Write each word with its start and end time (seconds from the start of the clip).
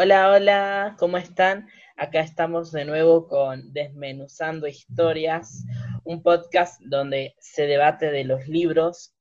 Hola, 0.00 0.30
hola, 0.30 0.96
¿cómo 0.96 1.16
están? 1.16 1.68
Acá 1.96 2.20
estamos 2.20 2.70
de 2.70 2.84
nuevo 2.84 3.26
con 3.26 3.72
Desmenuzando 3.72 4.68
Historias, 4.68 5.64
un 6.04 6.22
podcast 6.22 6.80
donde 6.82 7.34
se 7.40 7.66
debate 7.66 8.12
de 8.12 8.22
los 8.22 8.46
libros 8.46 9.16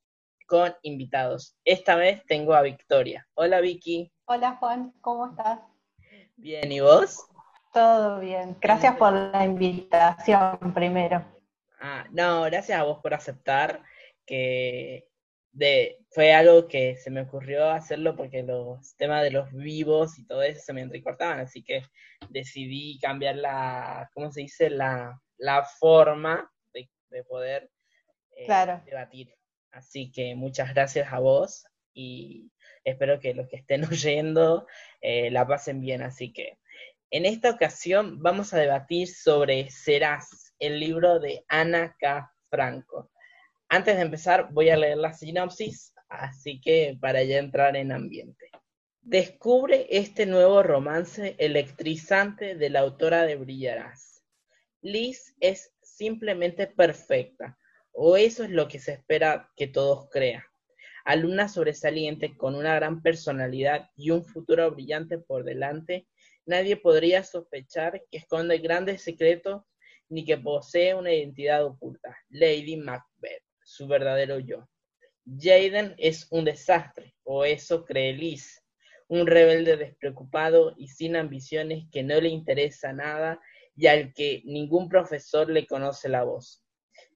con 0.46 0.76
invitados. 0.84 1.58
Esta 1.66 1.96
vez 1.96 2.24
tengo 2.28 2.54
a 2.54 2.62
Victoria. 2.62 3.28
Hola, 3.34 3.60
Vicky. 3.60 4.14
Hola, 4.26 4.58
Juan, 4.58 4.94
¿cómo 5.02 5.32
estás? 5.32 5.62
Bien, 6.36 6.72
¿y 6.72 6.80
vos? 6.80 7.26
Todo 7.74 8.20
bien. 8.20 8.56
Gracias 8.62 8.96
por 8.98 9.14
la 9.14 9.46
invitación 9.46 10.60
primero. 10.76 11.26
Ah, 11.82 12.06
no, 12.12 12.44
gracias 12.44 12.80
a 12.80 12.84
vos 12.84 13.00
por 13.02 13.16
aceptar 13.16 13.82
que 14.28 15.07
de, 15.58 15.98
fue 16.12 16.34
algo 16.34 16.68
que 16.68 16.98
se 16.98 17.10
me 17.10 17.22
ocurrió 17.22 17.70
hacerlo 17.72 18.16
porque 18.16 18.44
los 18.44 18.96
temas 18.96 19.24
de 19.24 19.32
los 19.32 19.52
vivos 19.52 20.20
y 20.20 20.26
todo 20.26 20.44
eso 20.44 20.62
se 20.62 20.74
me 20.74 20.82
entrecortaban, 20.82 21.40
así 21.40 21.64
que 21.64 21.84
decidí 22.30 23.00
cambiar 23.00 23.38
la, 23.38 24.10
¿cómo 24.14 24.32
se 24.32 24.42
dice? 24.42 24.70
La, 24.70 25.20
la 25.38 25.64
forma 25.64 26.52
de, 26.74 27.24
poder 27.24 27.72
eh, 28.36 28.48
debatir. 28.86 29.34
Así 29.72 30.12
que 30.12 30.36
muchas 30.36 30.74
gracias 30.74 31.12
a 31.12 31.20
vos 31.20 31.66
y 31.92 32.52
espero 32.84 33.20
que 33.20 33.34
los 33.34 33.48
que 33.48 33.58
estén 33.58 33.84
oyendo 33.92 34.68
eh, 35.02 35.32
la 35.32 35.48
pasen 35.48 35.82
bien. 35.82 36.04
Así 36.04 36.32
que 36.32 36.60
en 37.10 37.26
esta 37.26 37.50
ocasión 37.50 38.22
vamos 38.22 38.54
a 38.54 38.60
debatir 38.60 39.08
sobre 39.08 39.72
Serás, 39.72 40.54
el 40.60 40.80
libro 40.80 41.20
de 41.20 41.44
Ana 41.48 41.96
K. 42.00 42.32
Franco. 42.50 43.10
Antes 43.70 43.98
de 43.98 44.02
empezar, 44.02 44.48
voy 44.54 44.70
a 44.70 44.78
leer 44.78 44.98
la 44.98 45.12
sinopsis, 45.12 45.94
así 46.08 46.62
que 46.62 46.98
para 47.02 47.22
ya 47.24 47.38
entrar 47.38 47.76
en 47.76 47.92
ambiente. 47.92 48.50
Descubre 49.02 49.88
este 49.90 50.26
nuevo 50.26 50.64
romance 50.64 51.36
electrizante 51.38 52.56
de 52.56 52.70
la 52.70 52.80
autora 52.80 53.26
de 53.26 53.36
Brillarás. 53.36 54.24
Liz 54.82 55.36
es 55.42 55.74
simplemente 55.82 56.68
perfecta, 56.68 57.58
o 57.92 58.16
eso 58.16 58.46
es 58.46 58.52
lo 58.52 58.70
que 58.70 58.80
se 58.80 58.94
espera 58.94 59.52
que 59.58 59.68
todos 59.68 60.08
crean. 60.12 60.44
Alumna 61.04 61.50
sobresaliente 61.50 62.38
con 62.38 62.56
una 62.56 62.74
gran 62.76 63.02
personalidad 63.02 63.90
y 63.98 64.12
un 64.12 64.24
futuro 64.24 64.72
brillante 64.72 65.18
por 65.18 65.44
delante, 65.44 66.08
nadie 66.46 66.78
podría 66.78 67.22
sospechar 67.24 68.02
que 68.10 68.20
esconde 68.20 68.60
grandes 68.60 69.02
secretos 69.02 69.64
ni 70.08 70.24
que 70.24 70.38
posee 70.38 70.96
una 70.96 71.12
identidad 71.14 71.66
oculta. 71.66 72.18
Lady 72.30 72.78
Macbeth 72.78 73.47
su 73.68 73.86
verdadero 73.86 74.40
yo. 74.40 74.70
Jaden 75.26 75.94
es 75.98 76.28
un 76.32 76.46
desastre, 76.46 77.14
o 77.24 77.44
eso 77.44 77.84
cree 77.84 78.14
Liz, 78.14 78.64
un 79.10 79.28
rebelde 79.28 79.76
despreocupado 79.76 80.74
y 80.78 80.88
sin 80.88 81.18
ambiciones 81.18 81.84
que 81.92 82.02
no 82.02 82.20
le 82.22 82.30
interesa 82.30 82.94
nada 82.94 83.42
y 83.76 83.88
al 83.88 84.14
que 84.14 84.42
ningún 84.46 84.88
profesor 84.88 85.50
le 85.50 85.68
conoce 85.68 86.08
la 86.08 86.24
voz. 86.24 86.64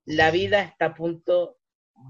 La 0.03 0.30
vida 0.30 0.61
está 0.61 0.88
a 0.88 0.93
punto 0.93 1.58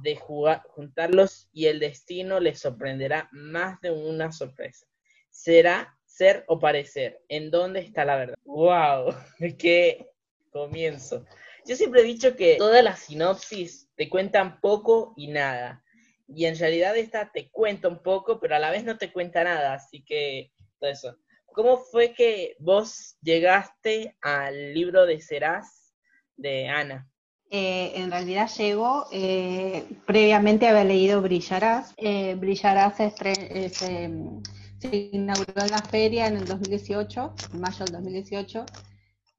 de 0.01 0.15
juntarlos 0.15 1.47
y 1.53 1.67
el 1.67 1.79
destino 1.79 2.39
les 2.39 2.59
sorprenderá 2.59 3.29
más 3.31 3.79
de 3.81 3.91
una 3.91 4.31
sorpresa. 4.31 4.87
Será 5.29 5.95
ser 6.03 6.45
o 6.47 6.57
parecer. 6.57 7.21
¿En 7.29 7.51
dónde 7.51 7.81
está 7.81 8.05
la 8.05 8.15
verdad? 8.15 8.35
¡Wow! 8.43 9.13
¡Qué 9.59 10.09
comienzo! 10.49 11.25
Yo 11.65 11.75
siempre 11.75 12.01
he 12.01 12.05
dicho 12.05 12.35
que 12.35 12.55
todas 12.57 12.83
las 12.83 12.99
sinopsis 12.99 13.89
te 13.95 14.09
cuentan 14.09 14.59
poco 14.61 15.13
y 15.15 15.27
nada. 15.27 15.83
Y 16.27 16.45
en 16.45 16.57
realidad 16.57 16.97
esta 16.97 17.31
te 17.31 17.49
cuenta 17.51 17.87
un 17.87 18.01
poco, 18.01 18.39
pero 18.39 18.55
a 18.55 18.59
la 18.59 18.71
vez 18.71 18.83
no 18.83 18.97
te 18.97 19.11
cuenta 19.11 19.43
nada. 19.43 19.73
Así 19.73 20.03
que 20.03 20.51
todo 20.79 20.89
eso. 20.89 21.17
¿Cómo 21.47 21.77
fue 21.77 22.13
que 22.13 22.55
vos 22.59 23.17
llegaste 23.21 24.15
al 24.21 24.73
libro 24.73 25.05
de 25.05 25.19
Serás 25.19 25.93
de 26.37 26.69
Ana? 26.69 27.09
Eh, 27.49 27.91
en 27.95 28.09
realidad 28.09 28.49
llegó, 28.57 29.07
eh, 29.11 29.83
previamente 30.07 30.67
había 30.67 30.85
leído 30.85 31.21
Brillarás. 31.21 31.93
Eh, 31.97 32.35
Brillarás 32.35 32.95
se, 32.95 33.69
se, 33.69 35.09
inauguró 35.11 35.61
en 35.61 35.71
la 35.71 35.81
feria 35.81 36.27
en 36.27 36.37
el 36.37 36.45
2018, 36.45 37.35
en 37.53 37.59
mayo 37.59 37.83
del 37.83 37.93
2018 37.95 38.65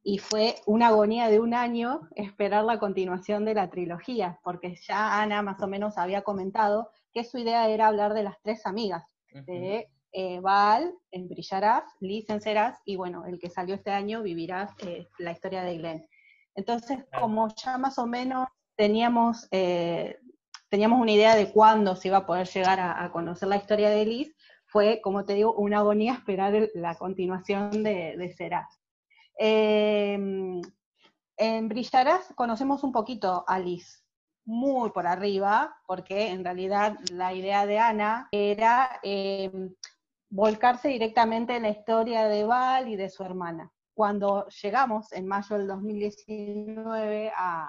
y 0.05 0.19
fue 0.19 0.57
una 0.67 0.89
agonía 0.89 1.29
de 1.29 1.39
un 1.39 1.55
año 1.55 2.09
esperar 2.17 2.65
la 2.65 2.79
continuación 2.79 3.45
de 3.45 3.55
la 3.55 3.71
trilogía, 3.71 4.41
porque 4.43 4.75
ya 4.77 5.21
Ana 5.23 5.43
más 5.43 5.63
o 5.63 5.69
menos 5.69 5.97
había 5.97 6.23
comentado 6.23 6.91
que 7.13 7.25
su 7.25 7.39
idea 7.39 7.69
era 7.69 7.87
hablar 7.87 8.15
de 8.15 8.25
las 8.25 8.41
tres 8.43 8.67
amigas, 8.67 9.05
de 9.33 9.89
eh, 10.13 10.41
Val, 10.41 10.93
en 11.11 11.29
Brillarás, 11.29 11.85
Liz 12.01 12.29
en 12.31 12.41
Serás, 12.41 12.79
y 12.85 12.97
bueno, 12.97 13.25
el 13.27 13.39
que 13.39 13.49
salió 13.49 13.75
este 13.75 13.91
año, 13.91 14.23
Vivirás, 14.23 14.73
eh, 14.87 15.09
la 15.19 15.33
historia 15.33 15.63
de 15.63 15.79
Glenn. 15.79 16.07
Entonces, 16.55 16.99
como 17.19 17.49
ya 17.55 17.79
más 17.79 17.99
o 17.99 18.07
menos 18.07 18.49
teníamos, 18.77 19.49
eh, 19.53 20.19
teníamos 20.69 21.01
una 21.01 21.13
idea 21.13 21.35
de 21.37 21.51
cuándo 21.51 21.97
se 21.97 22.09
iba 22.09 22.19
a 22.19 22.27
poder 22.27 22.47
llegar 22.49 22.81
a, 22.81 23.11
conocer 23.11 23.49
la 23.49 23.57
historia 23.57 23.89
de 23.89 24.05
Liz, 24.05 24.37
fue, 24.67 25.01
como 25.01 25.25
te 25.25 25.35
digo, 25.35 25.55
una 25.55 25.79
agonía 25.79 26.15
esperar 26.15 26.71
la 26.75 26.95
continuación 26.97 27.83
de, 27.83 28.17
de 28.17 28.33
Serás. 28.33 28.82
Em, 29.45 30.63
en 31.37 31.69
Brillarás 31.69 32.33
conocemos 32.37 32.85
un 32.85 32.93
poquito 32.93 33.45
a 33.49 33.59
Liz, 33.59 34.05
muy 34.45 34.91
por 34.91 35.09
arriba, 35.09 35.77
porque 35.85 36.29
en 36.29 36.45
realidad 36.45 36.97
la 37.11 37.35
idea 37.35 37.67
de 37.67 37.81
Ana 37.81 38.29
era 38.31 39.01
em, 39.03 39.75
volcarse 40.31 40.91
directamente 40.91 41.57
en 41.57 41.63
la 41.63 41.71
historia 41.71 42.29
de 42.29 42.45
Val 42.45 42.87
y 42.87 42.95
de 42.95 43.09
su 43.09 43.25
hermana. 43.25 43.73
Cuando 43.95 44.47
llegamos 44.63 45.13
en 45.13 45.27
mayo 45.27 45.59
del 45.59 45.67
2019 45.67 47.33
a, 47.37 47.69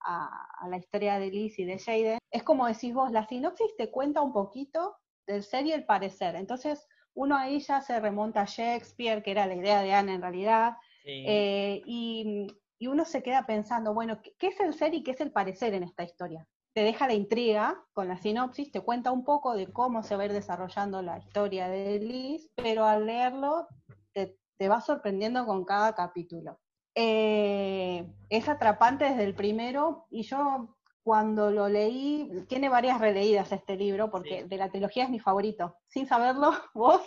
a, 0.00 0.68
la 0.68 0.76
historia 0.76 1.18
de 1.18 1.30
Liz 1.30 1.58
y 1.58 1.64
de 1.64 1.78
Jaden, 1.78 2.18
es 2.30 2.42
como 2.42 2.66
decís 2.66 2.92
vos, 2.92 3.10
la 3.10 3.26
sinopsis 3.26 3.74
te 3.78 3.90
cuenta 3.90 4.20
un 4.20 4.34
poquito 4.34 4.94
del 5.26 5.42
ser 5.42 5.64
y 5.64 5.72
el 5.72 5.86
parecer. 5.86 6.36
Entonces, 6.36 6.86
uno 7.14 7.34
ahí 7.34 7.60
ya 7.60 7.80
se 7.80 7.98
remonta 7.98 8.42
a 8.42 8.44
Shakespeare, 8.44 9.22
que 9.22 9.30
era 9.30 9.46
la 9.46 9.54
idea 9.54 9.80
de 9.80 9.94
Ana 9.94 10.12
en 10.12 10.20
realidad, 10.20 10.76
eh, 11.04 11.82
y, 11.86 12.46
uno 12.86 13.06
se 13.06 13.22
queda 13.22 13.46
pensando, 13.46 13.94
bueno, 13.94 14.20
¿qué, 14.20 14.48
es 14.48 14.60
el 14.60 14.74
ser 14.74 14.92
y 14.92 15.02
qué 15.02 15.12
es 15.12 15.20
el 15.22 15.32
parecer 15.32 15.72
en 15.72 15.84
esta 15.84 16.04
historia? 16.04 16.46
Te 16.74 16.82
deja 16.82 17.06
la 17.06 17.14
intriga 17.14 17.82
con 17.94 18.08
la 18.08 18.18
sinopsis, 18.18 18.72
te 18.72 18.82
cuenta 18.82 19.10
un 19.10 19.24
poco 19.24 19.54
de 19.54 19.72
cómo 19.72 20.02
se 20.02 20.16
va 20.16 20.24
a 20.24 20.26
ir 20.26 20.32
desarrollando 20.34 21.00
la 21.00 21.18
historia 21.18 21.68
de 21.68 21.98
Liz, 21.98 22.50
pero 22.56 22.84
al 22.84 23.06
leerlo 23.06 23.68
te, 24.12 24.36
va 24.68 24.82
sorprendiendo 24.82 25.46
con 25.46 25.64
cada 25.64 25.94
capítulo. 25.94 26.58
Eh, 26.94 28.06
es 28.28 28.48
atrapante 28.50 29.06
desde 29.06 29.24
el 29.24 29.34
primero 29.34 30.06
y 30.10 30.24
yo 30.24 30.76
cuando 31.04 31.50
lo 31.50 31.68
leí, 31.68 32.30
tiene 32.48 32.70
varias 32.70 32.98
releídas 32.98 33.52
este 33.52 33.76
libro, 33.76 34.10
porque 34.10 34.44
de 34.44 34.56
la 34.56 34.70
trilogía 34.70 35.04
es 35.04 35.10
mi 35.10 35.20
favorito. 35.20 35.76
Sin 35.86 36.06
saberlo, 36.06 36.50
vos 36.74 37.00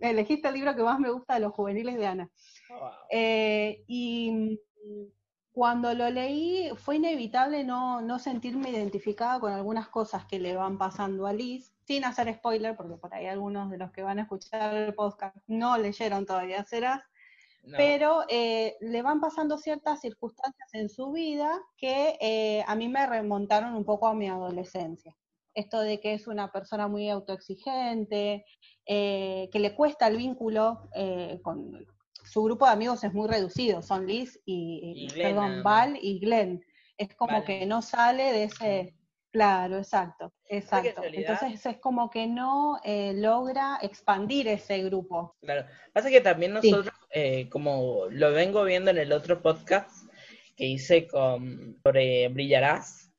elegiste 0.00 0.48
el 0.48 0.54
libro 0.54 0.76
que 0.76 0.84
más 0.84 1.00
me 1.00 1.10
gusta 1.10 1.34
de 1.34 1.40
los 1.40 1.52
juveniles 1.52 1.96
de 1.96 2.06
Ana. 2.06 2.30
Eh, 3.10 3.82
y 3.88 4.60
cuando 5.50 5.92
lo 5.94 6.08
leí 6.10 6.70
fue 6.76 6.96
inevitable 6.96 7.64
no, 7.64 8.18
sentirme 8.20 8.70
identificada 8.70 9.40
con 9.40 9.52
algunas 9.52 9.88
cosas 9.88 10.24
que 10.26 10.38
le 10.38 10.54
van 10.54 10.78
pasando 10.78 11.26
a 11.26 11.32
Liz, 11.32 11.74
sin 11.84 12.04
hacer 12.04 12.32
spoiler, 12.32 12.76
porque 12.76 12.96
por 12.96 13.12
ahí 13.12 13.26
algunos 13.26 13.68
de 13.68 13.78
los 13.78 13.90
que 13.90 14.02
van 14.02 14.20
a 14.20 14.22
escuchar 14.22 14.76
el 14.76 14.94
podcast 14.94 15.36
no 15.48 15.76
leyeron 15.76 16.24
todavía 16.24 16.64
Serás, 16.64 17.02
pero 17.76 18.24
eh, 18.28 18.76
le 18.80 19.02
van 19.02 19.20
pasando 19.20 19.58
ciertas 19.58 20.00
circunstancias 20.00 20.68
en 20.72 20.88
su 20.88 21.12
vida 21.12 21.60
que 21.76 22.16
eh, 22.20 22.64
a 22.66 22.74
mí 22.74 22.88
me 22.88 23.06
remontaron 23.06 23.74
un 23.74 23.84
poco 23.84 24.06
a 24.08 24.14
mi 24.14 24.28
adolescencia. 24.28 25.16
Esto 25.54 25.80
de 25.80 26.00
que 26.00 26.14
es 26.14 26.26
una 26.26 26.50
persona 26.50 26.88
muy 26.88 27.10
autoexigente, 27.10 28.44
que 28.86 29.50
le 29.52 29.74
cuesta 29.74 30.08
el 30.08 30.16
vínculo 30.16 30.88
con, 31.42 31.86
su 32.24 32.42
grupo 32.42 32.66
de 32.66 32.72
amigos 32.72 33.02
es 33.04 33.12
muy 33.12 33.28
reducido, 33.28 33.82
son 33.82 34.06
Liz 34.06 34.40
y, 34.44 35.08
perdón, 35.14 35.62
Val 35.62 35.98
y 36.00 36.20
Glenn. 36.20 36.64
Es 36.96 37.14
como 37.14 37.44
que 37.44 37.66
no 37.66 37.82
sale 37.82 38.32
de 38.32 38.44
ese, 38.44 38.94
claro, 39.32 39.78
exacto, 39.78 40.32
exacto. 40.48 41.02
Entonces 41.04 41.64
es 41.66 41.78
como 41.78 42.10
que 42.10 42.26
no 42.26 42.80
eh, 42.84 43.12
logra 43.14 43.78
expandir 43.82 44.48
ese 44.48 44.82
grupo. 44.82 45.36
Claro, 45.40 45.66
pasa 45.92 46.10
que 46.10 46.20
también 46.20 46.54
nosotros, 46.54 46.94
eh, 47.10 47.48
como 47.48 48.06
lo 48.10 48.32
vengo 48.32 48.64
viendo 48.64 48.90
en 48.90 48.98
el 48.98 49.12
otro 49.12 49.42
podcast 49.42 49.90
que 50.56 50.66
hice 50.66 51.06
con 51.06 51.78
sobre 51.82 52.28
Brillarás, 52.28 53.10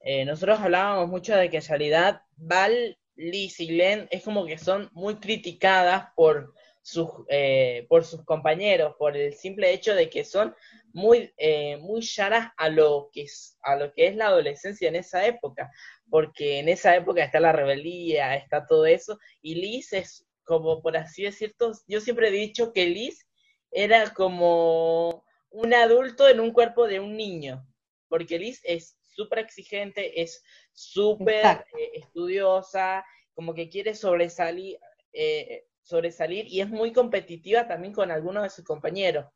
eh, 0.00 0.24
nosotros 0.24 0.60
hablábamos 0.60 1.08
mucho 1.08 1.34
de 1.34 1.50
que 1.50 1.56
en 1.56 1.66
realidad 1.66 2.22
Val, 2.36 2.96
Liz 3.16 3.58
y 3.60 3.66
Glenn 3.66 4.06
es 4.10 4.22
como 4.22 4.46
que 4.46 4.58
son 4.58 4.88
muy 4.92 5.16
criticadas 5.16 6.08
por 6.14 6.54
sus, 6.86 7.08
eh, 7.30 7.84
por 7.88 8.04
sus 8.04 8.24
compañeros, 8.24 8.94
por 8.96 9.16
el 9.16 9.34
simple 9.34 9.72
hecho 9.72 9.92
de 9.92 10.08
que 10.08 10.24
son 10.24 10.54
muy, 10.92 11.34
eh, 11.36 11.78
muy 11.78 12.00
llanas 12.00 12.52
a 12.56 12.68
lo, 12.68 13.10
que 13.12 13.22
es, 13.22 13.58
a 13.62 13.74
lo 13.74 13.92
que 13.92 14.06
es 14.06 14.14
la 14.14 14.26
adolescencia 14.26 14.88
en 14.88 14.94
esa 14.94 15.26
época, 15.26 15.68
porque 16.08 16.60
en 16.60 16.68
esa 16.68 16.94
época 16.94 17.24
está 17.24 17.40
la 17.40 17.50
rebeldía, 17.50 18.36
está 18.36 18.66
todo 18.66 18.86
eso, 18.86 19.18
y 19.42 19.56
Liz 19.56 19.92
es 19.94 20.28
como 20.44 20.80
por 20.80 20.96
así 20.96 21.24
decirlo, 21.24 21.72
yo 21.88 22.00
siempre 22.00 22.28
he 22.28 22.30
dicho 22.30 22.72
que 22.72 22.86
Liz 22.86 23.26
era 23.72 24.14
como 24.14 25.24
un 25.50 25.74
adulto 25.74 26.28
en 26.28 26.38
un 26.38 26.52
cuerpo 26.52 26.86
de 26.86 27.00
un 27.00 27.16
niño, 27.16 27.66
porque 28.08 28.38
Liz 28.38 28.60
es 28.62 28.96
súper 29.02 29.40
exigente, 29.40 30.22
es 30.22 30.40
súper 30.72 31.64
eh, 31.76 31.90
estudiosa, 31.94 33.04
como 33.34 33.54
que 33.54 33.68
quiere 33.68 33.96
sobresalir, 33.96 34.78
eh, 35.12 35.64
sobresalir 35.86 36.46
y 36.48 36.60
es 36.60 36.68
muy 36.68 36.92
competitiva 36.92 37.68
también 37.68 37.94
con 37.94 38.10
algunos 38.10 38.42
de 38.42 38.50
sus 38.50 38.64
compañeros. 38.64 39.26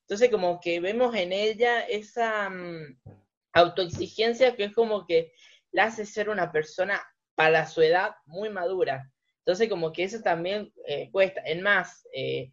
Entonces 0.00 0.28
como 0.28 0.58
que 0.60 0.80
vemos 0.80 1.14
en 1.14 1.32
ella 1.32 1.82
esa 1.82 2.50
mm, 2.50 2.98
autoexigencia 3.52 4.56
que 4.56 4.64
es 4.64 4.74
como 4.74 5.06
que 5.06 5.32
la 5.70 5.84
hace 5.84 6.04
ser 6.04 6.28
una 6.28 6.50
persona 6.50 7.00
para 7.36 7.66
su 7.66 7.80
edad 7.80 8.16
muy 8.26 8.50
madura. 8.50 9.08
Entonces 9.38 9.68
como 9.68 9.92
que 9.92 10.02
eso 10.02 10.20
también 10.20 10.72
eh, 10.86 11.10
cuesta. 11.12 11.42
En 11.44 11.62
más, 11.62 12.06
eh, 12.12 12.50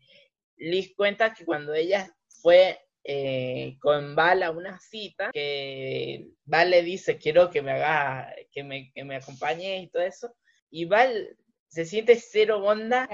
Liz 0.56 0.94
cuenta 0.96 1.34
que 1.34 1.44
cuando 1.44 1.74
ella 1.74 2.12
fue 2.28 2.80
eh, 3.04 3.78
con 3.80 4.16
Val 4.16 4.44
a 4.44 4.52
una 4.52 4.80
cita, 4.80 5.32
que 5.34 6.28
Val 6.46 6.70
le 6.70 6.84
dice, 6.84 7.18
quiero 7.18 7.50
que 7.50 7.64
me 7.64 7.72
haga, 7.72 8.36
que 8.52 8.64
me, 8.64 8.92
que 8.94 9.04
me 9.04 9.16
acompañe 9.16 9.82
y 9.82 9.88
todo 9.88 10.04
eso, 10.04 10.36
y 10.70 10.86
Val 10.86 11.38
se 11.68 11.86
siente 11.86 12.16
cero 12.16 12.64
onda. 12.64 13.08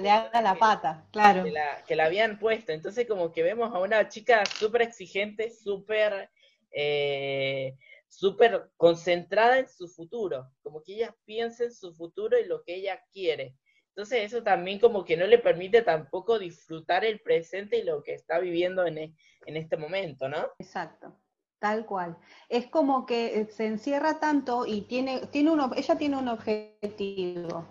Le 0.00 0.10
haga 0.10 0.42
la, 0.42 0.54
pata, 0.54 1.06
claro. 1.12 1.44
Que 1.44 1.50
la, 1.50 1.84
que 1.86 1.96
la, 1.96 2.06
habían 2.06 2.38
puesto. 2.38 2.72
Entonces 2.72 3.06
como 3.06 3.32
que 3.32 3.42
vemos 3.42 3.74
a 3.74 3.78
una 3.78 4.08
chica 4.08 4.44
súper 4.46 4.82
exigente, 4.82 5.50
súper 5.50 6.30
eh, 6.70 7.76
súper 8.08 8.70
concentrada 8.76 9.58
en 9.58 9.68
su 9.68 9.88
futuro, 9.88 10.50
como 10.62 10.82
que 10.82 10.94
ella 10.94 11.14
piensa 11.24 11.64
en 11.64 11.72
su 11.72 11.94
futuro 11.94 12.38
y 12.38 12.46
lo 12.46 12.62
que 12.64 12.74
ella 12.76 13.02
quiere. 13.12 13.56
Entonces 13.88 14.24
eso 14.24 14.42
también 14.42 14.78
como 14.78 15.04
que 15.04 15.16
no 15.16 15.26
le 15.26 15.38
permite 15.38 15.82
tampoco 15.82 16.38
disfrutar 16.38 17.04
el 17.04 17.20
presente 17.20 17.78
y 17.78 17.82
lo 17.82 18.02
que 18.02 18.14
está 18.14 18.38
viviendo 18.38 18.86
en, 18.86 18.98
e, 18.98 19.14
en 19.46 19.56
este 19.56 19.76
momento, 19.76 20.28
¿no? 20.28 20.48
Exacto. 20.58 21.14
Tal 21.58 21.84
cual. 21.86 22.16
Es 22.48 22.68
como 22.68 23.04
que 23.04 23.48
se 23.50 23.66
encierra 23.66 24.20
tanto 24.20 24.64
y 24.64 24.82
tiene, 24.82 25.26
tiene 25.26 25.50
uno, 25.50 25.72
ella 25.76 25.98
tiene 25.98 26.16
un 26.16 26.28
objetivo 26.28 27.66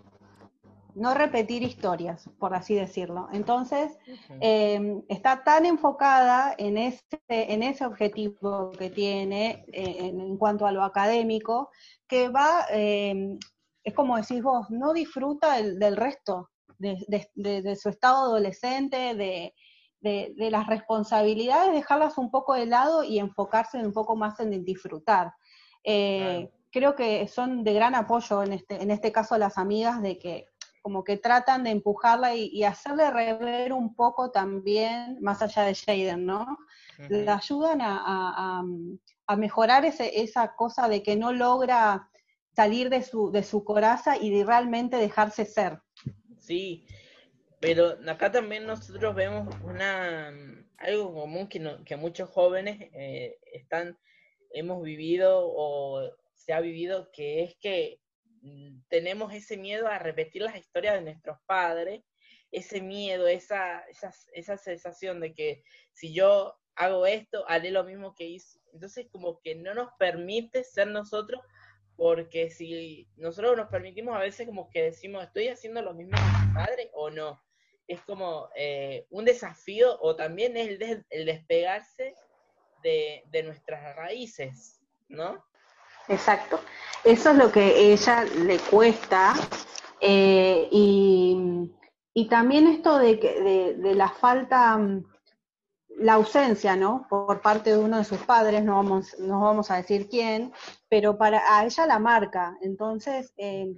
no 0.98 1.14
repetir 1.14 1.62
historias, 1.62 2.28
por 2.40 2.56
así 2.56 2.74
decirlo. 2.74 3.30
Entonces, 3.32 3.98
em, 4.42 5.04
está 5.08 5.44
tan 5.44 5.66
enfocada 5.66 6.56
en 6.58 6.78
ese, 6.78 7.04
en 7.30 7.62
ese 7.62 7.86
objetivo 7.86 8.72
que 8.72 8.90
tiene 8.90 9.64
eh, 9.72 10.08
en, 10.08 10.38
cuanto 10.38 10.66
a 10.66 10.72
lo 10.72 10.84
académico, 10.84 11.70
que 12.08 12.30
va, 12.30 12.66
em, 12.72 13.38
es 13.84 13.94
como 13.94 14.18
decís 14.18 14.42
vos, 14.42 14.70
no 14.72 14.92
disfruta 14.92 15.62
del, 15.62 15.96
resto, 15.96 16.50
de, 16.80 17.76
su 17.76 17.90
estado 17.90 18.18
adolescente, 18.26 19.14
de, 19.16 19.54
las 20.50 20.68
responsabilidades, 20.68 21.74
dejarlas 21.74 22.18
un 22.18 22.32
poco 22.32 22.54
de 22.54 22.66
lado 22.66 23.04
y 23.04 23.20
enfocarse 23.20 23.78
un 23.78 23.94
poco 23.94 24.16
más 24.16 24.40
en 24.40 24.64
disfrutar. 24.64 25.34
Eh, 25.84 26.50
creo 26.72 26.96
que 26.96 27.28
son 27.28 27.64
de 27.64 27.74
gran 27.74 27.94
apoyo 27.94 28.42
en 28.44 28.54
este, 28.54 28.82
en 28.82 28.90
este 28.92 29.12
caso 29.12 29.38
las 29.38 29.58
amigas 29.58 30.02
de 30.02 30.18
que 30.18 30.46
como 30.82 31.04
que 31.04 31.18
tratan 31.18 31.64
de 31.64 31.72
empujarla 31.72 32.36
y, 32.36 32.64
hacerle 32.64 33.12
rever 33.12 33.74
un 33.74 33.96
poco 33.96 34.32
también, 34.32 35.18
más 35.22 35.42
allá 35.42 35.64
de 35.64 35.76
Jaden, 35.76 36.26
¿no? 36.26 36.58
Le 37.10 37.30
ayudan 37.30 37.80
a, 37.82 38.64
mejorar 39.38 39.86
esa 39.86 40.56
cosa 40.56 40.88
de 40.88 41.04
que 41.04 41.16
no 41.16 41.32
logra 41.34 42.10
salir 42.56 42.90
de 42.90 43.04
su, 43.04 43.32
de 43.32 43.44
su 43.44 43.64
coraza 43.64 44.18
y 44.18 44.32
de 44.32 44.44
realmente 44.44 44.98
dejarse 44.98 45.46
ser. 45.46 45.80
Sí, 46.40 46.88
pero 47.60 47.98
acá 48.08 48.32
también 48.32 48.66
nosotros 48.66 49.14
vemos 49.14 49.54
una 49.64 50.32
algo 50.78 51.14
común 51.14 51.48
que, 51.48 51.78
que 51.86 51.98
muchos 51.98 52.30
jóvenes 52.30 52.90
eh, 52.94 53.40
están 53.52 53.98
hemos 54.52 54.84
vivido 54.84 55.42
o 55.44 56.10
se 56.34 56.54
ha 56.54 56.62
vivido 56.62 57.10
que 57.12 57.44
es 57.44 57.56
que 57.60 58.00
tenemos 58.90 59.34
ese 59.34 59.58
miedo 59.58 59.88
a 59.88 60.00
repetir 60.00 60.42
las 60.42 60.56
historias 60.58 60.96
de 60.96 61.02
nuestros 61.02 61.38
padres, 61.46 62.04
ese 62.52 62.82
miedo, 62.82 63.28
esa, 63.28 63.82
esa, 63.90 64.14
esa 64.34 64.58
sensación 64.58 65.20
de 65.20 65.34
que 65.34 65.64
si 65.94 66.14
yo 66.14 66.56
hago 66.76 67.06
esto, 67.06 67.44
haré 67.48 67.72
lo 67.72 67.84
mismo 67.84 68.16
que 68.16 68.26
hizo. 68.26 68.60
Entonces 68.74 69.08
como 69.12 69.40
que 69.42 69.56
no 69.56 69.74
nos 69.74 69.90
permite 70.00 70.64
ser 70.64 70.88
nosotros, 70.88 71.42
porque 71.96 72.50
si 72.50 73.10
nosotros 73.16 73.58
nos 73.58 73.70
permitimos 73.70 74.16
a 74.16 74.20
veces 74.20 74.46
como 74.46 74.70
que 74.70 74.84
decimos, 74.84 75.24
estoy 75.24 75.48
haciendo 75.50 75.82
lo 75.82 75.94
mismo 75.94 76.22
que 76.22 76.32
mi 76.32 76.46
padre 76.54 76.90
o 76.94 77.10
no. 77.10 77.42
Es 77.88 78.02
como 78.02 78.50
eh, 78.56 79.08
un 79.10 79.26
desafío 79.26 79.98
o 80.02 80.16
también 80.16 80.58
es 80.58 80.68
el, 80.82 81.06
el 81.10 81.26
despegarse 81.26 82.14
de, 82.84 83.24
de 83.28 83.44
nuestras 83.44 83.96
raíces, 83.96 84.82
¿no? 85.08 85.44
Exacto. 86.07 86.59
Eso 87.04 87.31
es 87.31 87.38
lo 87.38 87.51
que 87.51 87.92
ella 87.92 88.24
le 88.24 88.59
cuesta. 88.59 89.33
Eh, 90.01 90.68
y, 90.71 91.74
también 92.30 92.68
esto 92.68 92.98
de, 92.98 93.15
de, 93.15 93.75
de, 93.75 93.95
la 93.95 94.09
falta, 94.09 94.80
la 95.98 96.13
ausencia, 96.13 96.75
¿no? 96.75 97.06
Por 97.09 97.42
parte 97.42 97.71
de 97.71 97.77
uno 97.77 97.98
de 97.98 98.04
sus 98.04 98.19
padres, 98.19 98.63
no 98.63 98.75
vamos, 98.75 99.18
no 99.19 99.39
vamos 99.42 99.71
a 99.71 99.77
decir 99.77 100.09
quién, 100.09 100.51
pero 100.89 101.18
para 101.18 101.42
a 101.57 101.65
ella 101.65 101.86
la 101.86 102.00
marca. 102.00 102.57
Entonces, 102.62 103.33
eh, 103.38 103.74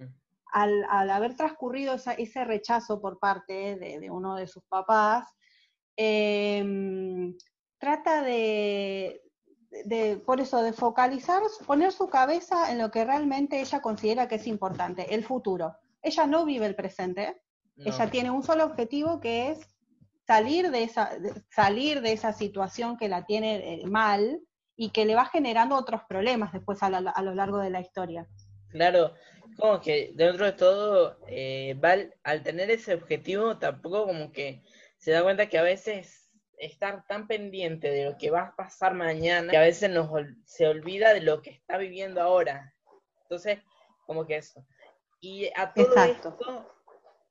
al, 0.51 0.85
al, 0.89 1.09
haber 1.09 1.35
transcurrido 1.35 1.95
ese 1.95 2.45
rechazo 2.45 2.99
por 2.99 3.19
parte 3.19 3.75
de, 3.75 4.09
uno 4.09 4.35
de 4.35 4.47
sus 4.47 4.63
papás, 4.63 5.27
eh, 5.95 7.33
trata 7.77 8.21
de, 8.23 9.21
de, 9.85 10.17
por 10.17 10.39
eso, 10.39 10.61
de 10.61 10.73
focalizar, 10.73 11.41
poner 11.65 11.91
su 11.91 12.09
cabeza 12.09 12.71
en 12.71 12.79
lo 12.79 12.91
que 12.91 13.05
realmente 13.05 13.61
ella 13.61 13.81
considera 13.81 14.27
que 14.27 14.35
es 14.35 14.47
importante, 14.47 15.13
el 15.13 15.23
futuro. 15.23 15.75
Ella 16.01 16.25
no 16.25 16.45
vive 16.45 16.65
el 16.65 16.75
presente, 16.75 17.41
ella 17.77 18.09
tiene 18.09 18.29
un 18.29 18.43
solo 18.43 18.65
objetivo 18.65 19.19
que 19.21 19.51
es 19.51 19.59
salir 20.27 20.69
de 20.69 20.83
esa, 20.83 21.11
salir 21.49 22.01
de 22.01 22.11
esa 22.11 22.33
situación 22.33 22.97
que 22.97 23.07
la 23.07 23.25
tiene 23.25 23.81
eh, 23.81 23.87
mal 23.87 24.41
y 24.75 24.91
que 24.91 25.05
le 25.05 25.15
va 25.15 25.25
generando 25.25 25.75
otros 25.75 26.01
problemas 26.07 26.51
después 26.53 26.83
a, 26.83 26.89
lo 26.89 27.35
largo 27.35 27.57
de 27.57 27.69
la 27.69 27.81
historia. 27.81 28.27
Claro, 28.69 29.13
como 29.57 29.81
que 29.81 30.11
dentro 30.15 30.45
de 30.45 30.51
todo, 30.53 31.19
eh, 31.27 31.75
Val, 31.79 32.13
al 32.23 32.43
tener 32.43 32.69
ese 32.69 32.93
objetivo, 32.93 33.57
tampoco 33.57 34.05
como 34.05 34.31
que 34.31 34.61
se 34.97 35.11
da 35.11 35.23
cuenta 35.23 35.49
que 35.49 35.57
a 35.57 35.63
veces 35.63 36.28
estar 36.59 37.05
tan 37.07 37.27
pendiente 37.27 37.89
de 37.89 38.05
lo 38.05 38.17
que 38.17 38.29
va 38.29 38.41
a 38.41 38.55
pasar 38.55 38.93
mañana 38.93 39.49
que 39.49 39.57
a 39.57 39.61
veces 39.61 39.89
nos 39.89 40.09
se 40.45 40.67
olvida 40.67 41.13
de 41.13 41.21
lo 41.21 41.41
que 41.41 41.51
está 41.51 41.77
viviendo 41.77 42.21
ahora. 42.21 42.73
Entonces, 43.23 43.59
como 44.05 44.27
que 44.27 44.37
eso. 44.37 44.65
Y 45.21 45.49
a 45.55 45.73
todo 45.73 45.95
esto, 46.03 46.37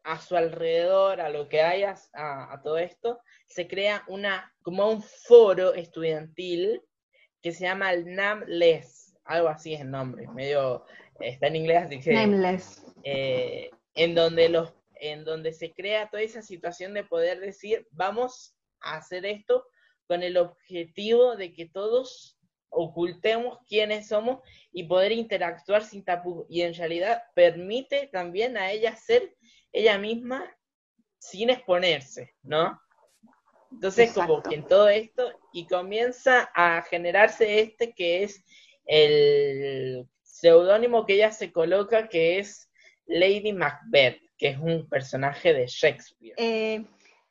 a 0.02 0.20
su 0.20 0.36
alrededor, 0.36 1.20
a 1.20 1.28
lo 1.28 1.48
que 1.48 1.62
haya, 1.62 1.94
a, 2.14 2.60
todo 2.62 2.78
esto, 2.78 3.20
se 3.46 3.68
crea 3.68 4.04
una, 4.08 4.52
como 4.62 4.88
un 4.90 5.02
foro 5.02 5.74
estudiantil 5.74 6.82
que 7.42 7.52
se 7.52 7.64
llama 7.64 7.92
el 7.92 8.14
NAMLES, 8.14 9.14
algo 9.24 9.48
así 9.48 9.74
es 9.74 9.82
el 9.82 9.90
nombre, 9.90 10.26
medio, 10.28 10.84
está 11.20 11.46
en 11.46 11.56
inglés, 11.56 11.84
así 11.84 12.00
que... 12.00 12.12
Nameless. 12.12 12.84
Eh, 13.04 13.70
en 13.94 14.14
donde 14.14 14.48
los 14.48 14.72
en 15.00 15.24
donde 15.24 15.52
se 15.52 15.72
crea 15.72 16.08
toda 16.10 16.22
esa 16.22 16.42
situación 16.42 16.94
de 16.94 17.04
poder 17.04 17.38
decir, 17.40 17.86
vamos 17.92 18.57
hacer 18.80 19.26
esto 19.26 19.66
con 20.06 20.22
el 20.22 20.36
objetivo 20.36 21.36
de 21.36 21.52
que 21.52 21.66
todos 21.66 22.38
ocultemos 22.70 23.58
quiénes 23.66 24.08
somos 24.08 24.40
y 24.72 24.84
poder 24.84 25.12
interactuar 25.12 25.84
sin 25.84 26.04
tapujos. 26.04 26.46
Y 26.48 26.62
en 26.62 26.74
realidad 26.74 27.22
permite 27.34 28.08
también 28.08 28.56
a 28.56 28.70
ella 28.70 28.94
ser 28.96 29.34
ella 29.72 29.98
misma 29.98 30.44
sin 31.18 31.50
exponerse, 31.50 32.34
¿no? 32.42 32.80
Entonces, 33.70 34.12
como 34.12 34.42
que 34.42 34.54
en 34.54 34.66
todo 34.66 34.88
esto, 34.88 35.30
y 35.52 35.66
comienza 35.66 36.50
a 36.54 36.80
generarse 36.82 37.60
este 37.60 37.92
que 37.92 38.22
es 38.22 38.42
el 38.86 40.08
seudónimo 40.22 41.04
que 41.04 41.14
ella 41.14 41.32
se 41.32 41.52
coloca, 41.52 42.08
que 42.08 42.38
es 42.38 42.70
Lady 43.06 43.52
Macbeth, 43.52 44.20
que 44.38 44.48
es 44.48 44.58
un 44.58 44.88
personaje 44.88 45.52
de 45.52 45.66
Shakespeare. 45.66 46.34
Eh, 46.38 46.84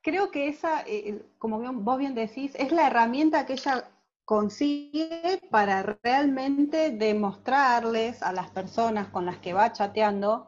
creo 0.08 0.32
que 0.32 0.48
esa, 0.48 0.84
eh, 0.88 1.22
como 1.38 1.60
vos 1.60 1.98
bien 1.98 2.16
decís, 2.16 2.56
es 2.56 2.72
la 2.72 2.88
herramienta 2.88 3.46
que 3.46 3.54
ella 3.54 3.90
consigue 4.24 5.42
para 5.52 5.98
realmente 6.02 6.92
demostrarles 6.92 8.24
a 8.24 8.32
las 8.32 8.50
personas 8.52 9.10
con 9.10 9.26
las 9.26 9.40
que 9.40 9.52
va 9.52 9.74
chateando, 9.74 10.48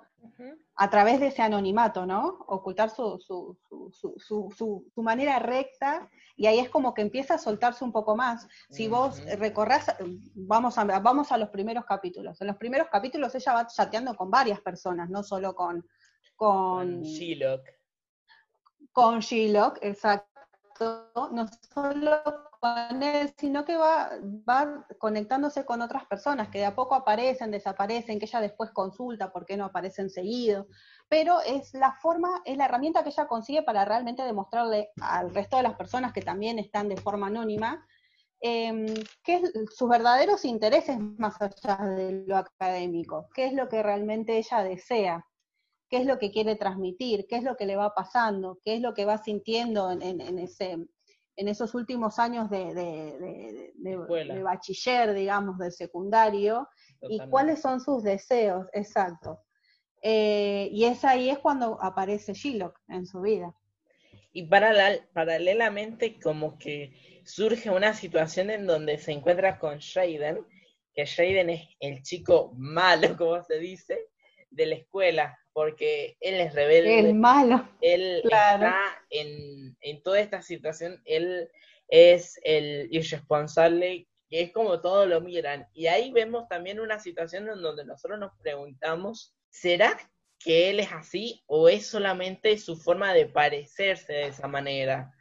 a 0.75 0.89
través 0.89 1.19
de 1.19 1.27
ese 1.27 1.41
anonimato, 1.41 2.05
¿no? 2.05 2.45
Ocultar 2.47 2.89
su, 2.89 3.19
su, 3.19 3.57
su, 3.91 4.49
su, 4.55 5.01
manera 5.03 5.39
recta 5.39 6.09
y 6.37 6.47
ahí 6.47 6.59
es 6.59 6.69
como 6.69 6.93
que 6.93 7.01
empieza 7.01 7.33
a 7.33 7.37
soltarse 7.37 7.83
un 7.83 7.91
poco 7.91 8.15
más. 8.15 8.47
Si 8.69 8.87
vos 8.87 9.21
recorrás, 9.37 9.93
vamos 10.35 10.77
a, 10.77 10.85
vamos 10.85 11.33
a 11.33 11.37
los 11.37 11.49
primeros 11.49 11.83
capítulos. 11.83 12.39
En 12.39 12.47
los 12.47 12.55
primeros 12.55 12.87
capítulos 12.87 13.35
ella 13.35 13.53
va 13.55 13.67
chateando 13.67 14.15
con 14.15 14.31
varias 14.31 14.61
personas, 14.61 15.09
no 15.09 15.21
solo 15.21 15.53
con... 15.53 15.85
Con, 16.37 17.03
con 17.03 17.03
Con 18.91 19.19
Shylock, 19.19 19.79
exacto. 19.81 20.29
No 21.31 21.46
solo 21.74 22.22
con 22.60 23.03
él, 23.03 23.34
sino 23.38 23.63
que 23.63 23.77
va, 23.77 24.12
va 24.48 24.86
conectándose 24.98 25.65
con 25.65 25.81
otras 25.81 26.05
personas 26.05 26.50
que 26.50 26.60
de 26.60 26.65
a 26.65 26.75
poco 26.75 26.96
aparecen, 26.96 27.51
desaparecen, 27.51 28.19
que 28.19 28.25
ella 28.25 28.41
después 28.41 28.72
consulta 28.72 29.31
por 29.31 29.46
qué 29.46 29.55
no 29.55 29.65
aparecen 29.65 30.10
seguido, 30.10 30.67
pero 31.08 31.39
es 31.41 31.74
la 31.74 31.93
forma, 32.01 32.41
es 32.46 32.58
la 32.58 32.65
herramienta 32.65 33.03
que 33.03 33.10
ella 33.10 33.27
consigue 33.27 33.63
para 33.63 33.86
realmente 33.86 34.24
demostrarle 34.24 34.89
al 35.01 35.34
resto 35.34 35.58
de 35.58 35.63
las 35.63 35.75
personas 35.75 36.12
que 36.12 36.22
también 36.22 36.60
están 36.60 36.89
de 36.89 36.98
forma 36.98 37.27
anónima, 37.27 37.86
eh, 38.41 38.93
qué 39.24 39.36
es 39.36 39.51
sus 39.75 39.89
verdaderos 39.89 40.46
intereses 40.46 40.98
más 41.17 41.36
allá 41.41 41.77
de 41.86 42.24
lo 42.25 42.38
académico, 42.38 43.27
qué 43.34 43.48
es 43.48 43.53
lo 43.53 43.67
que 43.69 43.84
realmente 43.84 44.38
ella 44.38 44.63
desea, 44.63 45.25
qué 45.89 45.98
es 45.98 46.05
lo 46.05 46.19
que 46.19 46.31
quiere 46.31 46.55
transmitir, 46.55 47.25
qué 47.27 47.38
es 47.38 47.43
lo 47.43 47.55
que 47.55 47.65
le 47.65 47.75
va 47.75 47.93
pasando, 47.93 48.60
qué 48.63 48.75
es 48.75 48.81
lo 48.81 48.93
que 48.93 49.05
va 49.05 49.17
sintiendo 49.17 49.91
en 49.91 50.39
ese 50.39 50.77
en 51.39 51.48
esos 51.48 51.74
últimos 51.74 52.19
años 52.19 52.50
de, 52.50 52.74
de, 52.74 54.41
bachiller, 54.43 55.13
digamos, 55.13 55.58
de 55.58 55.72
secundario, 55.72 56.67
y 57.01 57.17
cuáles 57.29 57.62
son 57.62 57.79
sus 57.79 58.03
deseos, 58.03 58.67
exacto. 58.74 59.39
Eh, 60.01 60.67
y 60.69 60.84
es 60.84 61.05
ahí 61.05 61.29
es 61.29 61.39
cuando 61.39 61.81
aparece 61.81 62.34
Shylock 62.34 62.77
en 62.89 63.05
su 63.05 63.22
vida. 63.22 63.55
Y 64.34 64.48
paralelamente 64.48 66.19
como 66.19 66.58
que 66.58 67.24
surge 67.24 67.69
una 67.69 67.93
situación 67.93 68.50
en 68.50 68.67
donde 68.67 68.98
se 68.98 69.13
encuentra 69.13 69.60
con 69.60 69.77
Shaden, 69.77 70.46
que 70.93 71.05
Shaden 71.05 71.51
es 71.51 71.69
el 71.79 72.03
chico 72.03 72.51
malo, 72.58 73.15
como 73.17 73.41
se 73.46 73.60
dice, 73.60 74.10
de 74.50 74.65
la 74.65 74.75
escuela, 74.75 75.38
porque 75.53 76.18
él 76.20 76.36
es 76.36 76.53
rebelde. 76.53 77.10
Es 77.10 77.15
malo. 77.15 77.68
Él 77.82 78.22
está 78.24 78.75
en, 79.10 80.03
toda 80.03 80.20
esta 80.20 80.41
situación, 80.41 81.01
él 81.06 81.50
es 81.88 82.39
el 82.44 82.88
irresponsable, 82.91 84.08
que 84.29 84.41
es 84.41 84.51
como 84.51 84.79
todos 84.82 85.08
lo 85.08 85.22
miran. 85.22 85.68
Y 85.74 85.88
ahí 85.88 86.12
vemos 86.12 86.48
también 86.48 86.79
una 86.79 87.00
situación 87.00 87.50
en 87.50 87.62
donde 87.62 87.86
nosotros 87.86 88.20
nos 88.20 88.32
preguntamos, 88.41 89.36
¿será 89.50 89.98
que 90.39 90.70
él 90.70 90.79
es 90.79 90.91
así 90.91 91.44
o 91.48 91.68
es 91.68 91.88
solamente 91.88 92.58
su 92.58 92.77
forma 92.77 93.13
de 93.13 93.25
parecerse 93.25 94.13
de 94.13 94.27
esa 94.27 94.48
manera? 94.48 95.12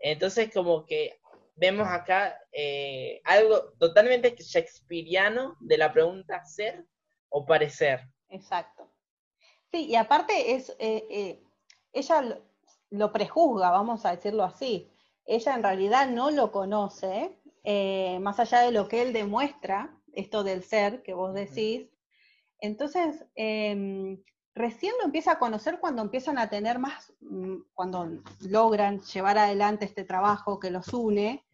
Entonces 0.00 0.52
como 0.52 0.84
que 0.86 1.18
vemos 1.58 1.88
acá 1.88 2.38
eh, 2.52 3.20
algo 3.24 3.72
totalmente 3.78 4.34
shakespeariano 4.38 5.56
de 5.60 5.78
la 5.78 5.92
pregunta 5.92 6.44
ser 6.44 6.84
o 7.28 7.44
parecer. 7.44 8.00
Exacto. 8.28 8.90
Sí, 9.72 9.86
y 9.86 9.96
aparte 9.96 10.54
es, 10.54 10.70
eh, 10.78 11.06
eh, 11.10 11.42
ella 11.92 12.40
lo, 12.90 13.12
prejuzga, 13.12 13.70
vamos 13.70 14.04
a 14.06 14.12
decirlo 14.12 14.44
así. 14.44 14.90
Ella 15.26 15.54
en 15.54 15.62
realidad 15.62 16.08
no 16.08 16.30
lo 16.30 16.50
conoce, 16.52 17.38
eh, 17.64 18.18
más 18.20 18.40
allá 18.40 18.60
de 18.60 18.72
lo 18.72 18.88
que 18.88 19.02
él 19.02 19.12
demuestra, 19.12 19.94
esto 20.12 20.42
del 20.42 20.62
ser 20.64 21.02
que 21.02 21.12
vos 21.12 21.34
decís. 21.34 21.90
Entonces, 22.60 23.26
em, 23.34 24.22
recién 24.54 24.94
lo 24.98 25.04
empieza 25.04 25.32
a 25.32 25.38
conocer 25.38 25.78
cuando 25.80 26.02
empiezan 26.02 26.38
a 26.38 26.48
tener 26.48 26.78
más, 26.78 27.12
mm, 27.20 27.56
cuando 27.74 28.08
logran 28.40 29.00
llevar 29.00 29.38
adelante 29.38 29.84
este 29.84 30.04
trabajo 30.04 30.58
que 30.58 30.70
los 30.70 30.92
une, 30.94 31.44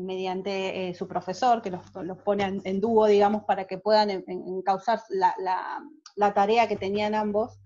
mediante 0.00 0.92
su 0.94 1.08
profesor, 1.08 1.62
que 1.62 1.70
los, 1.70 1.82
pone 2.24 2.44
en, 2.64 2.80
dúo, 2.80 3.06
digamos, 3.06 3.44
para 3.44 3.66
que 3.66 3.78
puedan 3.78 4.10
encauzar 4.10 5.00
la, 5.08 5.34
la 5.38 5.82
tarea 6.16 6.68
que 6.68 6.76
tenían 6.76 7.14
ambos, 7.14 7.58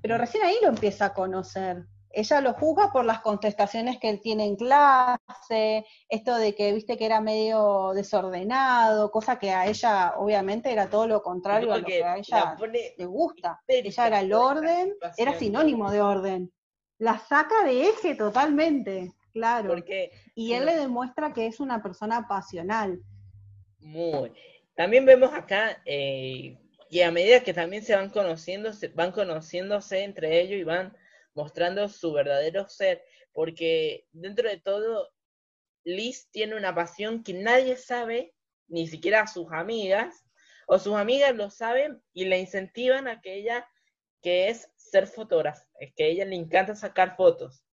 pero 0.00 0.18
recién 0.18 0.44
ahí 0.44 0.56
lo 0.62 0.68
empieza 0.68 1.06
a 1.06 1.14
conocer. 1.14 1.84
Ella 2.14 2.42
lo 2.42 2.52
juzga 2.52 2.92
por 2.92 3.06
las 3.06 3.20
contestaciones 3.20 3.98
que 3.98 4.10
él 4.10 4.20
tiene 4.20 4.44
en 4.44 4.56
clase, 4.56 5.86
esto 6.10 6.36
de 6.36 6.54
que 6.54 6.72
viste 6.72 6.98
que 6.98 7.06
era 7.06 7.22
medio 7.22 7.92
desordenado, 7.94 9.10
cosa 9.10 9.38
que 9.38 9.50
a 9.50 9.66
ella 9.66 10.14
obviamente 10.18 10.70
era 10.70 10.90
todo 10.90 11.06
lo 11.06 11.22
contrario 11.22 11.72
a 11.72 11.78
lo 11.78 11.84
que 11.84 12.04
a 12.04 12.18
ella 12.18 12.56
le 12.98 13.06
gusta. 13.06 13.62
Ella 13.66 14.06
era 14.06 14.20
el 14.20 14.32
orden, 14.34 14.94
era 15.16 15.38
sinónimo 15.38 15.90
de 15.90 16.02
orden. 16.02 16.52
La 16.98 17.18
saca 17.18 17.64
de 17.64 17.88
eje 17.88 18.14
totalmente, 18.14 19.12
claro. 19.32 19.74
y 20.34 20.52
él 20.52 20.66
le 20.66 20.76
demuestra 20.76 21.32
que 21.32 21.46
es 21.46 21.60
una 21.60 21.82
persona 21.82 22.28
pasional. 22.28 23.00
Muy. 23.80 24.32
También 24.76 25.04
vemos 25.04 25.32
acá 25.32 25.82
eh, 25.84 26.58
y 26.92 27.00
a 27.00 27.10
medida 27.10 27.42
que 27.42 27.54
también 27.54 27.82
se 27.82 27.96
van 27.96 28.10
conociendo, 28.10 28.74
se 28.74 28.88
van 28.88 29.12
conociéndose 29.12 30.04
entre 30.04 30.42
ellos 30.42 30.60
y 30.60 30.64
van 30.64 30.94
mostrando 31.32 31.88
su 31.88 32.12
verdadero 32.12 32.68
ser, 32.68 33.02
porque 33.32 34.06
dentro 34.12 34.46
de 34.46 34.58
todo, 34.58 35.08
Liz 35.84 36.28
tiene 36.30 36.54
una 36.54 36.74
pasión 36.74 37.24
que 37.24 37.32
nadie 37.32 37.78
sabe, 37.78 38.34
ni 38.68 38.86
siquiera 38.88 39.26
sus 39.26 39.50
amigas, 39.52 40.22
o 40.66 40.78
sus 40.78 40.94
amigas 40.94 41.34
lo 41.34 41.48
saben 41.48 42.02
y 42.12 42.26
le 42.26 42.38
incentivan 42.38 43.08
a 43.08 43.22
que 43.22 43.36
ella, 43.36 43.66
que 44.20 44.50
es 44.50 44.70
ser 44.76 45.06
fotógrafa, 45.06 45.66
es 45.80 45.94
que 45.94 46.04
a 46.04 46.08
ella 46.08 46.26
le 46.26 46.36
encanta 46.36 46.74
sacar 46.74 47.16
fotos. 47.16 47.64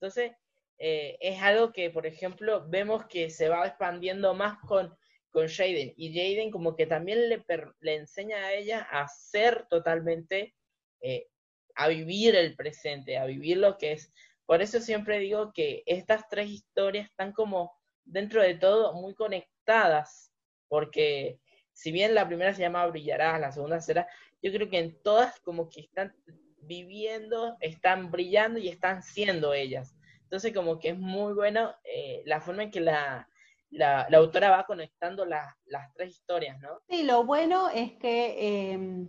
Entonces, 0.00 0.32
eh, 0.78 1.18
es 1.20 1.42
algo 1.42 1.74
que, 1.74 1.90
por 1.90 2.06
ejemplo, 2.06 2.66
vemos 2.70 3.04
que 3.04 3.28
se 3.28 3.50
va 3.50 3.66
expandiendo 3.66 4.32
más 4.32 4.56
con 4.66 4.96
con 5.32 5.48
Jaden. 5.48 5.94
Y 5.96 6.14
Jaden 6.14 6.50
como 6.50 6.76
que 6.76 6.86
también 6.86 7.28
le, 7.28 7.42
le 7.80 7.94
enseña 7.96 8.36
a 8.36 8.52
ella 8.52 8.86
a 8.90 9.08
ser 9.08 9.66
totalmente, 9.68 10.54
eh, 11.00 11.26
a 11.74 11.88
vivir 11.88 12.36
el 12.36 12.54
presente, 12.54 13.16
a 13.18 13.24
vivir 13.24 13.56
lo 13.56 13.78
que 13.78 13.92
es. 13.92 14.12
Por 14.46 14.60
eso 14.62 14.78
siempre 14.80 15.18
digo 15.18 15.52
que 15.52 15.82
estas 15.86 16.28
tres 16.28 16.50
historias 16.50 17.08
están 17.08 17.32
como 17.32 17.72
dentro 18.04 18.42
de 18.42 18.54
todo 18.54 18.92
muy 18.92 19.14
conectadas, 19.14 20.30
porque 20.68 21.40
si 21.72 21.90
bien 21.90 22.14
la 22.14 22.26
primera 22.26 22.52
se 22.52 22.62
llama 22.62 22.86
Brillarás, 22.86 23.40
la 23.40 23.52
segunda 23.52 23.80
será, 23.80 24.06
yo 24.42 24.52
creo 24.52 24.68
que 24.68 24.78
en 24.78 25.02
todas 25.02 25.40
como 25.40 25.70
que 25.70 25.80
están 25.80 26.14
viviendo, 26.58 27.56
están 27.60 28.10
brillando 28.10 28.58
y 28.58 28.68
están 28.68 29.02
siendo 29.02 29.54
ellas. 29.54 29.96
Entonces 30.24 30.52
como 30.52 30.78
que 30.78 30.90
es 30.90 30.98
muy 30.98 31.32
bueno 31.32 31.74
eh, 31.84 32.22
la 32.26 32.40
forma 32.40 32.64
en 32.64 32.70
que 32.70 32.80
la, 32.80 33.28
la, 33.72 34.06
autora 34.12 34.50
va 34.50 34.64
conectando 34.64 35.24
las 35.24 35.94
tres 35.94 36.12
historias, 36.12 36.60
¿no? 36.60 36.80
Sí, 36.88 37.02
lo 37.02 37.24
bueno 37.24 37.68
es 37.70 37.92
que, 37.92 38.72
em, 38.72 39.08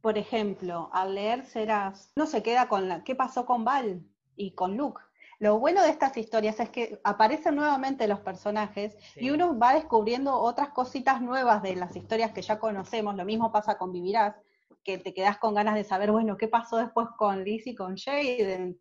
por 0.00 0.18
ejemplo, 0.18 0.90
al 0.92 1.14
leer 1.14 1.44
Serás, 1.44 2.12
no 2.16 2.26
se 2.26 2.42
queda 2.42 2.68
con 2.68 2.88
la, 2.88 3.02
qué 3.02 3.14
pasó 3.14 3.46
con 3.46 3.64
Val 3.64 4.02
y 4.36 4.52
con 4.52 4.76
Luke. 4.76 5.00
Lo 5.40 5.58
bueno 5.58 5.82
de 5.82 5.90
estas 5.90 6.16
historias 6.16 6.58
es 6.58 6.68
que 6.70 7.00
aparecen 7.04 7.54
nuevamente 7.54 8.08
los 8.08 8.20
personajes 8.20 8.96
y 9.16 9.30
uno 9.30 9.56
va 9.56 9.74
descubriendo 9.74 10.36
otras 10.36 10.70
cositas 10.70 11.22
nuevas 11.22 11.62
de 11.62 11.76
las 11.76 11.94
historias 11.94 12.32
que 12.32 12.42
ya 12.42 12.58
conocemos. 12.58 13.14
Lo 13.14 13.24
mismo 13.24 13.52
pasa 13.52 13.78
con 13.78 13.92
Vivirás, 13.92 14.34
que 14.82 14.98
te 14.98 15.14
quedas 15.14 15.38
con 15.38 15.54
ganas 15.54 15.76
de 15.76 15.84
saber, 15.84 16.10
bueno, 16.10 16.36
qué 16.36 16.48
pasó 16.48 16.78
después 16.78 17.06
con 17.16 17.44
Liz 17.44 17.66
y 17.68 17.76
con 17.76 17.96
Jaden. 17.96 18.76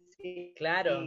Claro. 0.55 1.01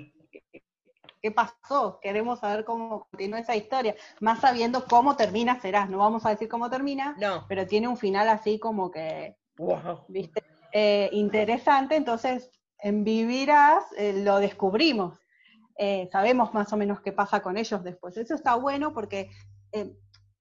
¿Qué 1.23 1.31
pasó? 1.31 1.99
Queremos 2.01 2.41
saber 2.41 2.65
cómo 2.65 3.07
continúa 3.11 3.41
esa 3.41 3.55
historia, 3.55 3.95
más 4.21 4.41
sabiendo 4.41 4.87
cómo 4.87 5.17
termina 5.17 5.61
Serás. 5.61 5.91
No 5.91 5.99
vamos 5.99 6.25
a 6.25 6.31
decir 6.31 6.49
cómo 6.49 6.71
termina, 6.71 7.15
no. 7.19 7.45
pero 7.49 7.67
tiene 7.67 7.89
un 7.89 7.97
final 7.97 8.29
así 8.29 8.59
como 8.59 8.91
que, 8.91 9.37
¿viste? 10.09 10.43
Eh, 10.73 11.11
interesante. 11.13 11.97
Entonces, 11.97 12.51
en 12.79 13.05
Vivirás 13.05 13.85
eh, 13.97 14.23
lo 14.25 14.39
descubrimos. 14.39 15.19
Eh, 15.77 16.09
sabemos 16.11 16.55
más 16.55 16.73
o 16.73 16.77
menos 16.77 17.01
qué 17.01 17.13
pasa 17.13 17.43
con 17.43 17.57
ellos 17.59 17.83
después. 17.85 18.17
Eso 18.17 18.35
está 18.35 18.55
bueno 18.55 18.93
porque 18.93 19.31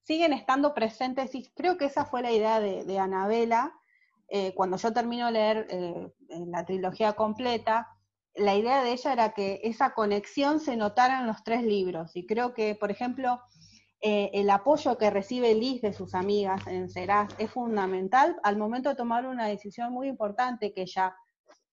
siguen 0.03 0.33
estando 0.33 0.73
presentes 0.73 1.35
y 1.35 1.49
creo 1.51 1.77
que 1.77 1.85
esa 1.85 2.05
fue 2.05 2.21
la 2.21 2.31
idea 2.31 2.59
de, 2.59 2.83
de 2.83 2.99
Anabela. 2.99 3.73
cuando 4.55 4.77
yo 4.77 4.91
termino 4.91 5.27
de 5.27 5.31
leer 5.31 6.13
la 6.47 6.65
trilogía 6.65 7.13
completa, 7.13 7.87
la 8.35 8.55
idea 8.55 8.83
de 8.83 8.91
ella 8.91 9.13
era 9.13 9.33
que 9.33 9.59
esa 9.63 9.93
conexión 9.93 10.59
se 10.59 10.77
notara 10.77 11.19
en 11.19 11.27
los 11.27 11.43
tres 11.43 11.63
libros. 11.63 12.15
Y 12.15 12.25
creo 12.25 12.53
que, 12.53 12.75
por 12.75 12.91
ejemplo, 12.91 13.41
eh, 14.01 14.31
el 14.33 14.49
apoyo 14.49 14.97
que 14.97 15.09
recibe 15.09 15.53
Liz 15.53 15.81
de 15.81 15.91
sus 15.91 16.15
amigas 16.15 16.65
en 16.67 16.89
Serás 16.89 17.33
es 17.37 17.51
fundamental 17.51 18.37
al 18.43 18.57
momento 18.57 18.89
de 18.89 18.95
tomar 18.95 19.25
una 19.25 19.47
decisión 19.47 19.91
muy 19.91 20.07
importante 20.07 20.73
que 20.73 20.83
ella 20.83 21.15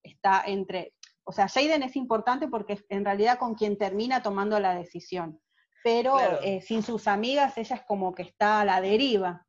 está 0.03 0.43
entre. 0.45 0.95
O 1.25 1.33
sea, 1.33 1.49
Jaden 1.49 1.85
es 1.85 1.95
importante 1.95 2.49
porque 2.49 2.75
es 2.75 2.85
en 2.89 3.05
realidad 3.05 3.39
con 3.39 3.55
quien 3.55 3.79
termina 3.79 4.23
tomando 4.23 4.59
la 4.59 4.75
decisión. 4.75 5.41
Pero 5.85 6.19
eh, 6.43 6.61
sin 6.63 6.83
sus 6.83 7.07
amigas 7.07 7.57
ella 7.59 7.77
es 7.77 7.83
como 7.87 8.13
que 8.13 8.23
está 8.23 8.61
a 8.61 8.65
la 8.65 8.81
deriva. 8.81 9.47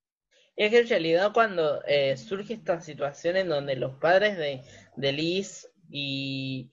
Es 0.56 0.70
que 0.70 0.80
en 0.80 0.88
realidad 0.88 1.34
cuando 1.34 1.84
eh, 1.86 2.16
surge 2.16 2.54
esta 2.54 2.80
situación 2.80 3.38
en 3.38 3.50
donde 3.50 3.76
los 3.76 3.96
padres 3.96 4.38
de, 4.38 4.62
de 4.96 5.12
Liz 5.12 5.68
y 5.90 6.70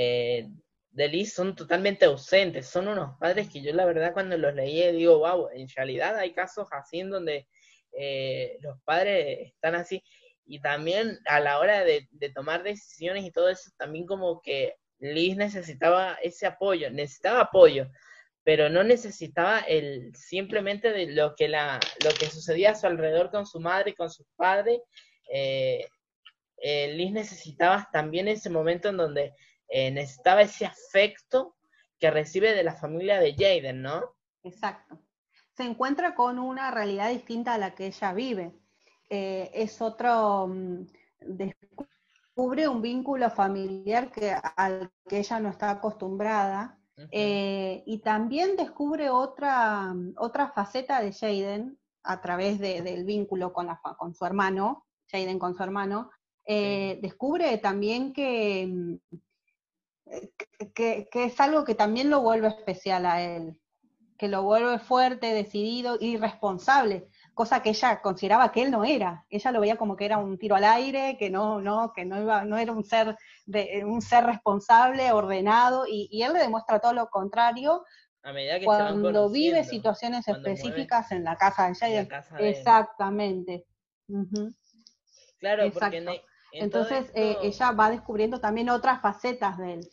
eh, 0.00 0.48
de 0.90 1.08
Liz 1.08 1.34
son 1.34 1.56
totalmente 1.56 2.04
ausentes, 2.04 2.68
son 2.68 2.86
unos 2.86 3.18
padres 3.18 3.48
que 3.48 3.60
yo 3.60 3.72
la 3.72 3.84
verdad 3.84 4.12
cuando 4.12 4.38
los 4.38 4.54
leí 4.54 4.92
digo, 4.92 5.18
wow, 5.18 5.48
en 5.52 5.68
realidad 5.74 6.16
hay 6.16 6.32
casos 6.32 6.68
así 6.70 7.00
en 7.00 7.10
donde 7.10 7.48
eh, 7.90 8.58
los 8.60 8.80
padres 8.84 9.48
están 9.48 9.74
así 9.74 10.00
y 10.46 10.60
también 10.60 11.18
a 11.26 11.40
la 11.40 11.58
hora 11.58 11.82
de, 11.82 12.06
tomar 12.32 12.62
decisiones 12.62 13.24
y 13.24 13.32
todo 13.32 13.48
eso, 13.48 13.72
también 13.76 14.06
como 14.06 14.40
que 14.40 14.76
Liz 15.00 15.36
necesitaba 15.36 16.16
ese 16.22 16.46
apoyo, 16.46 16.90
necesitaba 16.90 17.40
apoyo, 17.40 17.90
pero 18.44 18.68
no 18.70 18.84
necesitaba 18.84 19.58
el 19.58 20.14
simplemente 20.14 20.92
de 20.92 21.08
lo 21.08 21.34
que 21.34 21.48
la 21.48 21.80
lo 22.04 22.10
que 22.10 22.26
sucedía 22.26 22.70
a 22.70 22.74
su 22.76 22.86
alrededor 22.86 23.32
con 23.32 23.46
su 23.46 23.58
madre 23.58 23.90
y 23.90 23.94
con 23.94 24.10
su 24.10 24.24
padre. 24.36 24.80
Eh, 25.32 25.88
eh, 26.62 26.94
Liz 26.94 27.10
necesitaba 27.10 27.88
también 27.92 28.28
ese 28.28 28.48
momento 28.48 28.88
en 28.88 28.96
donde 28.96 29.34
eh, 29.68 29.90
necesitaba 29.90 30.42
ese 30.42 30.66
afecto 30.66 31.56
que 31.98 32.10
recibe 32.10 32.54
de 32.54 32.62
la 32.62 32.74
familia 32.74 33.18
de 33.20 33.34
Jaden, 33.34 33.82
¿no? 33.82 34.02
Exacto. 34.42 34.98
Se 35.56 35.64
encuentra 35.64 36.14
con 36.14 36.38
una 36.38 36.70
realidad 36.70 37.10
distinta 37.10 37.54
a 37.54 37.58
la 37.58 37.74
que 37.74 37.86
ella 37.86 38.12
vive. 38.12 38.52
es 39.10 39.80
otro, 39.80 40.46
mm, 40.48 40.86
descubre 41.20 42.68
un 42.68 42.80
vínculo 42.82 43.30
familiar 43.30 44.12
que, 44.12 44.30
al 44.56 44.92
que 45.08 45.18
ella 45.18 45.40
no 45.40 45.48
está 45.48 45.70
acostumbrada 45.70 46.78
eh, 47.10 47.82
y 47.86 47.98
también 47.98 48.56
descubre 48.56 49.10
otra, 49.10 49.94
otra 50.16 50.50
faceta 50.50 51.00
de 51.00 51.12
Jaden 51.12 51.78
a 52.02 52.20
través 52.20 52.58
del 52.58 53.04
vínculo 53.04 53.52
con, 53.52 53.66
la, 53.66 53.80
con 53.98 54.14
su 54.14 54.24
hermano, 54.24 54.86
Jaden 55.10 55.38
con 55.38 55.54
su 55.54 55.62
hermano, 55.62 56.10
eh, 56.44 56.98
descubre 57.02 57.58
también 57.58 58.12
que, 58.12 58.98
que, 60.74 61.08
que, 61.10 61.24
es 61.24 61.40
algo 61.40 61.64
que 61.64 61.74
también 61.74 62.10
lo 62.10 62.20
vuelve 62.20 62.48
especial 62.48 63.06
a 63.06 63.22
él, 63.22 63.60
que 64.18 64.28
lo 64.28 64.42
vuelve 64.42 64.78
fuerte, 64.78 65.34
decidido 65.34 65.96
y 66.00 66.16
responsable 66.16 67.08
cosa 67.38 67.62
que 67.62 67.70
ella 67.70 68.02
consideraba 68.02 68.50
que 68.50 68.62
él 68.62 68.72
no 68.72 68.84
era. 68.84 69.24
Ella 69.30 69.52
lo 69.52 69.60
veía 69.60 69.76
como 69.76 69.94
que 69.94 70.04
era 70.04 70.18
un 70.18 70.36
tiro 70.38 70.56
al 70.56 70.64
aire, 70.64 71.16
que 71.16 71.30
no, 71.30 71.60
no, 71.60 71.92
que 71.94 72.04
no 72.04 72.20
iba, 72.20 72.44
no 72.44 72.58
era 72.58 72.72
un 72.72 72.82
ser 72.82 73.16
de, 73.46 73.84
un 73.86 74.02
ser 74.02 74.24
responsable, 74.24 75.12
ordenado, 75.12 75.84
y, 75.86 76.20
él 76.20 76.32
le 76.32 76.40
demuestra 76.40 76.80
todo 76.80 76.94
lo 76.94 77.08
contrario. 77.08 77.84
A 78.24 78.32
medida 78.32 78.58
que 78.58 78.64
cuando 78.64 79.30
vive 79.30 79.62
situaciones 79.62 80.26
específicas 80.26 81.12
en 81.12 81.22
la 81.22 81.36
casa 81.36 81.68
de 81.68 82.00
ella. 82.00 82.24
Exactamente. 82.40 83.64
Claro, 85.38 85.70
porque 85.72 86.24
entonces 86.50 87.12
eh, 87.14 87.36
ella 87.40 87.70
va 87.70 87.88
descubriendo 87.88 88.40
también 88.40 88.68
otras 88.68 89.00
facetas 89.00 89.58
de 89.58 89.74
él. 89.74 89.90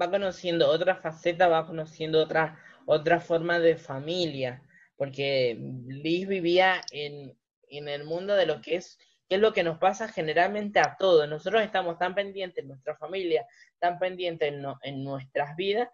Va 0.00 0.10
conociendo 0.10 0.68
otras 0.68 1.00
facetas, 1.00 1.50
va 1.50 1.66
conociendo 1.66 2.22
otra, 2.22 2.58
otra 2.86 3.20
forma 3.20 3.58
de 3.58 3.76
familia 3.76 4.62
porque 5.02 5.58
Liz 5.88 6.28
vivía 6.28 6.80
en, 6.92 7.36
el 7.68 8.04
mundo 8.04 8.36
de 8.36 8.46
lo 8.46 8.60
que 8.60 8.76
es, 8.76 9.00
que 9.28 9.34
es 9.34 9.40
lo 9.40 9.52
que 9.52 9.64
nos 9.64 9.78
pasa 9.78 10.06
generalmente 10.06 10.78
a 10.78 10.96
todos. 10.96 11.28
Nosotros 11.28 11.64
estamos 11.64 11.98
tan 11.98 12.14
pendientes 12.14 12.62
en 12.62 12.68
nuestra 12.68 12.96
familia, 12.96 13.44
tan 13.80 13.98
pendientes 13.98 14.54
en, 14.82 15.02
nuestras 15.02 15.56
vidas, 15.56 15.88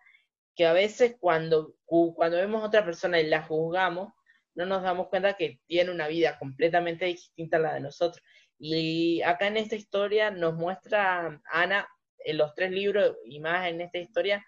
que 0.55 0.67
a 0.67 0.75
veces 0.75 1.17
cuando, 1.19 1.75
cuando 1.87 2.37
vemos 2.37 2.62
a 2.62 2.67
otra 2.67 2.85
persona 2.85 3.19
y 3.19 3.28
la 3.28 3.45
juzgamos, 3.45 4.12
no 4.55 4.67
nos 4.67 4.83
damos 4.83 5.09
cuenta 5.09 5.38
que 5.38 5.59
tiene 5.67 5.90
una 5.90 6.07
vida 6.07 6.38
completamente 6.38 7.07
distinta 7.07 7.57
a 7.57 7.61
la 7.61 7.75
de 7.75 7.81
nosotros. 7.81 8.23
Y 8.59 9.23
acá 9.23 9.47
en 9.47 9.57
esta 9.57 9.76
historia 9.76 10.31
nos 10.31 10.55
muestra 10.55 11.40
Ana, 11.50 11.88
en 12.25 12.38
los 12.38 12.54
tres 12.54 12.70
libros 12.70 13.16
y 13.25 13.40
más 13.40 13.68
en 13.68 13.80
esta 13.80 13.98
historia, 13.98 14.44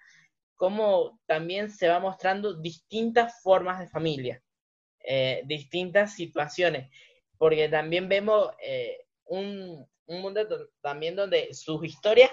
cómo 0.57 1.21
también 1.27 1.71
se 1.71 1.89
va 1.89 2.01
mostrando 2.01 2.55
distintas 2.55 3.41
formas 3.43 3.81
de 3.81 3.89
familia. 3.89 4.43
Eh, 5.03 5.43
distintas 5.47 6.15
situaciones, 6.15 6.91
porque 7.39 7.71
también 7.71 8.07
vemos 8.09 8.51
eh, 8.63 9.07
un, 9.25 9.89
mundo 10.07 10.47
también 10.83 11.17
donde 11.17 11.55
sus 11.55 11.85
historias 11.85 12.31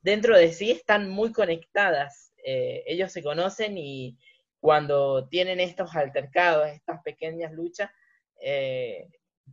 dentro 0.00 0.36
de 0.36 0.52
sí 0.52 0.72
están 0.72 1.08
muy 1.08 1.32
conectadas. 1.32 2.32
Eh, 2.44 2.82
ellos 2.86 3.12
se 3.12 3.22
conocen 3.22 3.78
y 3.78 4.18
cuando 4.58 5.28
tienen 5.28 5.60
estos 5.60 5.94
altercados, 5.94 6.66
estas 6.68 7.00
pequeñas 7.02 7.52
luchas, 7.52 7.90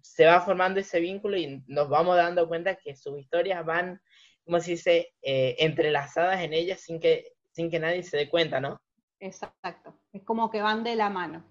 se 0.02 0.26
va 0.26 0.42
formando 0.42 0.80
ese 0.80 1.00
vínculo 1.00 1.38
y 1.38 1.64
nos 1.68 1.88
vamos 1.90 2.16
dando 2.18 2.48
cuenta 2.48 2.76
que 2.76 2.96
sus 2.96 3.20
historias 3.20 3.64
van, 3.64 4.02
como 4.46 4.60
se 4.60 4.72
dice, 4.72 5.14
entrelazadas 5.22 6.42
en 6.42 6.54
ellas 6.54 6.80
sin 6.80 7.00
que, 7.00 7.34
sin 7.52 7.70
que 7.70 7.80
nadie 7.80 8.04
se 8.04 8.18
dé 8.18 8.30
cuenta, 8.30 8.60
¿no? 8.60 8.80
Exacto, 9.20 9.98
es 10.14 10.24
como 10.24 10.50
que 10.52 10.62
van 10.62 10.84
de 10.84 10.96
la 10.96 11.10
mano. 11.10 11.44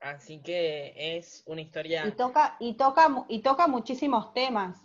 Así 0.00 0.42
que 0.42 0.92
es 0.96 1.42
una 1.46 1.60
historia. 1.60 2.06
Y 2.06 2.12
toca, 2.12 2.56
y 2.60 2.74
toca, 2.74 3.24
y 3.28 3.40
toca 3.40 3.66
muchísimos 3.66 4.32
temas. 4.34 4.84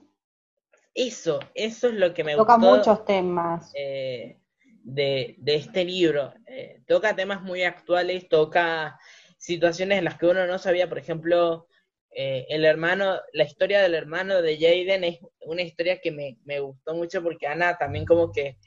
Eso, 0.93 1.39
eso 1.54 1.88
es 1.88 1.93
lo 1.93 2.13
que 2.13 2.23
me 2.23 2.36
toca 2.36 2.56
Toca 2.56 2.58
muchos 2.58 3.06
temas. 3.06 3.71
Eh, 3.75 4.38
de, 4.84 5.38
este 5.45 5.86
libro. 5.86 6.34
Eh, 6.45 6.82
toca 6.88 7.15
temas 7.15 7.41
muy 7.41 7.63
actuales, 7.63 8.27
toca 8.30 8.99
situaciones 9.38 9.99
en 9.99 10.06
las 10.06 10.17
que 10.17 10.27
uno 10.27 10.45
no 10.47 10.60
sabía, 10.60 10.89
por 10.89 10.97
ejemplo, 10.97 11.67
eh, 12.13 12.45
el 12.50 12.65
hermano, 12.65 13.19
la 13.34 13.43
historia 13.43 13.82
del 13.82 13.95
hermano 13.95 14.41
de 14.41 14.58
Jaden 14.58 15.04
es 15.04 15.19
una 15.41 15.62
historia 15.62 16.00
que 16.00 16.12
me, 16.12 16.38
me 16.43 16.60
gustó 16.60 16.93
mucho 16.93 17.24
porque 17.24 17.47
Ana 17.47 17.78
también 17.78 18.06
como 18.06 18.32
que 18.32 18.58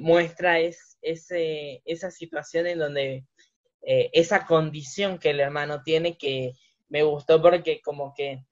muestra 0.00 0.60
es, 0.60 0.88
ese, 1.02 1.82
esa 1.84 2.10
situación 2.10 2.66
en 2.66 2.78
donde 2.78 3.24
eh, 3.82 4.10
esa 4.12 4.44
condición 4.46 5.18
que 5.18 5.30
el 5.30 5.40
hermano 5.40 5.82
tiene 5.82 6.18
que 6.18 6.52
me 6.88 7.02
gustó 7.02 7.40
porque 7.40 7.80
como 7.82 8.14
que 8.14 8.44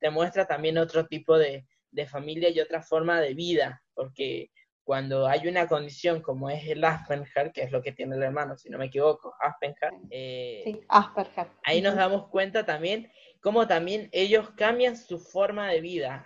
te, 0.00 0.10
muestra 0.10 0.46
también 0.46 0.78
otro 0.78 1.06
tipo 1.06 1.38
de, 1.38 1.66
familia 2.08 2.48
y 2.48 2.58
otra 2.58 2.80
forma 2.82 3.20
de 3.20 3.34
vida, 3.34 3.82
porque 3.94 4.50
cuando 4.82 5.26
hay 5.26 5.46
una 5.46 5.68
condición 5.68 6.22
como 6.22 6.48
es 6.48 6.66
el 6.66 6.82
Asperger, 6.82 7.52
que 7.52 7.62
es 7.62 7.70
lo 7.70 7.82
que 7.82 7.92
tiene 7.92 8.16
el 8.16 8.22
hermano, 8.22 8.56
si 8.56 8.70
no 8.70 8.78
me 8.78 8.86
equivoco, 8.86 9.34
Asperger, 9.38 9.92
eh, 10.10 10.62
sí, 10.64 10.80
Asperger. 10.88 11.48
ahí 11.64 11.82
nos 11.82 11.94
damos 11.94 12.28
cuenta 12.28 12.64
también 12.64 13.12
cómo 13.42 13.66
también 13.66 14.08
ellos 14.12 14.50
cambian 14.56 14.96
su 14.96 15.18
forma 15.18 15.68
de 15.68 15.80
vida, 15.80 16.24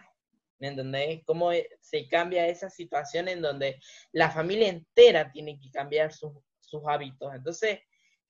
¿me 0.58 0.68
entendés? 0.68 1.22
Cómo 1.24 1.50
se 1.80 2.08
cambia 2.08 2.46
esa 2.46 2.70
situación 2.70 3.28
en 3.28 3.40
donde 3.40 3.80
la 4.12 4.30
familia 4.30 4.68
entera 4.68 5.32
tiene 5.32 5.58
que 5.58 5.70
cambiar 5.70 6.12
sus, 6.12 6.32
sus 6.60 6.82
hábitos. 6.86 7.34
Entonces, 7.34 7.80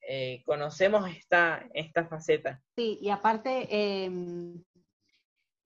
eh, 0.01 0.41
conocemos 0.45 1.09
esta, 1.09 1.67
esta 1.73 2.05
faceta. 2.05 2.61
Sí, 2.77 2.97
y 3.01 3.09
aparte, 3.09 3.67
em, 3.69 4.63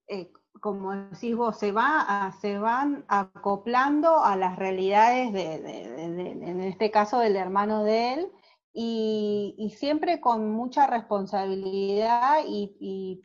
eh, 0.08 0.32
como 0.60 0.92
decís 0.92 1.36
vos, 1.36 1.58
se, 1.58 1.70
va 1.70 2.34
se 2.40 2.58
van 2.58 3.04
acoplando 3.06 4.22
a 4.24 4.36
las 4.36 4.56
realidades, 4.56 5.32
de, 5.32 5.54
en 5.54 6.60
este 6.60 6.90
caso 6.90 7.20
del 7.20 7.36
hermano 7.36 7.84
de 7.84 8.14
él, 8.14 8.32
y, 8.72 9.74
siempre 9.76 10.20
con 10.20 10.50
mucha 10.50 10.86
responsabilidad 10.86 12.40
y, 12.46 13.24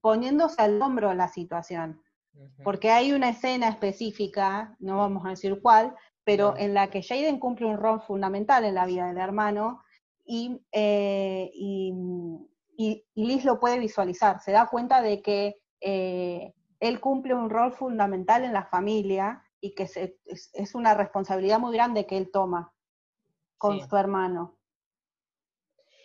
poniéndose 0.00 0.62
al 0.62 0.80
hombro 0.80 1.12
la 1.14 1.28
situación. 1.28 2.00
Porque 2.62 2.90
hay 2.90 3.12
una 3.12 3.30
escena 3.30 3.68
específica, 3.68 4.76
no 4.78 4.98
vamos 4.98 5.24
a 5.24 5.30
decir 5.30 5.60
cuál, 5.62 5.94
pero 6.22 6.56
en 6.56 6.74
la 6.74 6.88
que 6.88 7.02
Jaden 7.02 7.38
cumple 7.38 7.66
un 7.66 7.78
rol 7.78 8.02
fundamental 8.02 8.64
en 8.64 8.74
la 8.74 8.84
vida 8.84 9.06
del 9.06 9.18
hermano, 9.18 9.82
eh, 10.26 11.50
y, 11.54 11.94
y, 12.76 13.04
Liz 13.14 13.44
lo 13.44 13.58
puede 13.58 13.78
visualizar, 13.78 14.40
se 14.40 14.52
da 14.52 14.66
cuenta 14.66 15.00
de 15.00 15.22
que 15.22 15.60
eh, 15.80 16.52
él 16.80 17.00
cumple 17.00 17.34
un 17.34 17.48
rol 17.48 17.72
fundamental 17.72 18.44
en 18.44 18.52
la 18.52 18.64
familia 18.64 19.42
y 19.60 19.74
que 19.74 19.84
es, 19.84 20.74
una 20.74 20.94
responsabilidad 20.94 21.58
muy 21.58 21.74
grande 21.74 22.06
que 22.06 22.18
él 22.18 22.30
toma 22.30 22.72
con 23.56 23.80
su 23.80 23.96
hermano. 23.96 24.55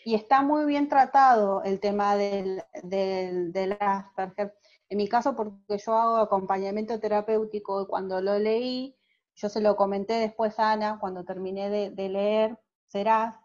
Y 0.03 0.15
está 0.15 0.41
muy 0.41 0.65
bien 0.65 0.89
tratado 0.89 1.63
el 1.63 1.79
tema 1.79 2.15
del, 2.15 2.63
del, 2.83 3.77
Asperger. 3.79 4.55
En 4.89 4.97
mi 4.97 5.07
caso, 5.07 5.35
porque 5.35 5.77
yo 5.77 5.95
hago 5.95 6.17
acompañamiento 6.17 6.99
terapéutico, 6.99 7.87
cuando 7.87 8.21
lo 8.21 8.39
leí, 8.39 8.95
yo 9.35 9.49
se 9.49 9.61
lo 9.61 9.75
comenté 9.75 10.13
después 10.15 10.59
a 10.59 10.73
Ana, 10.73 10.97
cuando 10.99 11.23
terminé 11.23 11.69
de, 11.69 11.91
de 11.91 12.09
leer 12.09 12.59
Serás, 12.87 13.35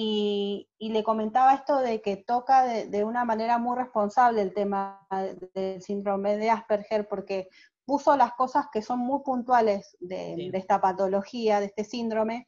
y, 0.00 0.68
le 0.78 1.02
comentaba 1.02 1.54
esto 1.54 1.80
de 1.80 2.00
que 2.00 2.16
toca 2.16 2.64
de, 2.64 3.04
una 3.04 3.24
manera 3.24 3.58
muy 3.58 3.76
responsable 3.76 4.42
el 4.42 4.54
tema 4.54 5.04
del 5.54 5.82
síndrome 5.82 6.36
de 6.36 6.50
Asperger, 6.50 7.08
porque 7.08 7.48
puso 7.84 8.16
las 8.16 8.34
cosas 8.34 8.66
que 8.72 8.80
son 8.80 9.00
muy 9.00 9.24
puntuales 9.24 9.96
de, 9.98 10.50
esta 10.52 10.80
patología, 10.80 11.58
de 11.58 11.66
este 11.66 11.82
síndrome, 11.82 12.46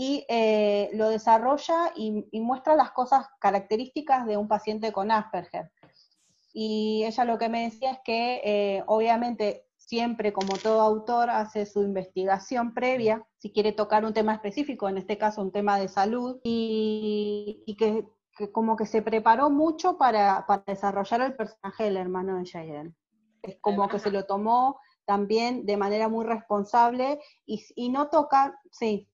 y 0.00 0.24
eh, 0.28 0.90
lo 0.92 1.08
desarrolla 1.08 1.92
y, 1.96 2.24
muestra 2.40 2.76
las 2.76 2.92
cosas 2.92 3.26
características 3.40 4.28
de 4.28 4.36
un 4.36 4.46
paciente 4.46 4.92
con 4.92 5.10
Asperger. 5.10 5.72
Y 6.52 7.02
ella 7.04 7.24
lo 7.24 7.36
que 7.36 7.48
me 7.48 7.64
decía 7.64 7.90
es 7.90 7.98
que 8.04 8.40
eh, 8.44 8.84
obviamente 8.86 9.66
siempre, 9.76 10.32
como 10.32 10.56
todo 10.56 10.82
autor, 10.82 11.30
hace 11.30 11.66
su 11.66 11.82
investigación 11.82 12.74
previa, 12.74 13.26
si 13.38 13.50
quiere 13.50 13.72
tocar 13.72 14.04
un 14.04 14.14
tema 14.14 14.34
específico, 14.34 14.88
en 14.88 14.98
este 14.98 15.18
caso 15.18 15.42
un 15.42 15.50
tema 15.50 15.80
de 15.80 15.88
salud, 15.88 16.38
y, 16.44 17.64
que, 17.76 18.06
como 18.52 18.76
que 18.76 18.86
se 18.86 19.02
preparó 19.02 19.50
mucho 19.50 19.98
para, 19.98 20.46
desarrollar 20.64 21.22
el 21.22 21.34
personaje 21.34 21.82
del 21.82 21.96
hermano 21.96 22.38
de 22.38 22.46
Jaden. 22.48 22.96
Es 23.42 23.56
como 23.60 23.88
que 23.88 23.98
se 23.98 24.12
lo 24.12 24.26
tomó 24.26 24.78
también 25.06 25.66
de 25.66 25.76
manera 25.76 26.08
muy 26.08 26.24
responsable 26.24 27.18
y, 27.46 27.64
y 27.74 27.88
no 27.88 28.10
toca, 28.10 28.60
sí. 28.70 29.08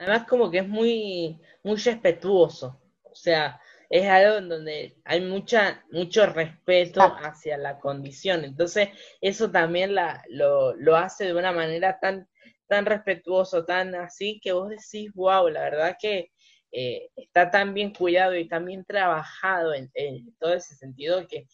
Además 0.00 0.26
como 0.26 0.50
que 0.50 0.60
es 0.60 0.68
muy, 0.68 1.38
muy 1.62 1.76
respetuoso, 1.76 2.80
o 3.02 3.14
sea, 3.14 3.60
es 3.90 4.08
algo 4.08 4.38
en 4.38 4.48
donde 4.48 4.96
hay 5.04 5.20
mucha, 5.20 5.84
mucho 5.92 6.24
respeto 6.24 7.02
hacia 7.02 7.58
la 7.58 7.78
condición, 7.78 8.44
entonces 8.44 8.88
eso 9.20 9.50
también 9.50 9.94
la, 9.94 10.24
lo, 10.30 10.74
lo 10.76 10.96
hace 10.96 11.26
de 11.26 11.34
una 11.34 11.52
manera 11.52 12.00
tan, 12.00 12.26
tan 12.66 12.86
respetuoso, 12.86 13.66
tan 13.66 13.94
así, 13.94 14.40
que 14.42 14.52
vos 14.52 14.70
decís, 14.70 15.12
wow, 15.12 15.48
la 15.48 15.64
verdad 15.64 15.96
que 16.00 16.30
eh, 16.72 17.10
está 17.16 17.50
tan 17.50 17.74
bien 17.74 17.92
cuidado 17.92 18.34
y 18.36 18.48
tan 18.48 18.64
bien 18.64 18.86
trabajado 18.86 19.74
en, 19.74 19.90
todo 20.38 20.54
ese 20.54 20.76
sentido 20.76 21.28
que 21.28 21.46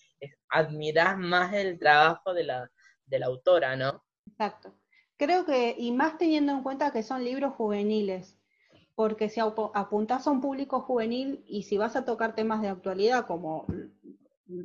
admirás 0.51 1.19
más 1.19 1.53
el 1.53 1.81
trabajo 1.81 2.33
de 2.33 2.45
la, 2.45 2.71
de 3.07 3.19
la 3.19 3.27
autora, 3.27 3.75
¿no? 3.75 4.05
Exacto. 4.29 4.73
Creo 5.17 5.47
que, 5.47 5.75
y 5.79 5.93
más 5.93 6.19
teniendo 6.19 6.53
en 6.53 6.63
cuenta 6.63 6.93
que 6.93 7.03
son 7.03 7.25
libros 7.25 7.55
juveniles, 7.55 8.36
porque 8.97 9.29
si 9.29 9.41
apuntás 9.41 10.27
a 10.27 10.31
un 10.31 10.41
público 10.41 10.81
juvenil 10.81 11.45
y 11.47 11.65
si 11.65 11.77
vas 11.77 11.95
a 11.97 12.07
tocar 12.07 12.35
temas 12.35 12.63
de 12.63 12.69
actualidad, 12.69 13.27
como 13.27 13.67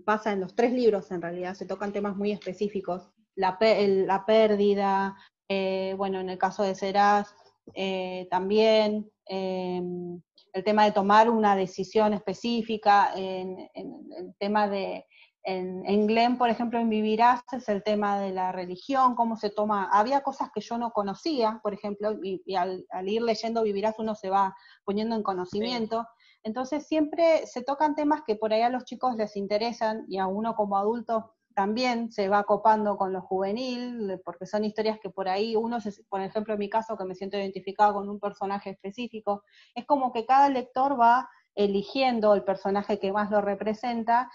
pasa 0.06 0.32
en 0.32 0.39
los 0.39 0.56
tres 0.56 0.72
libros 0.72 1.12
en 1.12 1.22
realidad, 1.22 1.54
se 1.54 1.65
tocan 1.65 1.91
temas 1.91 2.15
muy 2.15 2.32
específicos, 2.32 3.12
la, 3.36 3.58
la 3.60 4.26
pérdida, 4.26 5.17
eh, 5.50 5.94
bueno, 5.98 6.22
en 6.22 6.30
el 6.30 6.38
caso 6.38 6.63
de 6.63 6.76
Serás, 6.76 7.36
eh, 7.74 8.28
también 8.32 9.12
em, 9.26 10.22
el 10.54 10.63
tema 10.63 10.86
de 10.86 10.94
tomar 10.94 11.30
una 11.30 11.56
decisión 11.58 12.13
específica, 12.13 13.12
en, 13.13 13.70
el 13.74 14.34
tema 14.39 14.70
de, 14.70 15.06
en, 15.43 15.84
en, 15.86 16.08
Glenn, 16.08 16.38
por 16.38 16.49
ejemplo, 16.49 16.80
en 16.80 16.89
Vivirás 16.89 17.41
es 17.51 17.67
el 17.69 17.84
tema 17.84 18.19
de 18.19 18.32
la 18.32 18.51
religión, 18.51 19.15
cómo 19.15 19.38
se 19.38 19.49
toma, 19.49 19.89
había 19.91 20.21
cosas 20.21 20.49
que 20.54 20.62
yo 20.62 20.77
no 20.77 20.91
conocía, 20.91 21.60
por 21.63 21.73
ejemplo, 21.73 22.17
y, 22.21 22.56
al, 22.56 22.86
ir 23.06 23.21
leyendo 23.21 23.63
Vivirás 23.63 23.95
uno 23.97 24.15
se 24.15 24.30
va 24.30 24.56
poniendo 24.84 25.15
en 25.15 25.23
conocimiento. 25.23 26.08
Entonces 26.43 26.88
siempre 26.88 27.45
se 27.47 27.63
tocan 27.63 27.95
temas 27.95 28.21
que 28.25 28.36
por 28.36 28.54
ahí 28.54 28.62
a 28.62 28.69
los 28.69 28.86
chicos 28.86 29.15
les 29.15 29.36
interesan 29.36 30.06
y 30.08 30.17
a 30.17 30.27
uno 30.27 30.56
como 30.56 30.77
adulto 30.77 31.34
también 31.54 32.12
se 32.12 32.30
va 32.30 32.43
copando 32.43 32.95
con 32.97 33.12
lo 33.12 33.21
juvenil, 33.21 34.19
porque 34.23 34.45
son 34.45 34.63
historias 34.63 34.99
que 34.99 35.10
por 35.10 35.27
ahí 35.27 35.56
uno, 35.56 35.80
por 36.10 36.21
ejemplo 36.21 36.54
en 36.54 36.60
mi 36.60 36.69
caso, 36.69 36.97
que 36.97 37.04
me 37.04 37.15
siento 37.15 37.38
identificado 37.38 37.93
con 37.93 38.10
un 38.10 38.19
personaje 38.19 38.69
específico, 38.69 39.43
es 39.75 39.86
como 39.86 40.12
que 40.13 40.25
cada 40.25 40.49
lector 40.49 40.99
va 40.99 41.30
eligiendo 41.56 42.34
el 42.34 42.43
personaje 42.43 42.99
que 42.99 43.12
más 43.12 43.30
lo 43.30 43.41
representa 43.41 44.32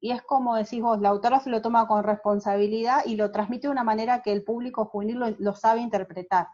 y, 0.00 0.12
es 0.12 0.22
como 0.22 0.56
decís 0.56 0.80
vos, 0.80 1.00
la 1.00 1.08
autora 1.08 1.40
se 1.40 1.50
lo 1.50 1.62
toma 1.62 1.86
con 1.86 2.04
responsabilidad 2.04 3.02
y 3.06 3.16
lo 3.16 3.30
transmite 3.30 3.66
de 3.66 3.72
una 3.72 3.84
manera 3.84 4.22
que 4.22 4.32
el 4.32 4.44
público 4.44 4.84
juvenil 4.86 5.36
lo, 5.38 5.54
sabe 5.54 5.80
interpretar. 5.80 6.46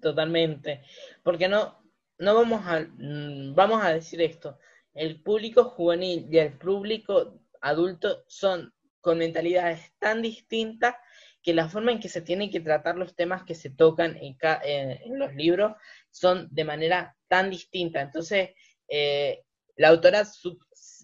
Totalmente, 0.00 0.82
porque 1.22 1.48
no, 1.48 1.78
no 2.18 2.34
vamos 2.34 2.62
a, 2.66 2.80
mm, 2.80 3.54
vamos 3.54 3.84
a 3.84 3.90
decir 3.90 4.20
esto, 4.20 4.58
el 4.94 5.22
público 5.22 5.64
juvenil 5.64 6.26
y 6.30 6.38
el 6.38 6.58
público 6.58 7.40
adultos 7.60 8.24
son 8.26 8.72
con 9.00 9.18
mentalidades 9.18 9.92
tan 9.98 10.22
distintas 10.22 10.96
que 11.42 11.54
la 11.54 11.68
forma 11.68 11.92
en 11.92 12.00
que 12.00 12.08
se 12.08 12.20
tienen 12.20 12.50
que 12.50 12.60
tratar 12.60 12.96
los 12.96 13.14
temas 13.14 13.44
que 13.44 13.54
se 13.54 13.70
tocan 13.70 14.16
en, 14.16 14.36
en, 14.64 15.18
los 15.18 15.34
libros 15.34 15.76
son 16.10 16.48
de 16.50 16.64
manera 16.64 17.16
tan 17.28 17.48
distinta. 17.48 18.00
Entonces, 18.00 18.50
eh, 18.88 19.44
la 19.76 19.88
autora, 19.88 20.24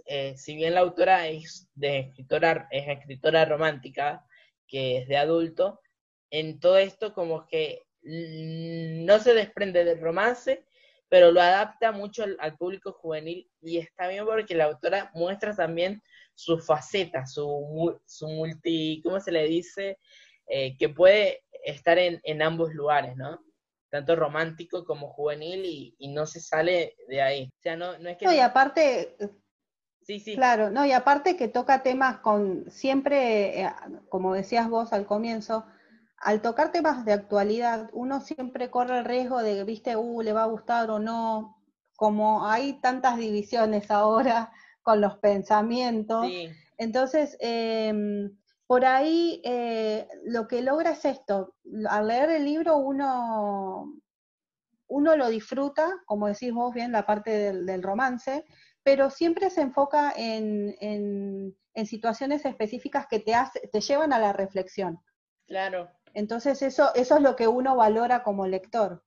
eh, 0.06 0.36
si 0.36 0.56
bien 0.56 0.74
la 0.74 0.80
autora 0.80 1.28
es 1.28 1.68
de 1.74 2.00
escritora, 2.00 2.68
es 2.70 2.88
escritora 2.88 3.44
romántica, 3.44 4.24
que 4.66 4.98
es 4.98 5.08
de 5.08 5.16
adulto, 5.16 5.80
en 6.30 6.58
todo 6.58 6.78
esto 6.78 7.14
como 7.14 7.46
que 7.46 7.82
no 8.02 9.18
se 9.18 9.34
desprende 9.34 9.84
del 9.84 10.00
romance, 10.00 10.66
pero 11.08 11.30
lo 11.30 11.40
adapta 11.40 11.92
mucho 11.92 12.24
al, 12.38 12.56
público 12.56 12.92
juvenil 12.92 13.48
y 13.62 13.78
está 13.78 14.08
bien 14.08 14.26
porque 14.26 14.54
la 14.54 14.64
autora 14.64 15.10
muestra 15.14 15.54
también 15.54 16.02
su 16.34 16.58
faceta, 16.58 17.24
su, 17.26 18.00
su 18.04 18.28
multi, 18.28 19.00
¿cómo 19.04 19.20
se 19.20 19.32
le 19.32 19.44
dice? 19.44 19.98
Eh, 20.46 20.76
que 20.76 20.88
puede 20.88 21.44
estar 21.64 21.98
en, 21.98 22.20
en, 22.24 22.42
ambos 22.42 22.74
lugares, 22.74 23.16
¿no? 23.16 23.38
Tanto 23.90 24.16
romántico 24.16 24.84
como 24.84 25.08
juvenil 25.08 25.94
y, 25.98 26.08
no 26.08 26.26
se 26.26 26.40
sale 26.40 26.96
de 27.08 27.22
ahí. 27.22 27.44
O 27.44 27.62
sea, 27.62 27.76
no, 27.76 27.96
no 27.98 28.08
es 28.10 28.18
que... 28.18 28.24
No, 28.26 28.34
y 28.34 28.40
aparte... 28.40 29.16
Sí, 30.04 30.20
sí. 30.20 30.34
Claro, 30.34 30.70
no, 30.70 30.84
y 30.84 30.92
aparte 30.92 31.36
que 31.36 31.48
toca 31.48 31.82
temas 31.82 32.18
con, 32.18 32.70
siempre, 32.70 33.62
eh, 33.62 33.70
como 34.08 34.34
decías 34.34 34.68
vos 34.68 34.92
al 34.92 35.06
comienzo, 35.06 35.64
al 36.18 36.40
tocar 36.40 36.72
temas 36.72 37.04
de 37.04 37.12
actualidad, 37.12 37.90
uno 37.92 38.20
siempre 38.20 38.70
corre 38.70 38.98
el 38.98 39.04
riesgo 39.04 39.42
de, 39.42 39.64
viste, 39.64 39.96
uh, 39.96 40.22
le 40.22 40.32
va 40.32 40.44
a 40.44 40.48
gustar 40.48 40.90
o 40.90 40.98
no, 40.98 41.56
como 41.96 42.46
hay 42.46 42.80
tantas 42.80 43.18
divisiones 43.18 43.90
ahora, 43.90 44.52
con 44.82 45.00
los 45.00 45.16
pensamientos. 45.18 46.26
Entonces, 46.76 47.36
em, 47.40 48.36
por 48.66 48.84
ahí 48.84 49.40
eh, 49.44 50.08
lo 50.24 50.46
que 50.48 50.62
logra 50.62 50.90
es 50.90 51.04
esto, 51.04 51.54
al 51.88 52.08
leer 52.08 52.30
el 52.30 52.44
libro 52.44 52.76
uno, 52.76 53.94
uno 54.88 55.16
lo 55.16 55.28
disfruta, 55.28 55.90
como 56.06 56.26
decís 56.28 56.52
vos 56.52 56.74
bien, 56.74 56.92
la 56.92 57.06
parte 57.06 57.30
del, 57.30 57.82
romance, 57.82 58.44
pero 58.84 59.10
siempre 59.10 59.50
se 59.50 59.62
enfoca 59.62 60.12
en, 60.16 60.76
en, 60.80 61.86
situaciones 61.86 62.44
específicas 62.44 63.06
que 63.08 63.18
te, 63.18 63.34
te 63.72 63.80
llevan 63.80 64.12
a 64.12 64.20
la 64.20 64.32
reflexión. 64.32 65.00
Claro. 65.48 65.90
Entonces 66.14 66.62
eso, 66.62 66.94
eso 66.94 67.16
es 67.16 67.22
lo 67.22 67.34
que 67.34 67.48
uno 67.48 67.74
valora 67.74 68.22
como 68.22 68.46
lector. 68.46 69.02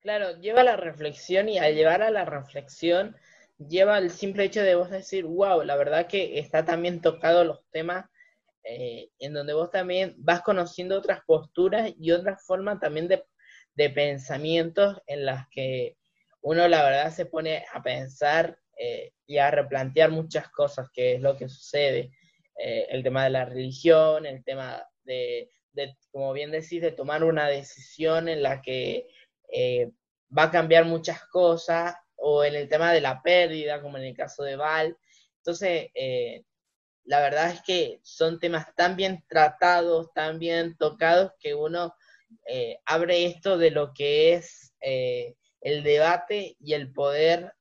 Claro, 0.00 0.36
lleva 0.40 0.62
a 0.62 0.64
la 0.64 0.76
reflexión 0.76 1.48
y 1.48 1.58
al 1.58 1.74
llevar 1.74 2.02
a 2.02 2.10
la 2.10 2.24
reflexión 2.24 3.16
lleva 3.58 3.98
el 3.98 4.10
simple 4.10 4.44
hecho 4.44 4.62
de 4.62 4.74
vos 4.74 4.90
decir, 4.90 5.26
wow, 5.26 5.62
la 5.62 5.76
verdad 5.76 6.06
que 6.06 6.38
está 6.38 6.64
también 6.64 7.00
tocado 7.00 7.44
los 7.44 7.62
temas 7.70 8.06
eh, 8.64 9.10
en 9.18 9.32
donde 9.32 9.54
vos 9.54 9.70
también 9.70 10.14
vas 10.18 10.42
conociendo 10.42 10.98
otras 10.98 11.20
posturas 11.26 11.92
y 11.98 12.10
otras 12.12 12.44
formas 12.44 12.78
también 12.80 13.08
de, 13.08 13.24
pensamientos 13.94 15.00
en 15.06 15.24
las 15.24 15.48
que 15.48 15.96
uno 16.42 16.68
la 16.68 16.82
verdad 16.82 17.10
se 17.10 17.24
pone 17.24 17.64
a 17.72 17.82
pensar 17.82 18.58
eh, 18.80 19.12
y 19.26 19.38
a 19.38 19.50
replantear 19.50 20.10
muchas 20.10 20.48
cosas, 20.50 20.88
que 20.92 21.14
es 21.14 21.20
lo 21.20 21.36
que 21.36 21.48
sucede. 21.48 22.12
Eh, 22.56 22.86
el 22.90 23.02
tema 23.02 23.24
de 23.24 23.30
la 23.30 23.44
religión, 23.44 24.26
el 24.26 24.42
tema 24.44 24.82
de, 25.04 25.50
de, 25.72 25.96
como 26.10 26.32
bien 26.32 26.50
decís, 26.50 26.80
de 26.80 26.92
tomar 26.92 27.24
una 27.24 27.48
decisión 27.48 28.28
en 28.28 28.42
la 28.42 28.62
que 28.62 29.06
va 30.36 30.44
a 30.44 30.50
cambiar 30.50 30.84
muchas 30.84 31.24
cosas 31.26 31.94
o 32.16 32.44
en 32.44 32.54
el 32.54 32.68
tema 32.68 32.92
de 32.92 33.00
la 33.00 33.22
pérdida, 33.22 33.80
como 33.80 33.98
en 33.98 34.04
el 34.04 34.16
caso 34.16 34.42
de 34.44 34.56
Val. 34.56 34.96
Entonces, 35.38 35.88
eh, 35.94 36.44
la 37.04 37.20
verdad 37.20 37.50
es 37.50 37.62
que 37.62 37.98
son 38.02 38.38
temas 38.38 38.74
tan 38.76 38.94
bien 38.96 39.24
tratados, 39.28 40.12
tan 40.12 40.38
bien 40.38 40.76
tocados, 40.76 41.32
que 41.40 41.54
uno 41.54 41.94
eh, 42.46 42.78
abre 42.84 43.24
esto 43.26 43.58
de 43.58 43.70
lo 43.70 43.92
que 43.94 44.34
es 44.34 44.74
eh, 44.80 45.34
el 45.60 45.82
debate 45.82 46.56
y 46.58 46.74
el 46.74 46.92
poder 46.92 47.52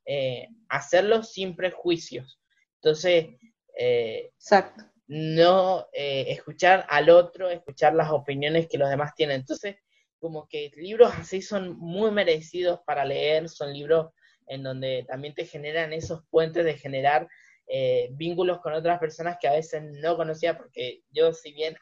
hacerlo 0.69 1.23
sin 1.23 1.55
prejuicios. 1.55 2.39
Entonces, 2.75 3.27
Exacto. 3.75 4.83
no 5.07 5.87
escuchar 5.93 6.85
al 6.89 7.09
otro, 7.09 7.49
escuchar 7.49 7.93
las 7.93 8.11
opiniones 8.11 8.67
que 8.67 8.77
los 8.77 8.89
demás 8.89 9.13
tienen. 9.15 9.41
Entonces, 9.41 9.75
como 10.19 10.47
que 10.47 10.71
libros 10.75 11.11
así 11.13 11.41
son 11.41 11.77
muy 11.77 12.11
merecidos 12.11 12.81
para 12.85 13.05
leer, 13.05 13.49
son 13.49 13.73
libros 13.73 14.11
en 14.47 14.63
donde 14.63 15.05
también 15.07 15.33
te 15.33 15.45
generan 15.45 15.93
esos 15.93 16.23
puentes 16.29 16.65
de 16.65 16.73
generar 16.73 17.27
eh, 17.67 18.09
vínculos 18.13 18.59
con 18.61 18.73
otras 18.73 18.99
personas 18.99 19.37
que 19.39 19.47
a 19.47 19.53
veces 19.53 19.83
no 19.83 20.17
conocía, 20.17 20.57
porque 20.57 21.03
yo 21.11 21.33
si 21.33 21.53
bien 21.53 21.77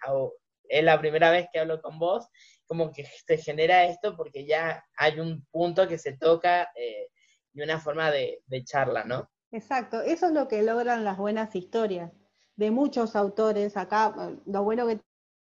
es 0.69 0.83
la 0.83 0.99
primera 0.99 1.31
vez 1.31 1.47
que 1.51 1.59
hablo 1.59 1.81
con 1.81 1.99
vos, 1.99 2.27
como 2.65 2.91
que 2.91 3.07
te 3.25 3.37
genera 3.37 3.85
esto 3.85 4.15
porque 4.15 4.45
ya 4.45 4.83
hay 4.95 5.19
un 5.19 5.45
punto 5.51 5.87
que 5.87 5.97
se 5.97 6.17
toca 6.17 6.69
eh, 6.75 7.07
y 7.53 7.61
una 7.61 7.79
forma 7.79 8.11
de, 8.11 8.41
charla, 8.63 9.03
¿no? 9.03 9.29
Exacto, 9.51 10.01
eso 10.01 10.27
es 10.27 10.33
lo 10.33 10.47
que 10.47 10.61
logran 10.61 11.03
las 11.03 11.17
buenas 11.17 11.55
historias 11.55 12.11
de 12.55 12.71
muchos 12.71 13.15
autores. 13.15 13.77
Acá, 13.77 14.35
lo 14.45 14.63
bueno 14.63 14.87
que 14.87 14.99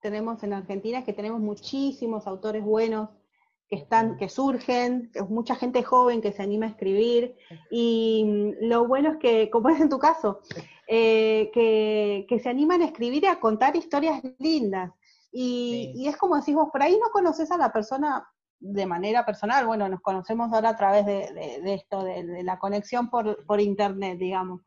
tenemos 0.02 0.44
en 0.44 0.54
Argentina 0.54 1.00
es 1.00 1.06
que 1.06 1.14
tenemos 1.14 1.40
muchísimos 1.40 2.28
autores 2.28 2.64
buenos 2.64 3.10
que 3.68 3.76
están, 3.76 4.18
que 4.18 4.30
surgen, 4.30 5.10
que 5.12 5.24
mucha 5.24 5.56
gente 5.56 5.82
joven 5.82 6.22
que 6.22 6.32
se 6.32 6.44
anima 6.44 6.68
a 6.68 6.70
escribir, 6.70 7.36
y 7.72 8.24
mm, 8.24 8.68
lo 8.68 8.88
bueno 8.88 9.14
es 9.14 9.18
que, 9.18 9.50
como 9.50 9.70
es 9.70 9.82
en 9.82 9.90
tu 9.90 9.98
caso, 9.98 10.42
eh, 10.88 11.50
que, 11.54 12.40
se 12.40 12.50
animan 12.50 12.82
a 12.82 12.86
escribir 12.86 13.24
y 13.24 13.28
a 13.28 13.40
contar 13.40 13.76
historias 13.76 14.22
lindas. 14.38 14.92
Y, 15.38 16.08
es 16.08 16.16
como 16.16 16.38
decís 16.38 16.56
vos, 16.56 16.70
por 16.72 16.82
ahí 16.82 16.98
no 16.98 17.10
conoces 17.12 17.52
a 17.52 17.58
la 17.58 17.74
persona 17.74 18.26
de 18.58 18.86
manera 18.86 19.26
personal, 19.26 19.68
bueno, 19.68 19.90
nos 19.90 20.00
conocemos 20.00 20.52
ahora 20.54 20.70
a 20.70 20.78
través 20.78 21.06
de, 21.06 21.74
esto, 21.74 22.06
de, 22.06 22.42
la 22.42 22.58
conexión 22.58 23.10
por, 23.10 23.46
por 23.46 23.60
internet, 23.60 24.18
digamos, 24.18 24.62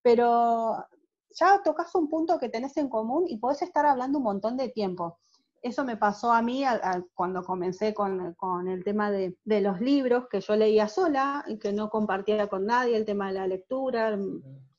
pero 0.00 0.82
ya 1.28 1.60
tocas 1.62 1.94
un 1.94 2.08
punto 2.08 2.38
que 2.38 2.48
tenés 2.48 2.74
en 2.78 2.88
común 2.88 3.24
y 3.28 3.36
podés 3.36 3.60
estar 3.60 3.84
hablando 3.84 4.16
un 4.16 4.24
montón 4.24 4.56
de 4.56 4.70
tiempo. 4.70 5.18
Eso 5.60 5.84
me 5.84 5.98
pasó 5.98 6.32
a 6.32 6.40
mí 6.40 6.64
cuando 7.12 7.44
comencé 7.44 7.92
con, 7.92 8.34
el 8.66 8.82
tema 8.82 9.10
de, 9.10 9.36
los 9.44 9.78
libros, 9.78 10.26
que 10.30 10.40
yo 10.40 10.56
leía 10.56 10.88
sola 10.88 11.44
y 11.46 11.58
que 11.58 11.74
no 11.74 11.90
compartía 11.90 12.48
con 12.48 12.64
nadie 12.64 12.96
el 12.96 13.04
tema 13.04 13.28
de 13.28 13.34
la 13.34 13.46
lectura, 13.46 14.18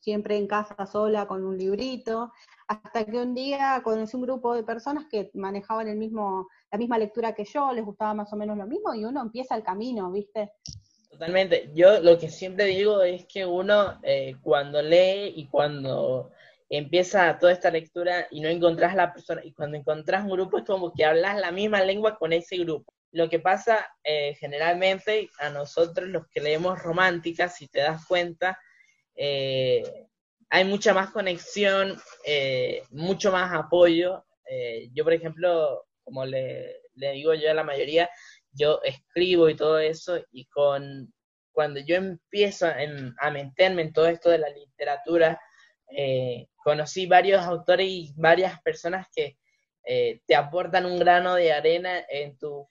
siempre 0.06 0.38
en 0.38 0.46
casa 0.46 0.86
sola 0.86 1.26
con 1.26 1.44
un 1.44 1.58
librito, 1.58 2.32
hasta 2.68 3.04
que 3.06 3.18
un 3.18 3.34
día 3.34 3.82
conocí 3.84 4.16
un 4.16 4.22
grupo 4.22 4.54
de 4.54 4.64
personas 4.64 5.06
que 5.10 5.32
manejaban 5.34 5.88
el 5.88 5.98
mismo, 5.98 6.48
la 6.72 6.78
misma 6.78 7.00
lectura 7.00 7.34
que 7.34 7.44
yo, 7.44 7.72
les 7.74 7.84
gustaba 7.84 8.14
más 8.14 8.32
o 8.32 8.36
menos 8.36 8.56
lo 8.56 8.68
mismo 8.68 8.94
y 8.94 9.04
uno 9.04 9.24
empieza 9.24 9.56
el 9.56 9.64
camino, 9.64 10.12
¿viste? 10.12 10.52
Totalmente. 11.10 11.72
Yo 11.74 12.00
lo 12.02 12.20
que 12.20 12.30
siempre 12.30 12.66
digo 12.66 13.02
es 13.02 13.26
que 13.26 13.48
uno 13.48 14.00
eh, 14.04 14.36
cuando 14.44 14.80
lee 14.84 15.34
y 15.36 15.48
cuando 15.48 16.30
empieza 16.70 17.40
toda 17.40 17.52
esta 17.52 17.72
lectura 17.72 18.28
y 18.30 18.42
no 18.42 18.50
encontrás 18.50 18.94
la 18.94 19.12
persona, 19.12 19.42
y 19.44 19.54
cuando 19.54 19.76
encontrás 19.76 20.24
un 20.24 20.32
grupo 20.32 20.60
es 20.60 20.66
como 20.66 20.94
que 20.94 21.04
hablas 21.04 21.40
la 21.40 21.52
misma 21.52 21.82
lengua 21.84 22.16
con 22.20 22.32
ese 22.32 22.58
grupo. 22.58 22.94
Lo 23.12 23.28
que 23.28 23.40
pasa 23.40 23.88
eh, 24.04 24.36
generalmente 24.40 25.30
a 25.40 25.50
nosotros 25.50 26.10
los 26.10 26.28
que 26.28 26.42
leemos 26.42 26.78
románticas, 26.84 27.56
si 27.56 27.68
te 27.68 27.80
das 27.80 28.06
cuenta, 28.06 28.60
eh, 29.16 30.08
hay 30.50 30.66
mucha 30.66 30.94
más 30.94 31.12
conexión, 31.12 31.98
eh, 32.26 32.84
mucho 32.92 33.32
más 33.32 33.54
apoyo. 33.54 34.26
yo, 34.94 35.04
por 35.04 35.14
ejemplo, 35.14 35.86
como 36.04 36.26
le, 36.26 36.82
digo 36.94 37.34
yo 37.34 37.52
a 37.52 37.54
la 37.54 37.64
mayoría, 37.64 38.10
yo 38.52 38.82
escribo 38.84 39.50
y 39.50 39.56
todo 39.56 39.80
eso, 39.80 40.24
y 40.32 40.46
con 40.46 41.12
cuando 41.52 41.80
yo 41.80 41.96
empiezo 41.96 42.68
a 42.68 43.32
meterme 43.32 43.84
en 43.84 43.94
todo 43.94 44.08
esto 44.08 44.30
de 44.30 44.40
la 44.40 44.50
literatura, 44.50 45.40
eh, 45.90 46.48
conocí 46.58 47.06
varios 47.06 47.42
autores 47.44 47.88
y 47.88 48.14
varias 48.18 48.62
personas 48.62 49.08
que 49.16 49.38
eh, 49.86 50.22
te 50.26 50.36
aportan 50.36 50.86
un 50.86 50.98
grano 51.00 51.36
de 51.36 51.54
arena 51.54 52.04
en, 52.10 52.38
tu 52.38 52.68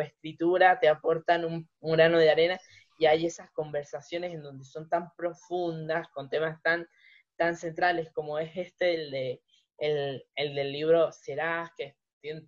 escritura, 0.00 0.80
te 0.80 0.88
aportan 0.88 1.44
un, 1.44 1.68
grano 1.80 2.18
de 2.18 2.30
arena 2.30 2.58
y 3.02 3.06
hay 3.06 3.26
esas 3.26 3.50
conversaciones 3.50 4.32
en 4.32 4.44
donde 4.44 4.64
son 4.64 4.88
tan 4.88 5.12
profundas, 5.16 6.06
con 6.10 6.30
temas 6.30 6.62
tan, 6.62 6.88
tan 7.34 7.56
centrales 7.56 8.12
como 8.12 8.38
es 8.38 8.56
este, 8.56 8.94
el, 8.94 9.10
de, 9.10 9.42
el, 9.78 10.24
el 10.36 10.54
del 10.54 10.70
libro 10.70 11.10
Serás, 11.10 11.70
que 11.76 11.96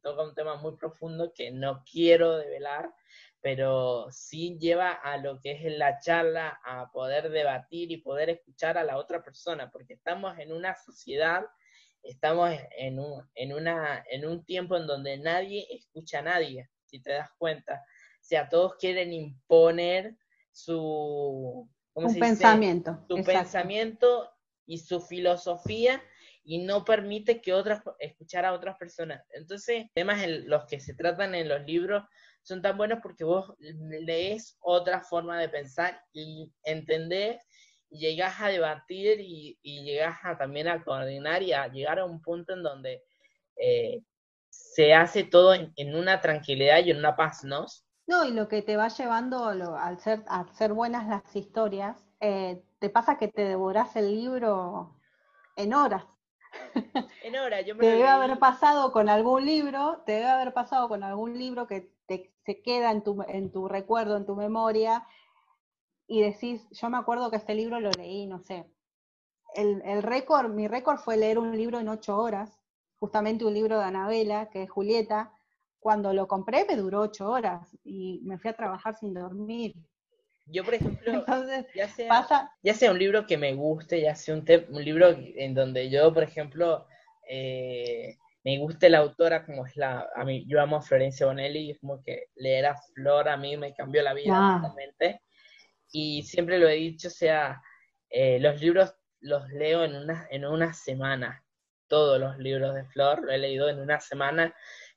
toca 0.00 0.22
un 0.22 0.32
tema 0.32 0.54
muy 0.54 0.76
profundo 0.76 1.32
que 1.34 1.50
no 1.50 1.82
quiero 1.90 2.36
develar, 2.36 2.94
pero 3.40 4.06
sí 4.12 4.56
lleva 4.60 4.92
a 4.92 5.16
lo 5.16 5.40
que 5.40 5.50
es 5.50 5.76
la 5.76 5.98
charla, 5.98 6.60
a 6.64 6.88
poder 6.92 7.30
debatir 7.30 7.90
y 7.90 7.96
poder 7.96 8.30
escuchar 8.30 8.78
a 8.78 8.84
la 8.84 8.96
otra 8.96 9.24
persona, 9.24 9.72
porque 9.72 9.94
estamos 9.94 10.38
en 10.38 10.52
una 10.52 10.76
sociedad, 10.76 11.44
estamos 12.04 12.56
en 12.78 13.00
un, 13.00 13.28
en 13.34 13.54
una, 13.54 14.04
en 14.08 14.24
un 14.24 14.44
tiempo 14.44 14.76
en 14.76 14.86
donde 14.86 15.18
nadie 15.18 15.66
escucha 15.68 16.20
a 16.20 16.22
nadie, 16.22 16.70
si 16.84 17.02
te 17.02 17.10
das 17.10 17.30
cuenta. 17.38 17.82
O 18.20 18.24
sea, 18.24 18.48
todos 18.48 18.76
quieren 18.76 19.12
imponer 19.12 20.16
su, 20.54 21.68
pensamiento. 22.18 23.04
Su 23.08 23.22
pensamiento 23.22 24.30
y 24.66 24.78
su 24.78 25.00
filosofía 25.00 26.02
y 26.44 26.58
no 26.58 26.84
permite 26.84 27.40
que 27.40 27.52
otras 27.52 27.82
escuchar 27.98 28.44
a 28.44 28.52
otras 28.52 28.76
personas. 28.76 29.22
Entonces, 29.30 29.86
temas 29.94 30.22
en 30.22 30.48
los 30.48 30.64
que 30.66 30.80
se 30.80 30.94
tratan 30.94 31.34
en 31.34 31.48
los 31.48 31.62
libros 31.64 32.04
son 32.42 32.62
tan 32.62 32.76
buenos 32.76 33.00
porque 33.02 33.24
vos 33.24 33.52
lees 33.58 34.56
otra 34.60 35.02
forma 35.02 35.38
de 35.40 35.48
pensar 35.48 36.00
y 36.12 36.52
entendés 36.62 37.42
y 37.90 38.00
llegas 38.00 38.40
a 38.40 38.48
debatir 38.48 39.20
y, 39.20 39.58
y 39.62 39.82
llegas 39.82 40.18
a 40.22 40.36
también 40.36 40.68
a 40.68 40.82
coordinar 40.84 41.42
y 41.42 41.52
a 41.52 41.68
llegar 41.68 41.98
a 41.98 42.04
un 42.04 42.20
punto 42.20 42.52
en 42.52 42.62
donde 42.62 43.02
eh, 43.56 44.02
se 44.50 44.94
hace 44.94 45.24
todo 45.24 45.54
en, 45.54 45.94
una 45.94 46.20
tranquilidad 46.20 46.84
y 46.84 46.90
en 46.90 46.98
una 46.98 47.16
paz, 47.16 47.44
¿no? 47.44 47.66
No, 48.06 48.24
y 48.24 48.32
lo 48.32 48.48
que 48.48 48.62
te 48.62 48.76
va 48.76 48.88
llevando 48.88 49.46
al, 49.46 49.98
ser, 49.98 50.24
a 50.28 50.46
ser 50.54 50.72
buenas 50.74 51.08
las 51.08 51.34
historias, 51.34 52.06
eh, 52.20 52.62
te 52.78 52.90
pasa 52.90 53.16
que 53.16 53.28
te 53.28 53.44
devorás 53.44 53.96
el 53.96 54.14
libro 54.14 54.94
en 55.56 55.74
horas. 55.74 56.04
En 57.24 57.36
horas, 57.36 57.64
yo 57.66 57.74
me 57.74 57.80
Te 57.80 57.86
debe 57.86 58.06
haber 58.06 58.38
pasado 58.38 58.92
con 58.92 59.08
algún 59.08 59.46
libro, 59.46 60.02
te 60.04 60.12
debe 60.12 60.26
haber 60.26 60.52
pasado 60.52 60.88
con 60.88 61.02
algún 61.02 61.38
libro 61.38 61.66
que 61.66 61.90
se 62.06 62.62
queda 62.62 62.90
en 62.90 63.02
tu, 63.02 63.24
en 63.26 63.50
tu 63.50 63.66
recuerdo, 63.66 64.16
en 64.16 64.26
tu 64.26 64.36
memoria, 64.36 65.06
y 66.06 66.20
decís, 66.20 66.68
yo 66.70 66.90
me 66.90 66.98
acuerdo 66.98 67.30
que 67.30 67.36
este 67.36 67.54
libro 67.54 67.80
lo 67.80 67.94
leí, 67.94 68.26
no 68.26 68.38
sé. 68.38 68.70
El, 69.54 69.80
el 69.82 70.02
récord, 70.02 70.50
mi 70.50 70.68
récord 70.68 70.98
fue 70.98 71.16
leer 71.16 71.38
un 71.38 71.56
libro 71.56 71.78
en 71.78 71.88
ocho 71.88 72.18
horas, 72.18 72.60
justamente 72.98 73.44
un 73.44 73.54
libro 73.54 73.78
de 73.78 73.84
Anabela, 73.84 74.50
que 74.50 74.64
es 74.64 74.70
Julieta. 74.70 75.32
Cuando 75.84 76.14
lo 76.14 76.26
compré 76.26 76.64
me 76.64 76.76
duró 76.76 77.02
ocho 77.02 77.28
horas 77.30 77.76
y 77.84 78.22
me 78.24 78.38
fui 78.38 78.50
a 78.50 78.54
trabajar 78.54 78.96
sin 78.96 79.12
dormir. 79.12 79.74
Yo, 80.46 80.64
por 80.64 80.72
ejemplo, 80.72 81.26
ya, 81.74 81.88
sea, 81.90 82.50
ya 82.62 82.72
sea 82.72 82.90
un 82.90 82.98
libro 82.98 83.26
que 83.26 83.36
me 83.36 83.52
guste, 83.52 84.00
ya 84.00 84.14
sea 84.14 84.34
un, 84.34 84.46
un 84.70 84.82
libro 84.82 85.14
en 85.14 85.52
donde 85.52 85.90
yo, 85.90 86.10
por 86.14 86.22
ejemplo, 86.22 86.86
eh, 87.28 88.16
me 88.44 88.56
gusta 88.56 88.88
la 88.88 89.00
autora 89.00 89.44
como 89.44 89.66
es 89.66 89.76
la, 89.76 90.08
a 90.16 90.24
mí, 90.24 90.46
yo 90.48 90.58
amo 90.58 90.76
a 90.76 90.80
Florencia 90.80 91.26
Bonelli 91.26 91.58
y 91.58 91.70
es 91.72 91.78
como 91.80 92.02
que 92.02 92.28
leer 92.36 92.64
a 92.64 92.76
Flor 92.94 93.28
a 93.28 93.36
mí 93.36 93.58
me 93.58 93.74
cambió 93.74 94.02
la 94.02 94.14
vida 94.14 94.58
totalmente. 94.62 95.20
Y 95.92 96.22
siempre 96.22 96.58
lo 96.58 96.66
he 96.66 96.76
dicho, 96.76 97.08
o 97.08 97.10
sea, 97.10 97.60
eh, 98.08 98.38
los 98.40 98.58
libros 98.58 98.94
los 99.20 99.46
leo 99.50 99.84
en 99.84 99.96
una, 99.96 100.26
en 100.30 100.46
una 100.46 100.72
semana. 100.72 101.44
Todos 101.88 102.18
los 102.18 102.38
libros 102.38 102.74
de 102.74 102.86
Flor 102.86 103.22
lo 103.22 103.32
he 103.32 103.36
leído 103.38 103.68
en 103.68 103.80
una 103.80 104.00
semana. 104.00 104.54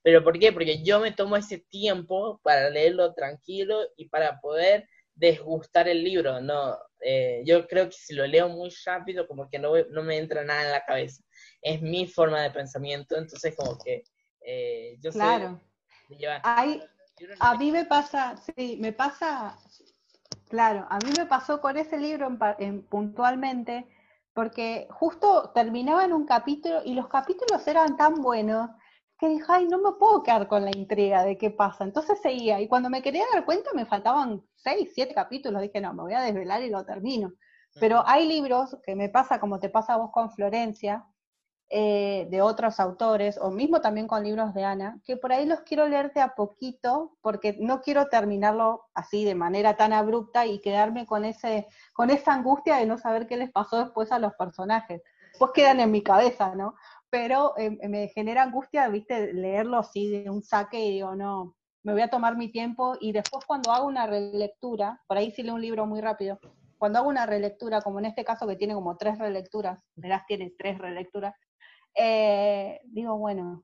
¿Pero 0.08 0.24
por 0.24 0.39
qué? 0.39 0.54
Porque 0.54 0.82
yo 0.84 1.02
me 1.02 1.12
tomo 1.12 1.36
ese 1.36 1.58
tiempo 1.58 2.39
para 2.41 2.70
leerlo 2.70 3.13
tranquilo 3.13 3.82
y 3.98 4.08
para 4.08 4.39
poder 4.39 4.88
desgustar 5.13 5.89
el 5.89 6.02
libro. 6.02 6.39
No, 6.39 6.78
eh, 7.02 7.41
yo 7.43 7.67
creo 7.67 7.88
que 7.88 7.91
si 7.91 8.13
lo 8.13 8.26
leo 8.26 8.48
muy 8.48 8.74
rápido, 8.86 9.28
como 9.28 9.50
que 9.50 9.60
no, 9.60 9.74
no 9.89 10.04
me 10.04 10.15
entra 10.15 10.46
nada 10.46 10.63
en 10.63 10.72
la 10.72 10.86
cabeza 10.86 11.22
es 11.62 11.82
mi 11.82 12.08
forma 12.08 12.41
de 12.41 12.52
pensamiento, 12.52 13.17
entonces 13.17 13.54
como 13.54 13.78
que 13.80 14.06
eh, 14.39 14.98
yo 15.02 15.12
claro. 15.12 15.60
Hay, 16.43 16.82
a 17.41 17.56
mí 17.56 17.70
me 17.74 17.84
pasa, 17.84 18.38
sí, 18.38 18.78
me 18.80 18.93
pasa, 18.93 19.58
claro, 20.48 20.88
a 20.89 21.00
mí 21.00 21.12
me 21.17 21.26
pasó 21.26 21.60
con 21.60 21.76
ese 21.76 21.98
libro 21.98 22.30
en, 22.60 22.82
puntualmente, 22.84 23.86
porque 24.34 24.88
justo 24.89 25.52
terminaba 25.54 26.06
en 26.06 26.13
un 26.13 26.26
capítulo 26.26 26.82
y 26.86 26.93
los 26.93 27.10
capítulos 27.10 27.67
eran 27.67 27.98
tan 27.98 28.22
buenos 28.22 28.70
que 29.19 29.30
dije, 29.30 29.45
ay, 29.47 29.67
no 29.67 29.80
me 29.80 29.93
puedo 29.93 30.23
quedar 30.23 30.47
con 30.47 30.63
la 30.63 30.71
intriga 30.75 31.23
de 31.23 31.38
qué 31.38 31.49
pasa. 31.49 31.84
Entonces 31.84 32.19
seguía, 32.21 32.60
y 32.62 32.67
cuando 32.67 32.89
me 32.89 33.01
quería 33.01 33.23
dar 33.34 33.45
cuenta 33.45 33.71
me 33.73 33.86
faltaban 33.86 34.43
seis, 34.56 34.91
siete 34.93 35.13
capítulos, 35.13 35.62
dije, 35.62 35.82
no, 35.82 35.93
me 35.93 36.03
voy 36.03 36.13
a 36.13 36.21
desvelar 36.21 36.62
y 36.62 36.69
lo 36.69 36.86
termino. 36.86 37.34
Pero 37.80 38.03
hay 38.08 38.27
libros 38.27 38.77
que 38.84 38.95
me 38.95 39.10
pasa 39.10 39.39
como 39.39 39.60
te 39.60 39.69
pasa 39.69 39.93
a 39.93 39.97
vos 39.97 40.12
con 40.12 40.32
Florencia, 40.32 41.06
eh, 41.69 42.27
de 42.32 42.41
otros 42.41 42.80
autores, 42.80 43.38
o 43.41 43.51
mismo 43.51 43.82
también 43.82 44.08
con 44.08 44.23
libros 44.23 44.53
de 44.53 44.63
Ana, 44.63 45.01
que 45.03 45.17
por 45.17 45.34
ahí 45.34 45.45
los 45.45 45.60
quiero 45.62 45.86
leer 45.86 46.13
de 46.13 46.21
a 46.21 46.34
poquito, 46.34 47.17
porque 47.21 47.58
no 47.60 47.82
quiero 47.82 48.08
terminarlo 48.08 48.86
así 48.93 49.25
de 49.25 49.36
manera 49.36 49.75
tan 49.75 49.91
abrupta 49.91 50.45
y 50.45 50.62
quedarme 50.62 51.06
con, 51.06 51.25
ese, 51.25 51.67
con 51.91 52.10
esa 52.10 52.34
angustia 52.34 52.77
de 52.77 52.86
no 52.86 52.97
saber 52.97 53.27
qué 53.27 53.36
les 53.36 53.51
pasó 53.51 53.84
después 53.84 54.13
a 54.13 54.19
los 54.19 54.34
personajes. 54.36 55.01
Pues 55.38 55.51
quedan 55.53 55.82
en 55.82 55.91
mi 55.91 56.01
cabeza, 56.01 56.56
¿no? 56.56 56.75
Pero 57.10 57.54
eh, 57.58 57.88
me 57.88 58.10
genera 58.10 58.43
angustia, 58.43 58.88
viste, 58.89 59.34
leerlo 59.34 59.78
así 59.78 60.10
de 60.10 60.30
un 60.30 60.43
saque 60.43 60.80
y 60.80 60.91
digo, 60.91 61.15
no, 61.15 61.56
me 61.84 61.93
voy 61.93 62.02
a 62.02 62.10
tomar 62.10 62.36
mi 62.36 62.52
tiempo 62.52 62.98
y 63.00 63.13
después 63.13 63.46
cuando 63.46 63.72
hago 63.72 63.88
una 63.88 64.08
relectura, 64.08 65.02
por 65.08 65.17
ahí 65.17 65.32
sí 65.32 65.43
leo 65.43 65.56
un 65.56 65.62
libro 65.62 65.86
muy 65.86 66.02
rápido, 66.02 66.39
cuando 66.78 67.00
hago 67.00 67.10
una 67.10 67.26
relectura, 67.26 67.82
como 67.82 68.00
en 68.00 68.06
este 68.06 68.26
caso 68.26 68.46
que 68.48 68.56
tiene 68.56 68.74
como 68.74 68.98
tres 68.98 69.17
relecturas, 69.17 69.82
verás, 69.96 70.26
tiene 70.28 70.54
tres 70.58 70.78
relecturas, 70.78 71.34
eh, 71.96 72.82
digo, 72.84 73.17
bueno, 73.17 73.63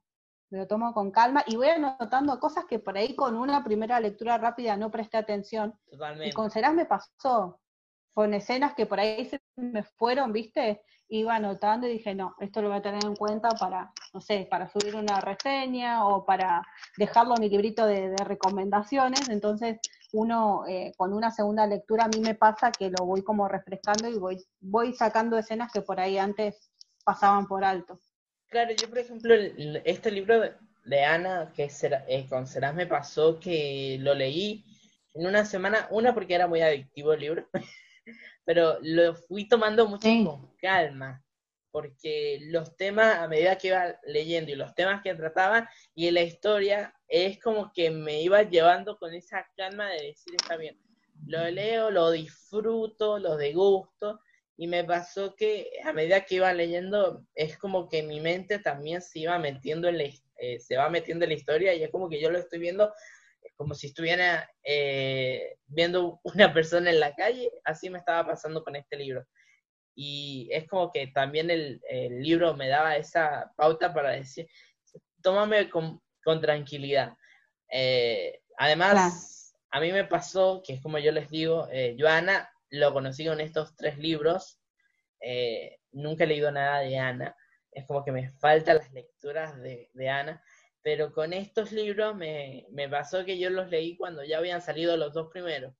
me 0.49 0.59
lo 0.59 0.67
tomo 0.67 0.93
con 0.93 1.11
calma 1.11 1.43
y 1.47 1.55
voy 1.55 1.67
anotando 1.67 2.39
cosas 2.39 2.65
que 2.65 2.79
por 2.79 2.97
ahí 2.97 3.15
con 3.15 3.35
una 3.35 3.63
primera 3.63 3.99
lectura 3.99 4.37
rápida 4.37 4.77
no 4.77 4.89
presté 4.89 5.17
atención. 5.17 5.77
Y 6.23 6.31
con 6.31 6.49
Serás 6.49 6.73
me 6.73 6.85
pasó, 6.85 7.59
con 8.13 8.33
escenas 8.33 8.73
que 8.73 8.85
por 8.85 8.99
ahí 8.99 9.25
se 9.25 9.41
me 9.55 9.83
fueron, 9.83 10.33
¿viste? 10.33 10.81
Iba 11.09 11.35
anotando 11.35 11.87
y 11.87 11.93
dije, 11.93 12.15
no, 12.15 12.35
esto 12.39 12.61
lo 12.61 12.69
voy 12.69 12.77
a 12.77 12.81
tener 12.81 13.03
en 13.05 13.15
cuenta 13.15 13.49
para, 13.49 13.91
no 14.13 14.21
sé, 14.21 14.47
para 14.49 14.69
subir 14.69 14.95
una 14.95 15.19
reseña 15.19 16.07
o 16.07 16.25
para 16.25 16.65
dejarlo 16.97 17.35
en 17.35 17.41
mi 17.41 17.49
librito 17.49 17.85
de, 17.85 18.15
recomendaciones. 18.17 19.29
Entonces, 19.29 19.79
uno 20.11 20.63
eh, 20.67 20.93
con 20.97 21.13
una 21.13 21.31
segunda 21.31 21.67
lectura 21.67 22.05
a 22.05 22.07
mí 22.07 22.19
me 22.19 22.35
pasa 22.35 22.71
que 22.71 22.89
lo 22.89 23.05
voy 23.05 23.23
como 23.23 23.47
refrescando 23.47 24.07
y 24.07 24.17
voy, 24.17 24.43
voy 24.59 24.93
sacando 24.93 25.37
escenas 25.37 25.71
que 25.71 25.81
por 25.81 25.99
ahí 25.99 26.17
antes 26.17 26.71
pasaban 27.03 27.47
por 27.47 27.63
alto. 27.63 27.99
Claro, 28.47 28.71
yo 28.73 28.87
por 28.89 28.99
ejemplo, 28.99 29.35
este 29.83 30.11
libro 30.11 30.41
de 30.85 31.03
Ana, 31.03 31.51
que 31.55 31.69
eh, 32.07 32.25
con 32.29 32.47
Serás 32.47 32.75
me 32.75 32.87
pasó 32.87 33.39
que 33.39 33.97
lo 33.99 34.13
leí 34.13 34.63
en 35.13 35.27
una 35.27 35.45
semana, 35.45 35.87
una 35.91 36.13
porque 36.13 36.35
era 36.35 36.47
muy 36.47 36.61
adictivo 36.61 37.13
el 37.13 37.19
libro, 37.19 37.47
pero 38.45 38.77
lo 38.81 39.15
fui 39.15 39.47
tomando 39.47 39.87
mucho 39.87 40.07
con 40.25 40.55
calma. 40.57 41.23
porque 41.71 42.37
los 42.51 42.77
temas, 42.77 43.17
a 43.17 43.27
medida 43.27 43.57
que 43.57 43.69
iba 43.69 43.99
leyendo 44.03 44.51
y 44.51 44.55
los 44.55 44.75
temas 44.75 45.01
que 45.01 45.15
trataban 45.15 45.67
y 45.95 46.11
la 46.11 46.21
historia, 46.21 46.93
es 47.07 47.39
como 47.39 47.71
que 47.73 47.89
me 47.89 48.21
iba 48.21 48.43
llevando 48.43 48.95
con 48.97 49.11
esa 49.13 49.47
calma 49.57 49.89
de 49.89 50.07
decir, 50.07 50.35
está 50.35 50.55
bien, 50.55 50.79
lo 51.25 51.49
leo, 51.49 51.89
lo 51.89 52.11
disfruto, 52.11 53.17
lo 53.17 53.37
degusto, 53.37 54.19
y 54.55 54.67
me 54.67 54.83
pasó 54.83 55.35
que 55.35 55.71
a 55.83 55.93
medida 55.93 56.21
que 56.21 56.35
iba 56.35 56.53
leyendo, 56.53 57.25
es 57.33 57.57
como 57.57 57.89
que 57.89 58.03
mi 58.03 58.19
mente 58.19 58.59
también 58.59 59.01
se 59.01 59.19
iba 59.19 59.39
metiendo 59.39 59.87
en 59.87 59.97
la, 59.97 60.03
eh, 60.37 60.59
se 60.59 60.77
va 60.77 60.89
metiendo 60.89 61.25
en 61.25 61.29
la 61.29 61.35
historia, 61.35 61.73
y 61.73 61.83
es 61.83 61.89
como 61.89 62.07
que 62.07 62.21
yo 62.21 62.29
lo 62.29 62.37
estoy 62.37 62.59
viendo 62.59 62.93
como 63.55 63.73
si 63.73 63.87
estuviera 63.87 64.49
eh, 64.63 65.57
viendo 65.67 66.19
una 66.23 66.53
persona 66.53 66.89
en 66.89 66.99
la 66.99 67.13
calle, 67.13 67.51
así 67.63 67.89
me 67.89 67.99
estaba 67.99 68.27
pasando 68.27 68.63
con 68.63 68.75
este 68.75 68.97
libro. 68.97 69.25
Y 69.95 70.49
es 70.51 70.67
como 70.67 70.91
que 70.91 71.07
también 71.07 71.49
el, 71.51 71.81
libro 72.21 72.55
me 72.55 72.67
daba 72.67 72.97
esa 72.97 73.51
pauta 73.55 73.93
para 73.93 74.11
decir, 74.11 74.47
tómame 75.21 75.69
con, 75.69 76.01
tranquilidad. 76.41 77.15
Eh, 77.69 78.41
además, 78.57 79.53
a 79.71 79.79
mí 79.79 79.91
me 79.91 80.05
pasó, 80.05 80.61
que 80.65 80.73
es 80.73 80.81
como 80.81 80.99
yo 80.99 81.11
les 81.11 81.29
digo, 81.29 81.67
eh, 81.71 81.95
yo 81.97 82.07
a 82.07 82.17
Ana 82.17 82.49
lo 82.69 82.93
conocí 82.93 83.25
con 83.25 83.39
estos 83.39 83.75
tres 83.75 83.97
libros, 83.97 84.59
eh, 85.19 85.79
nunca 85.91 86.23
he 86.23 86.27
leído 86.27 86.51
nada 86.51 86.79
de 86.79 86.97
Ana, 86.97 87.35
es 87.71 87.85
como 87.85 88.03
que 88.03 88.11
me 88.11 88.29
faltan 88.29 88.77
las 88.77 88.91
lecturas 88.91 89.59
de, 89.61 89.89
de 89.93 90.09
Ana, 90.09 90.43
pero 90.83 91.11
con 91.13 91.33
estos 91.33 91.71
libros 91.71 92.15
me, 92.15 92.67
me 92.71 92.87
pasó 92.87 93.25
que 93.25 93.39
yo 93.39 93.49
los 93.49 93.69
leí 93.69 93.97
cuando 93.97 94.23
ya 94.23 94.37
habían 94.37 94.61
salido 94.61 94.95
los 94.97 95.13
dos 95.13 95.29
primeros. 95.31 95.73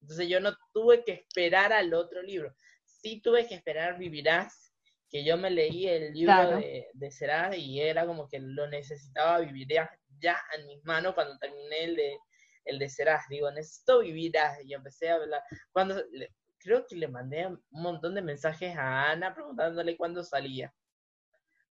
Entonces 0.00 0.28
yo 0.28 0.40
no 0.40 0.56
tuve 0.72 1.04
que 1.04 1.12
esperar 1.12 1.72
al 1.72 1.94
otro 1.94 2.22
libro 2.22 2.54
sí 3.02 3.20
tuve 3.20 3.46
que 3.46 3.54
esperar 3.54 3.98
Vivirás, 3.98 4.72
que 5.10 5.24
yo 5.24 5.36
me 5.36 5.50
leí 5.50 5.86
el 5.86 6.14
libro 6.14 6.56
de, 6.56 6.88
de 6.92 7.10
Será 7.10 7.54
y 7.54 7.80
era 7.80 8.06
como 8.06 8.28
que 8.28 8.38
lo 8.38 8.66
necesitaba 8.68 9.40
vivir 9.40 9.68
ya, 9.68 10.38
en 10.56 10.66
mis 10.66 10.82
manos 10.84 11.14
cuando 11.14 11.36
terminé 11.38 11.84
el 11.84 11.96
de, 11.96 12.18
el 12.64 12.78
de 12.78 12.88
Serás. 12.88 13.24
Digo, 13.28 13.50
necesito 13.50 13.98
Vivirás. 13.98 14.64
Y 14.64 14.72
empecé 14.72 15.10
a 15.10 15.16
hablar. 15.16 15.42
Cuando, 15.72 16.02
creo 16.58 16.86
que 16.86 16.96
le 16.96 17.08
mandé 17.08 17.46
un 17.46 17.60
montón 17.70 18.14
de 18.14 18.22
mensajes 18.22 18.74
a 18.76 19.10
Ana 19.10 19.34
preguntándole 19.34 19.96
cuándo 19.96 20.22
salía. 20.22 20.72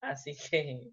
Así 0.01 0.35
que, 0.35 0.91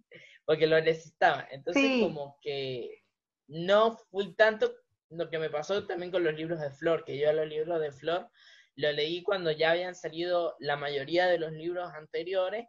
porque 0.48 0.66
lo 0.66 0.80
necesitaba. 0.80 1.46
Entonces, 1.50 2.00
como 2.00 2.38
que 2.40 3.04
no 3.48 3.98
fui 4.10 4.34
tanto 4.34 4.72
lo 5.10 5.28
que 5.28 5.38
me 5.38 5.50
pasó 5.50 5.86
también 5.86 6.10
con 6.10 6.24
los 6.24 6.32
libros 6.32 6.58
de 6.58 6.70
Flor, 6.70 7.04
que 7.04 7.18
yo 7.18 7.28
a 7.28 7.34
los 7.34 7.46
libros 7.46 7.78
de 7.82 7.92
Flor 7.92 8.30
lo 8.74 8.90
leí 8.92 9.22
cuando 9.22 9.50
ya 9.50 9.72
habían 9.72 9.94
salido 9.94 10.56
la 10.58 10.76
mayoría 10.76 11.26
de 11.26 11.36
los 11.36 11.52
libros 11.52 11.92
anteriores. 11.92 12.66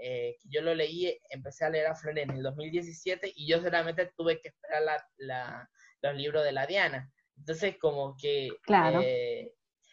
Eh, 0.00 0.38
yo 0.44 0.62
lo 0.62 0.74
leí, 0.74 1.20
empecé 1.28 1.66
a 1.66 1.70
leer 1.70 1.88
a 1.88 1.94
Flor 1.94 2.18
en 2.18 2.30
el 2.30 2.42
2017 2.42 3.30
y 3.36 3.46
yo 3.46 3.60
solamente 3.60 4.10
tuve 4.16 4.40
que 4.40 4.48
esperar 4.48 4.84
la, 5.18 5.68
los 6.00 6.16
libros 6.16 6.44
de 6.44 6.52
la 6.52 6.66
Diana. 6.66 7.12
Entonces, 7.36 7.76
como 7.76 8.16
que 8.16 8.48
claro. 8.62 9.02
Eh, 9.04 9.52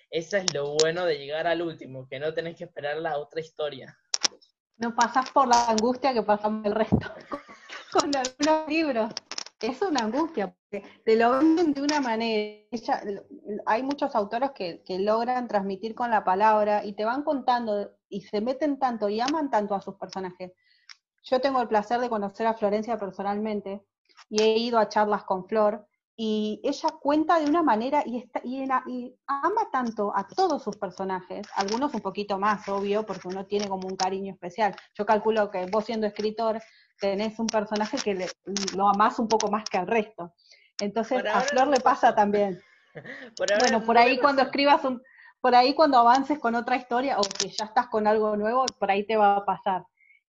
eso 0.10 0.38
es 0.38 0.54
lo 0.54 0.72
bueno 0.76 1.06
de 1.06 1.18
llegar 1.18 1.48
al 1.48 1.62
último, 1.62 2.08
que 2.08 2.20
no 2.20 2.34
tenés 2.34 2.56
que 2.56 2.64
esperar 2.64 2.96
la 3.00 3.18
otra 3.18 3.42
historia. 3.42 3.98
No 4.78 4.94
pasas 4.94 5.30
por 5.32 5.48
la 5.48 5.68
angustia 5.68 6.14
que 6.14 6.24
pasamos 6.24 6.66
el 6.66 6.76
resto 6.76 6.98
con 7.92 8.12
algunos 8.16 8.68
libros 8.68 9.14
es 9.62 9.82
una 9.82 10.02
angustia, 10.02 10.54
porque 10.54 10.86
te 11.04 11.16
lo 11.16 11.32
venden 11.32 11.74
de 11.74 11.82
una 11.82 12.02
manera. 12.02 12.64
hay 13.66 13.84
muchos 13.84 14.16
autores 14.16 14.52
que, 14.52 14.82
logran 15.00 15.48
transmitir 15.48 15.96
con 15.96 16.12
la 16.12 16.24
palabra 16.24 16.86
y 16.86 16.94
te 16.94 17.06
van 17.06 17.24
contando 17.24 17.92
y 18.10 18.22
se 18.22 18.42
meten 18.42 18.80
tanto 18.80 19.10
y 19.10 19.20
aman 19.20 19.50
tanto 19.50 19.76
a 19.76 19.82
sus 19.82 19.96
personajes. 19.96 20.52
Yo 21.24 21.42
tengo 21.42 21.62
el 21.62 21.68
placer 21.68 22.00
de 22.00 22.10
conocer 22.10 22.48
a 22.48 22.54
Florencia 22.54 23.00
personalmente 23.00 23.84
y 24.30 24.42
he 24.42 24.58
ido 24.58 24.78
a 24.78 24.90
charlas 24.90 25.24
con 25.24 25.48
Flor 25.48 25.88
y 26.18 26.62
ella 26.64 26.90
cuenta 27.02 27.40
de 27.40 27.46
una 27.46 27.62
manera 27.62 28.04
y, 28.06 28.18
está, 28.18 28.42
y, 28.44 28.64
y, 28.88 29.16
ama 29.28 29.70
tanto 29.72 30.14
a 30.16 30.26
todos 30.28 30.64
sus 30.64 30.78
personajes, 30.78 31.46
algunos 31.56 31.94
un 31.94 32.00
poquito 32.00 32.40
más, 32.40 32.68
obvio, 32.70 33.06
porque 33.06 33.28
uno 33.28 33.46
tiene 33.46 33.68
como 33.68 33.88
un 33.88 33.98
cariño 33.98 34.34
especial. 34.34 34.76
Yo 34.94 35.06
calculo 35.06 35.52
que 35.52 35.66
vos 35.66 35.86
siendo 35.86 36.08
escritor 36.08 36.62
tenés 37.00 37.38
un 37.40 37.48
personaje 37.48 37.98
que 37.98 38.14
le, 38.14 38.28
lo 38.76 38.88
amás 38.88 39.20
un 39.20 39.28
poco 39.28 39.52
más 39.52 39.66
que 39.66 39.78
al 39.78 39.88
resto. 39.88 40.34
Entonces 40.80 41.24
a 41.26 41.42
Flor 41.42 41.68
le 41.68 41.80
pasa 41.82 42.16
también. 42.16 42.62
bueno, 43.60 43.84
por 43.84 43.98
ahí 43.98 44.18
cuando 44.18 44.42
escribas 44.42 44.84
un, 44.86 45.02
por 45.42 45.54
ahí 45.54 45.74
cuando 45.74 45.98
avances 45.98 46.40
con 46.40 46.56
otra 46.56 46.78
historia 46.78 47.20
o 47.20 47.24
que 47.24 47.50
ya 47.50 47.66
estás 47.66 47.88
con 47.88 48.08
algo 48.08 48.38
nuevo, 48.38 48.66
por 48.80 48.90
ahí 48.90 49.06
te 49.06 49.18
va 49.18 49.36
a 49.38 49.46
pasar. 49.46 49.86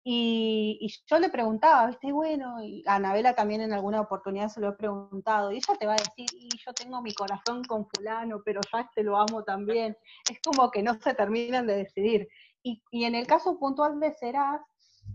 Y, 0.05 0.93
yo 1.07 1.19
le 1.19 1.29
preguntaba, 1.29 1.87
¿viste? 1.87 2.13
bueno, 2.13 2.63
y 2.63 2.83
a 2.87 2.97
Anabela 2.97 3.35
también 3.35 3.61
en 3.61 3.73
alguna 3.73 4.01
oportunidad 4.01 4.49
se 4.49 4.61
lo 4.61 4.71
he 4.71 4.73
preguntado, 4.73 5.53
y 5.53 5.59
ella 5.59 5.77
te 5.79 5.87
va 5.87 5.95
a 5.95 5.97
decir, 5.97 6.29
y 6.33 6.49
yo 6.59 6.73
tengo 6.73 7.01
mi 7.03 7.15
corazón 7.15 7.63
con 7.65 7.87
fulano, 7.89 8.43
pero 8.45 8.61
ya 8.73 8.81
este 8.81 9.05
lo 9.05 9.17
amo 9.17 9.45
también. 9.45 9.97
Es 10.29 10.41
como 10.41 10.71
que 10.71 10.83
no 10.83 10.95
se 11.01 11.15
terminan 11.15 11.67
de 11.67 11.77
decidir. 11.77 12.29
Y, 12.63 12.83
y 12.91 13.05
en 13.05 13.15
el 13.15 13.27
caso 13.27 13.59
puntual 13.59 14.01
de 14.01 14.13
Serás, 14.15 14.61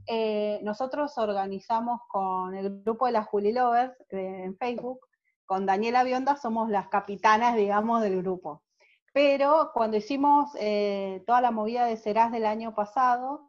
eh, 0.05 0.59
nosotros 0.63 1.17
organizamos 1.17 2.01
con 2.07 2.55
el 2.55 2.81
grupo 2.83 3.07
de 3.07 3.11
las 3.11 3.27
Juli 3.27 3.51
Lovers 3.51 3.93
eh, 4.09 4.43
en 4.43 4.57
Facebook, 4.57 4.99
con 5.45 5.65
Daniela 5.65 6.03
Bionda 6.03 6.35
somos 6.35 6.69
las 6.69 6.87
capitanas, 6.87 7.55
digamos, 7.55 8.01
del 8.01 8.21
grupo. 8.21 8.63
Pero 9.13 9.71
cuando 9.73 9.97
hicimos 9.97 10.51
eh, 10.59 11.23
toda 11.25 11.41
la 11.41 11.51
movida 11.51 11.85
de 11.85 11.97
Serás 11.97 12.31
del 12.31 12.45
año 12.45 12.75
pasado, 12.75 13.46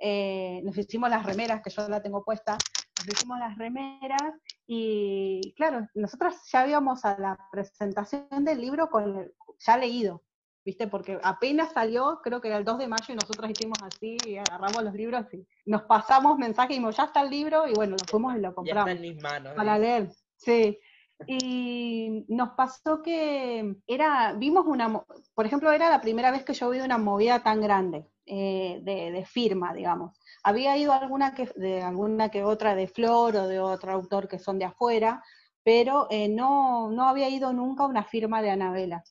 nos 0.00 0.78
hicimos 0.78 1.10
las 1.10 1.24
remeras, 1.24 1.62
que 1.62 1.70
yo 1.70 1.88
la 1.88 2.02
tengo 2.02 2.24
puesta, 2.24 2.56
nos 2.98 3.08
hicimos 3.08 3.38
las 3.38 3.56
remeras 3.56 4.34
y 4.66 5.54
claro, 5.56 5.88
nosotros 5.94 6.34
ya 6.50 6.66
íbamos 6.66 7.04
a 7.04 7.18
la 7.18 7.38
presentación 7.50 8.44
del 8.44 8.60
libro 8.60 8.88
con 8.88 9.32
ya 9.58 9.76
leído, 9.76 10.22
¿viste? 10.64 10.86
Porque 10.86 11.18
apenas 11.22 11.72
salió, 11.72 12.20
creo 12.22 12.40
que 12.40 12.48
era 12.48 12.58
el 12.58 12.64
2 12.64 12.78
de 12.78 12.88
mayo, 12.88 13.04
y 13.08 13.14
nosotros 13.14 13.50
hicimos 13.50 13.78
así, 13.82 14.16
y 14.26 14.36
agarramos 14.36 14.82
los 14.82 14.94
libros 14.94 15.26
y 15.32 15.46
nos 15.66 15.82
pasamos 15.82 16.38
mensajes 16.38 16.70
y 16.70 16.74
dijimos, 16.74 16.96
ya 16.96 17.04
está 17.04 17.22
el 17.22 17.30
libro, 17.30 17.66
y 17.66 17.74
bueno, 17.74 17.96
lo 17.98 18.04
fuimos 18.06 18.36
y 18.36 18.40
lo 18.40 18.54
compramos. 18.54 18.86
Ya 18.86 18.92
está 18.92 19.04
en 19.04 19.14
mis 19.14 19.22
manos. 19.22 19.54
Para 19.54 19.78
leer, 19.78 20.10
sí. 20.36 20.78
Y 21.26 22.24
nos 22.28 22.50
pasó 22.50 23.02
que 23.02 23.76
era, 23.86 24.32
vimos 24.32 24.64
una, 24.66 25.02
por 25.34 25.46
ejemplo, 25.46 25.70
era 25.70 25.90
la 25.90 26.00
primera 26.00 26.30
vez 26.30 26.44
que 26.44 26.54
yo 26.54 26.70
vi 26.70 26.80
una 26.80 26.96
movida 26.96 27.42
tan 27.42 27.60
grande 27.60 28.06
eh, 28.30 28.80
de, 28.82 29.24
firma, 29.26 29.74
digamos. 29.74 30.18
Había 30.42 30.76
ido 30.76 30.92
alguna 30.92 31.34
que, 31.34 31.46
de 31.56 31.82
alguna 31.82 32.30
que 32.30 32.44
otra 32.44 32.74
de 32.74 32.86
Flor 32.88 33.36
o 33.36 33.48
de 33.48 33.60
otro 33.60 33.92
autor 33.92 34.28
que 34.28 34.38
son 34.38 34.58
de 34.58 34.66
afuera, 34.66 35.22
pero 35.62 36.06
eh, 36.10 36.28
no, 36.28 36.90
no 36.90 37.08
había 37.08 37.28
ido 37.28 37.52
nunca 37.52 37.84
a 37.84 37.88
una 37.88 38.04
firma 38.04 38.40
de 38.40 38.50
Anabela 38.50 39.04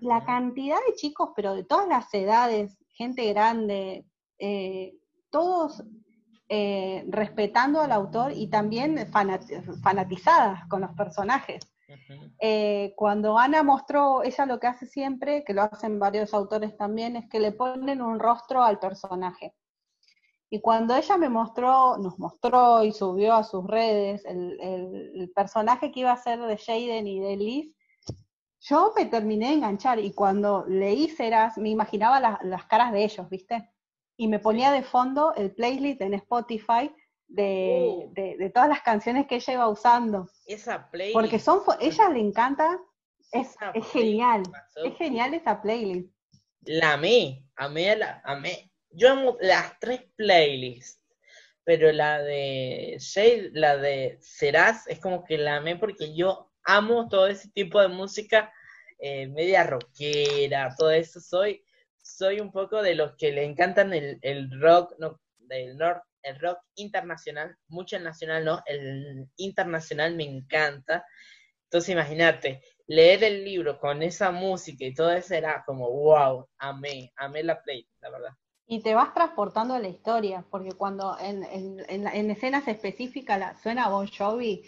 la 0.00 0.24
cantidad 0.24 0.78
de 0.86 0.94
chicos, 0.94 1.30
pero 1.34 1.54
de 1.54 1.64
todas 1.64 1.88
las 1.88 2.12
edades, 2.14 2.78
gente 2.94 3.28
grande, 3.32 4.06
eh, 4.38 4.94
todos 5.30 5.82
eh, 6.48 7.04
respetando 7.08 7.80
al 7.80 7.92
autor 7.92 8.32
y 8.32 8.48
también 8.48 9.06
fanatizadas 9.82 10.66
con 10.68 10.82
los 10.82 10.92
personajes. 10.92 11.60
Eh, 12.40 12.92
cuando 12.96 13.38
Ana 13.38 13.62
mostró, 13.62 14.22
ella 14.22 14.46
lo 14.46 14.58
que 14.58 14.66
hace 14.66 14.86
siempre, 14.86 15.44
que 15.44 15.54
lo 15.54 15.62
hacen 15.62 15.98
varios 15.98 16.34
autores 16.34 16.76
también, 16.76 17.16
es 17.16 17.28
que 17.28 17.40
le 17.40 17.52
ponen 17.52 18.02
un 18.02 18.18
rostro 18.18 18.62
al 18.62 18.78
personaje. 18.78 19.54
Y 20.50 20.60
cuando 20.60 20.94
ella 20.94 21.16
me 21.16 21.28
mostró, 21.28 21.96
nos 21.96 22.18
mostró 22.18 22.84
y 22.84 22.92
subió 22.92 23.34
a 23.34 23.44
sus 23.44 23.66
redes 23.66 24.24
el, 24.26 24.60
el 24.60 25.30
personaje 25.34 25.90
que 25.90 26.00
iba 26.00 26.12
a 26.12 26.16
ser 26.16 26.40
de 26.40 26.58
Jaden 26.58 27.06
y 27.06 27.20
de 27.20 27.36
Liz, 27.36 27.74
yo 28.62 28.92
me 28.96 29.06
terminé 29.06 29.48
de 29.48 29.54
enganchar 29.54 29.98
y 29.98 30.12
cuando 30.12 30.64
leí 30.68 31.08
Ceras 31.08 31.58
me 31.58 31.70
imaginaba 31.70 32.20
las 32.20 32.64
caras 32.66 32.92
de 32.92 33.02
ellos, 33.02 33.28
¿viste? 33.28 33.68
Y 34.16 34.28
me 34.28 34.38
ponía 34.38 34.70
de 34.70 34.84
fondo 34.84 35.34
el 35.34 35.52
playlist 35.52 36.00
en 36.00 36.14
Spotify 36.14 36.94
de, 37.32 38.08
uh. 38.08 38.12
de, 38.12 38.50
todas 38.50 38.68
las 38.68 38.82
canciones 38.82 39.26
que 39.26 39.36
ella 39.36 39.54
iba 39.54 39.68
usando. 39.68 40.28
Esa 40.46 40.90
playlist. 40.90 41.14
Porque 41.14 41.38
son, 41.38 41.60
ella 41.80 42.08
le 42.10 42.20
encanta, 42.20 42.78
es, 43.32 43.56
es 43.74 43.86
genial, 43.90 44.42
es 44.84 44.96
genial 44.96 45.34
esa 45.34 45.60
playlist. 45.60 46.12
La 46.64 46.94
amé, 46.94 47.44
amé, 47.56 47.96
la, 47.96 48.20
amé. 48.24 48.70
Yo 48.90 49.10
amo 49.10 49.36
las 49.40 49.78
tres 49.80 50.02
playlists, 50.16 51.02
pero 51.64 51.90
la 51.92 52.22
de 52.22 52.96
Shade, 52.98 53.50
la 53.54 53.76
de 53.76 54.18
Serás, 54.20 54.86
es 54.86 55.00
como 55.00 55.24
que 55.24 55.38
la 55.38 55.56
amé 55.56 55.76
porque 55.76 56.14
yo 56.14 56.52
amo 56.64 57.08
todo 57.08 57.26
ese 57.26 57.48
tipo 57.50 57.80
de 57.80 57.88
música 57.88 58.52
eh, 58.98 59.26
media 59.26 59.64
rockera, 59.64 60.74
todo 60.76 60.90
eso. 60.90 61.20
Soy, 61.20 61.64
soy 62.02 62.40
un 62.40 62.52
poco 62.52 62.82
de 62.82 62.94
los 62.94 63.16
que 63.16 63.32
le 63.32 63.44
encantan 63.44 63.92
el, 63.92 64.60
rock, 64.60 64.94
no, 64.98 65.20
del 65.38 65.76
norte, 65.76 66.06
el 66.22 66.38
rock 66.40 66.58
internacional, 66.76 67.56
mucho 67.68 67.96
el 67.96 68.04
nacional 68.04 68.44
no, 68.44 68.62
el 68.66 69.28
internacional 69.36 70.14
me 70.16 70.24
encanta. 70.24 71.04
Entonces 71.64 71.90
imagínate, 71.90 72.62
leer 72.86 73.24
el 73.24 73.44
libro 73.44 73.78
con 73.78 74.02
esa 74.02 74.30
música 74.30 74.84
y 74.84 74.94
todo 74.94 75.12
eso 75.12 75.34
era 75.34 75.62
como, 75.64 75.90
wow, 75.90 76.46
amé, 76.58 77.12
amé 77.16 77.42
la 77.42 77.62
play, 77.62 77.88
la 78.00 78.10
verdad. 78.10 78.36
y 78.66 78.82
te 78.82 78.94
vas 78.94 79.12
transportando 79.14 79.74
a 79.74 79.78
la 79.78 79.88
historia, 79.88 80.44
porque 80.50 80.72
cuando 80.72 81.16
en, 81.18 81.44
en, 81.88 82.30
escenas 82.30 82.66
específicas 82.68 83.38
la, 83.38 83.58
suena 83.58 83.88
Bon 83.88 84.06
Jovi, 84.06 84.62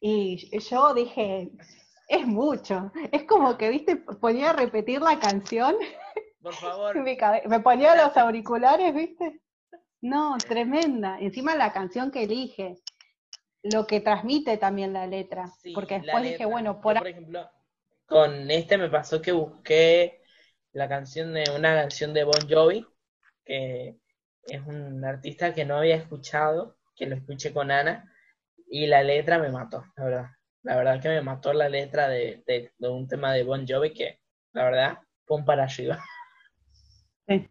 y 0.00 0.58
yo 0.58 0.94
dije, 0.94 1.50
es 2.08 2.26
mucho, 2.26 2.90
es 3.12 3.24
como 3.24 3.56
que, 3.56 3.68
viste, 3.68 3.96
ponía 3.96 4.50
a 4.50 4.52
repetir 4.54 5.00
la 5.00 5.18
canción, 5.18 5.76
por 6.42 6.54
favor, 6.54 6.96
me, 7.48 7.60
ponía 7.60 7.94
los 7.94 8.16
auriculares, 8.16 8.94
viste, 8.94 9.40
no, 10.00 10.36
tremenda, 10.38 11.18
encima 11.18 11.54
la 11.54 11.72
canción 11.72 12.10
que 12.10 12.24
elige, 12.24 12.76
lo 13.62 13.86
que 13.86 14.00
transmite 14.00 14.56
también 14.56 14.92
la 14.92 15.06
letra, 15.06 15.50
porque 15.74 16.00
después 16.00 16.24
dije, 16.24 16.46
bueno, 16.46 16.80
por... 16.80 16.96
por 16.98 17.08
ejemplo, 17.08 17.50
con 18.06 18.50
este 18.50 18.78
me 18.78 18.88
pasó 18.88 19.20
que 19.20 19.32
busqué 19.32 20.22
la 20.72 20.88
canción 20.88 21.32
de 21.34 21.44
una 21.56 21.74
canción 21.74 22.12
de 22.12 22.24
Bon 22.24 22.48
Jovi, 22.48 22.86
que 23.44 23.96
es 24.44 24.66
un 24.66 25.04
artista 25.04 25.54
que 25.54 25.64
no 25.64 25.76
había 25.76 25.96
escuchado, 25.96 26.78
que 26.96 27.06
lo 27.06 27.16
escuché 27.16 27.52
con 27.52 27.70
Ana, 27.70 28.12
y 28.68 28.86
la 28.86 29.02
letra 29.02 29.38
me 29.38 29.50
mató, 29.50 29.84
la 29.96 30.04
verdad. 30.04 30.26
La 30.62 30.76
verdad 30.76 31.00
que 31.00 31.08
me 31.08 31.22
mató 31.22 31.52
la 31.54 31.68
letra 31.68 32.08
de, 32.08 32.42
de, 32.46 32.70
un 32.88 33.08
tema 33.08 33.32
de 33.32 33.44
Bon 33.44 33.66
Jovi 33.66 33.94
que, 33.94 34.20
la 34.52 34.64
verdad, 34.64 34.98
pum 35.24 35.44
para 35.44 35.64
arriba. 35.64 36.04
Sí. 37.26 37.48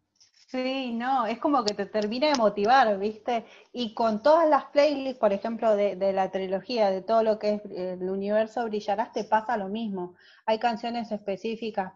No, 0.53 1.27
es 1.27 1.37
como 1.39 1.63
que 1.63 1.73
te 1.73 1.85
termina 1.85 2.27
de 2.27 2.35
motivar, 2.35 2.97
¿viste? 2.97 3.45
Y 3.71 3.93
con 3.93 4.23
todas 4.23 4.49
las 4.49 4.65
playlists, 4.65 5.19
por 5.19 5.31
ejemplo, 5.31 5.75
de, 5.75 5.95
de, 5.95 6.11
la 6.11 6.31
trilogía, 6.31 6.89
de 6.89 7.01
todo 7.01 7.23
lo 7.23 7.37
que 7.37 7.55
es 7.55 7.61
el 7.65 8.09
universo 8.09 8.65
Brillarás, 8.65 9.13
te 9.13 9.23
pasa 9.23 9.57
lo 9.57 9.67
mismo. 9.67 10.15
Hay 10.45 10.57
canciones 10.57 11.11
específicas 11.11 11.93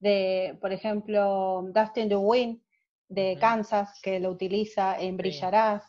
de, 0.00 0.58
por 0.60 0.72
ejemplo, 0.72 1.64
Dustin 1.72 2.08
the 2.08 2.16
Wind, 2.16 2.60
de 3.08 3.36
Kansas, 3.38 4.00
que 4.02 4.18
lo 4.18 4.30
utiliza 4.30 4.98
en 4.98 5.16
Brillarás. 5.16 5.84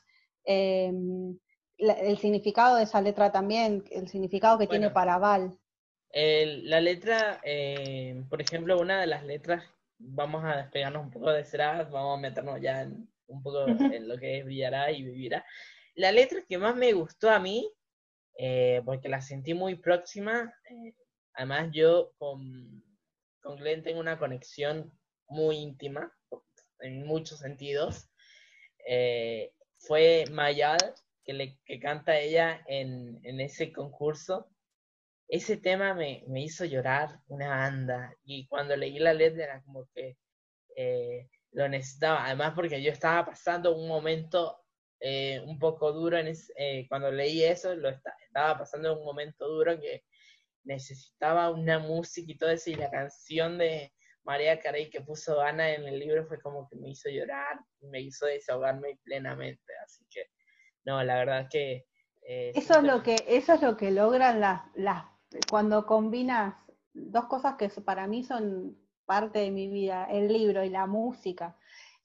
Em, 0.46 1.38
el 1.78 2.18
significado 2.20 2.76
de 2.76 2.84
esa 2.84 3.02
letra 3.02 3.32
también, 3.32 3.84
el 3.92 4.08
significado 4.08 4.60
que 4.60 4.68
tiene 4.68 4.92
para 4.92 5.18
Val. 5.18 5.58
la 6.14 6.80
letra, 6.80 7.42
eh, 7.44 8.24
por 8.30 8.40
ejemplo, 8.40 8.80
una 8.80 9.02
de 9.02 9.08
las 9.08 9.24
letras, 9.24 9.64
vamos 10.06 10.44
a 10.44 10.58
despegarnos 10.58 11.04
un 11.04 11.12
poco 11.12 11.32
de 11.32 11.44
Serás, 11.44 11.90
vamos 11.90 12.18
a 12.18 12.22
meternos 12.22 12.62
ya 12.62 12.82
en, 12.82 13.10
un 13.28 13.42
poco 13.42 13.68
en 13.68 14.08
lo 14.08 14.18
que 14.18 14.40
es 14.40 14.46
Brillará 14.46 14.92
y 14.92 15.04
Vivirá. 15.04 15.46
La 15.96 16.12
letra 16.12 16.44
que 16.48 16.58
más 16.58 16.76
me 16.76 16.94
gustó 16.94 17.30
a 17.30 17.40
mí, 17.40 17.72
eh, 18.38 18.82
porque 18.86 19.10
la 19.10 19.22
sentí 19.22 19.54
muy 19.54 19.76
próxima, 19.76 20.54
eh, 20.70 20.96
además 21.34 21.70
yo 21.72 22.14
con, 22.18 22.84
con 23.42 23.58
Glenn 23.58 23.84
tengo 23.84 24.00
una 24.00 24.18
conexión 24.18 24.92
muy 25.28 25.58
íntima, 25.58 26.12
en 26.80 27.06
muchos 27.06 27.40
sentidos. 27.40 28.10
Eh, 28.88 29.54
fue 29.78 30.26
Mayal 30.32 30.78
que, 31.24 31.34
le, 31.34 31.60
que 31.66 31.80
canta 31.80 32.20
ella 32.20 32.62
en, 32.68 33.20
en 33.24 33.40
ese 33.40 33.72
concurso. 33.72 34.50
Ese 35.34 35.58
tema 35.58 35.94
me, 35.94 36.24
me, 36.28 36.44
hizo 36.44 36.64
llorar 36.66 37.20
una 37.28 37.50
banda 37.50 38.16
y 38.24 38.46
cuando 38.48 38.76
leí 38.76 39.00
la 39.00 39.14
letra 39.14 39.44
era 39.46 39.62
como 39.64 39.88
que 39.94 40.18
eh, 40.76 41.28
lo 41.52 41.68
necesitaba, 41.68 42.26
además 42.26 42.54
porque 42.56 42.84
yo 42.84 42.92
estaba 42.92 43.26
pasando 43.26 43.76
un 43.76 43.88
momento 43.88 44.64
eh, 45.00 45.42
un 45.46 45.58
poco 45.58 45.92
duro 45.92 46.18
en 46.18 46.88
cuando 46.88 47.12
leí 47.12 47.44
eso, 47.44 47.76
lo 47.76 47.90
estaba 47.90 48.60
pasando 48.60 48.98
un 48.98 49.06
momento 49.06 49.48
duro 49.48 49.80
que 49.80 50.04
necesitaba 50.66 51.50
una 51.50 51.80
música 51.80 52.32
y 52.32 52.38
todo 52.38 52.52
eso 52.52 52.70
y 52.70 52.76
la 52.76 52.92
canción 52.92 53.58
de, 53.58 53.92
María 54.24 54.60
Carey 54.60 54.90
que 54.90 55.02
puso 55.02 55.42
Ana 55.42 55.74
en 55.74 55.86
el 55.88 56.00
libro 56.00 56.26
fue 56.26 56.42
como 56.42 56.68
que 56.70 56.76
me 56.78 56.90
hizo 56.90 57.10
llorar, 57.10 57.60
me 57.82 58.02
hizo 58.02 58.26
desahogarme 58.26 58.98
plenamente, 59.04 59.74
así 59.84 60.06
que 60.10 60.28
no, 60.86 61.04
la 61.04 61.16
verdad 61.16 61.48
que... 61.50 61.86
Eh, 62.26 62.52
eso, 62.56 62.78
es 62.78 62.84
lo 62.84 63.04
que 63.04 63.18
eso 63.28 63.54
es 63.54 63.62
lo 63.62 63.76
que 63.76 63.92
logran 63.92 64.40
las, 64.40 64.62
las, 64.76 65.04
cuando 65.50 65.86
combinas 65.86 66.56
dos 66.94 67.26
cosas 67.26 67.56
que 67.56 67.70
para 67.70 68.08
mí 68.08 68.24
son 68.24 68.78
parte 69.06 69.40
de 69.40 69.52
mi 69.52 69.68
vida, 69.68 70.06
el 70.10 70.28
libro 70.32 70.64
y 70.64 70.70
la 70.70 70.88
música, 70.88 71.56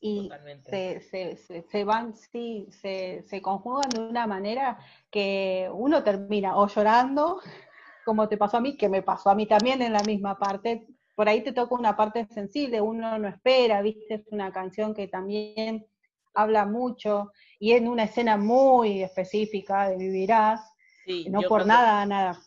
y 0.01 0.31
se, 0.69 1.01
se, 1.01 1.37
se, 1.63 1.85
van, 1.85 2.15
sí, 2.15 2.69
se, 2.71 3.23
se 3.23 3.43
conjugan 3.43 3.91
de 3.91 4.01
una 4.01 4.27
manera 4.27 4.79
que 5.11 5.69
uno 5.73 6.05
termina 6.05 6.57
o 6.57 6.69
llorando, 6.69 7.41
como 8.05 8.29
te 8.29 8.37
pasó 8.37 8.59
a 8.59 8.61
mí, 8.61 8.77
que 8.77 8.89
me 8.89 9.03
pasó 9.03 9.31
a 9.31 9.35
mí 9.35 9.47
también 9.47 9.83
en 9.83 9.93
la 9.93 10.03
misma 10.03 10.39
parte, 10.39 10.87
por 11.15 11.29
ahí 11.29 11.43
te 11.43 11.53
toca 11.53 11.75
una 11.75 11.97
parte 11.97 12.27
sensible, 12.27 12.81
uno 12.81 13.19
no 13.19 13.27
espera, 13.27 13.83
viste, 13.83 14.15
es 14.15 14.27
una 14.31 14.53
canción 14.53 14.95
que 14.95 15.09
también 15.09 15.85
habla 16.33 16.65
mucho 16.65 17.33
y 17.59 17.73
en 17.73 17.89
una 17.89 18.05
escena 18.05 18.37
muy 18.37 19.03
específica 19.03 19.89
de 19.89 19.97
Vivirás, 19.97 20.61
no 21.29 21.43
por 21.43 21.67
nada, 21.67 22.07
nada, 22.07 22.39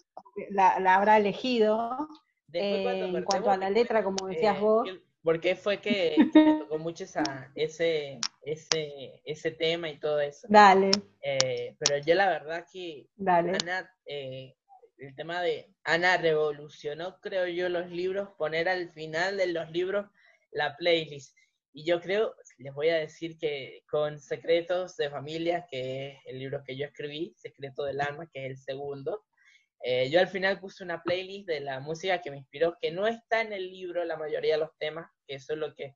la, 0.49 0.95
habrá 0.95 1.17
elegido. 1.17 2.07
Eh, 2.53 2.83
en 3.15 3.23
cuanto 3.23 3.49
a 3.49 3.57
la 3.57 3.69
letra, 3.69 4.03
como 4.03 4.27
decías 4.27 4.57
eh, 4.57 4.61
vos. 4.61 4.89
Porque 5.23 5.55
fue 5.55 5.79
que, 5.79 6.15
me 6.33 6.59
tocó 6.59 6.79
mucho 6.79 7.03
esa, 7.03 7.51
ese, 7.55 8.19
ese, 8.43 9.21
ese 9.23 9.51
tema 9.51 9.89
y 9.89 9.99
todo 9.99 10.19
eso. 10.19 10.47
Dale. 10.49 10.91
Eh, 11.21 11.75
pero 11.77 12.03
yo 12.03 12.15
la 12.15 12.27
verdad 12.27 12.65
que 12.71 13.07
Dale 13.15 13.53
el 15.01 15.15
tema 15.15 15.41
de 15.41 15.73
Ana 15.83 16.17
revolucionó, 16.17 17.19
creo 17.19 17.47
yo, 17.47 17.69
los 17.69 17.89
libros, 17.89 18.29
poner 18.37 18.69
al 18.69 18.91
final 18.91 19.37
de 19.37 19.47
los 19.47 19.69
libros 19.71 20.05
la 20.51 20.77
playlist. 20.77 21.35
Y 21.73 21.85
yo 21.85 22.01
creo, 22.01 22.35
les 22.57 22.73
voy 22.73 22.89
a 22.89 22.97
decir 22.97 23.37
que 23.37 23.83
con 23.89 24.19
Secretos 24.19 24.97
de 24.97 25.09
Familia, 25.09 25.65
que 25.69 26.09
es 26.09 26.17
el 26.25 26.39
libro 26.39 26.63
que 26.65 26.77
yo 26.77 26.85
escribí, 26.85 27.33
Secreto 27.37 27.83
del 27.83 28.01
Alma, 28.01 28.29
que 28.31 28.45
es 28.45 28.51
el 28.51 28.57
segundo, 28.57 29.23
eh, 29.83 30.09
yo 30.09 30.19
al 30.19 30.27
final 30.27 30.59
puse 30.59 30.83
una 30.83 31.01
playlist 31.01 31.47
de 31.47 31.59
la 31.61 31.79
música 31.79 32.21
que 32.21 32.31
me 32.31 32.37
inspiró, 32.37 32.77
que 32.79 32.91
no 32.91 33.07
está 33.07 33.41
en 33.41 33.53
el 33.53 33.69
libro 33.71 34.03
la 34.05 34.17
mayoría 34.17 34.53
de 34.53 34.59
los 34.59 34.77
temas, 34.77 35.09
que 35.27 35.35
eso 35.35 35.53
es 35.53 35.59
lo 35.59 35.73
que 35.73 35.95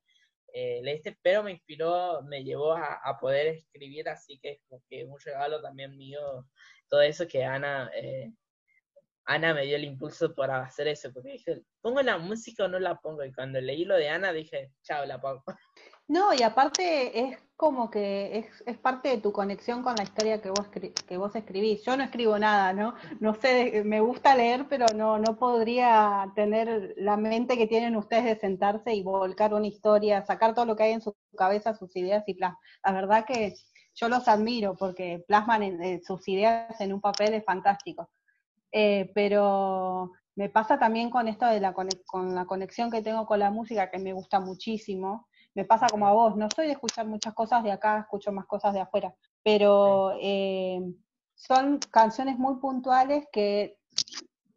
eh, 0.52 0.80
leíste, 0.82 1.18
pero 1.22 1.42
me 1.42 1.52
inspiró, 1.52 2.22
me 2.22 2.42
llevó 2.42 2.72
a, 2.74 3.18
poder 3.20 3.48
escribir, 3.48 4.08
así 4.08 4.38
que 4.40 4.60
es 4.70 4.82
que 4.88 5.04
un 5.04 5.18
regalo 5.20 5.60
también 5.60 5.96
mío, 5.96 6.46
todo 6.88 7.02
eso 7.02 7.26
que 7.28 7.44
Ana 7.44 7.90
eh, 7.94 8.32
Ana 9.26 9.54
me 9.54 9.66
dio 9.66 9.76
el 9.76 9.84
impulso 9.84 10.34
para 10.34 10.62
hacer 10.62 10.86
eso, 10.86 11.12
porque 11.12 11.32
dije, 11.32 11.62
¿pongo 11.80 12.00
la 12.00 12.16
música 12.16 12.64
o 12.64 12.68
no 12.68 12.78
la 12.78 12.96
pongo? 13.00 13.24
Y 13.24 13.32
cuando 13.32 13.60
leí 13.60 13.84
lo 13.84 13.96
de 13.96 14.08
Ana 14.08 14.32
dije, 14.32 14.72
chao, 14.82 15.04
la 15.04 15.20
pongo. 15.20 15.42
No, 16.08 16.32
y 16.32 16.42
aparte 16.42 17.18
es 17.20 17.38
como 17.56 17.90
que 17.90 18.38
es, 18.38 18.62
es 18.66 18.78
parte 18.78 19.08
de 19.08 19.18
tu 19.18 19.32
conexión 19.32 19.82
con 19.82 19.96
la 19.96 20.04
historia 20.04 20.40
que 20.40 20.50
vos, 20.50 20.68
que 20.68 21.16
vos 21.16 21.34
escribís. 21.34 21.84
Yo 21.84 21.96
no 21.96 22.04
escribo 22.04 22.38
nada, 22.38 22.72
¿no? 22.72 22.94
No 23.18 23.34
sé, 23.34 23.82
me 23.84 24.00
gusta 24.00 24.36
leer, 24.36 24.66
pero 24.68 24.86
no, 24.94 25.18
no 25.18 25.36
podría 25.36 26.30
tener 26.36 26.94
la 26.96 27.16
mente 27.16 27.56
que 27.56 27.66
tienen 27.66 27.96
ustedes 27.96 28.24
de 28.24 28.36
sentarse 28.36 28.94
y 28.94 29.02
volcar 29.02 29.52
una 29.54 29.66
historia, 29.66 30.24
sacar 30.24 30.54
todo 30.54 30.64
lo 30.66 30.76
que 30.76 30.84
hay 30.84 30.92
en 30.92 31.00
su 31.00 31.16
cabeza, 31.36 31.74
sus 31.74 31.94
ideas 31.96 32.22
y 32.28 32.34
plasmar. 32.34 32.58
La 32.84 32.92
verdad 32.92 33.24
que 33.26 33.54
yo 33.94 34.08
los 34.08 34.28
admiro 34.28 34.76
porque 34.76 35.24
plasman 35.26 35.62
eh, 35.82 36.00
sus 36.06 36.28
ideas 36.28 36.80
en 36.80 36.92
un 36.92 37.00
papel 37.00 37.34
es 37.34 37.44
fantástico. 37.44 38.10
Eh, 38.72 39.10
pero 39.14 40.12
me 40.36 40.50
pasa 40.50 40.78
también 40.78 41.10
con 41.10 41.28
esto 41.28 41.46
de 41.46 41.60
la, 41.60 41.72
con 41.72 42.34
la 42.34 42.44
conexión 42.46 42.90
que 42.90 43.02
tengo 43.02 43.26
con 43.26 43.38
la 43.40 43.50
música, 43.50 43.90
que 43.90 43.98
me 43.98 44.12
gusta 44.12 44.40
muchísimo. 44.40 45.26
Me 45.56 45.64
pasa 45.64 45.86
como 45.88 46.06
a 46.06 46.12
vos, 46.12 46.36
no 46.36 46.48
soy 46.54 46.66
de 46.66 46.74
escuchar 46.74 47.06
muchas 47.06 47.32
cosas 47.32 47.64
de 47.64 47.72
acá, 47.72 48.00
escucho 48.00 48.30
más 48.30 48.44
cosas 48.44 48.74
de 48.74 48.80
afuera, 48.80 49.14
pero 49.42 50.12
eh, 50.20 50.82
son 51.34 51.78
canciones 51.90 52.38
muy 52.38 52.56
puntuales 52.56 53.24
que 53.32 53.78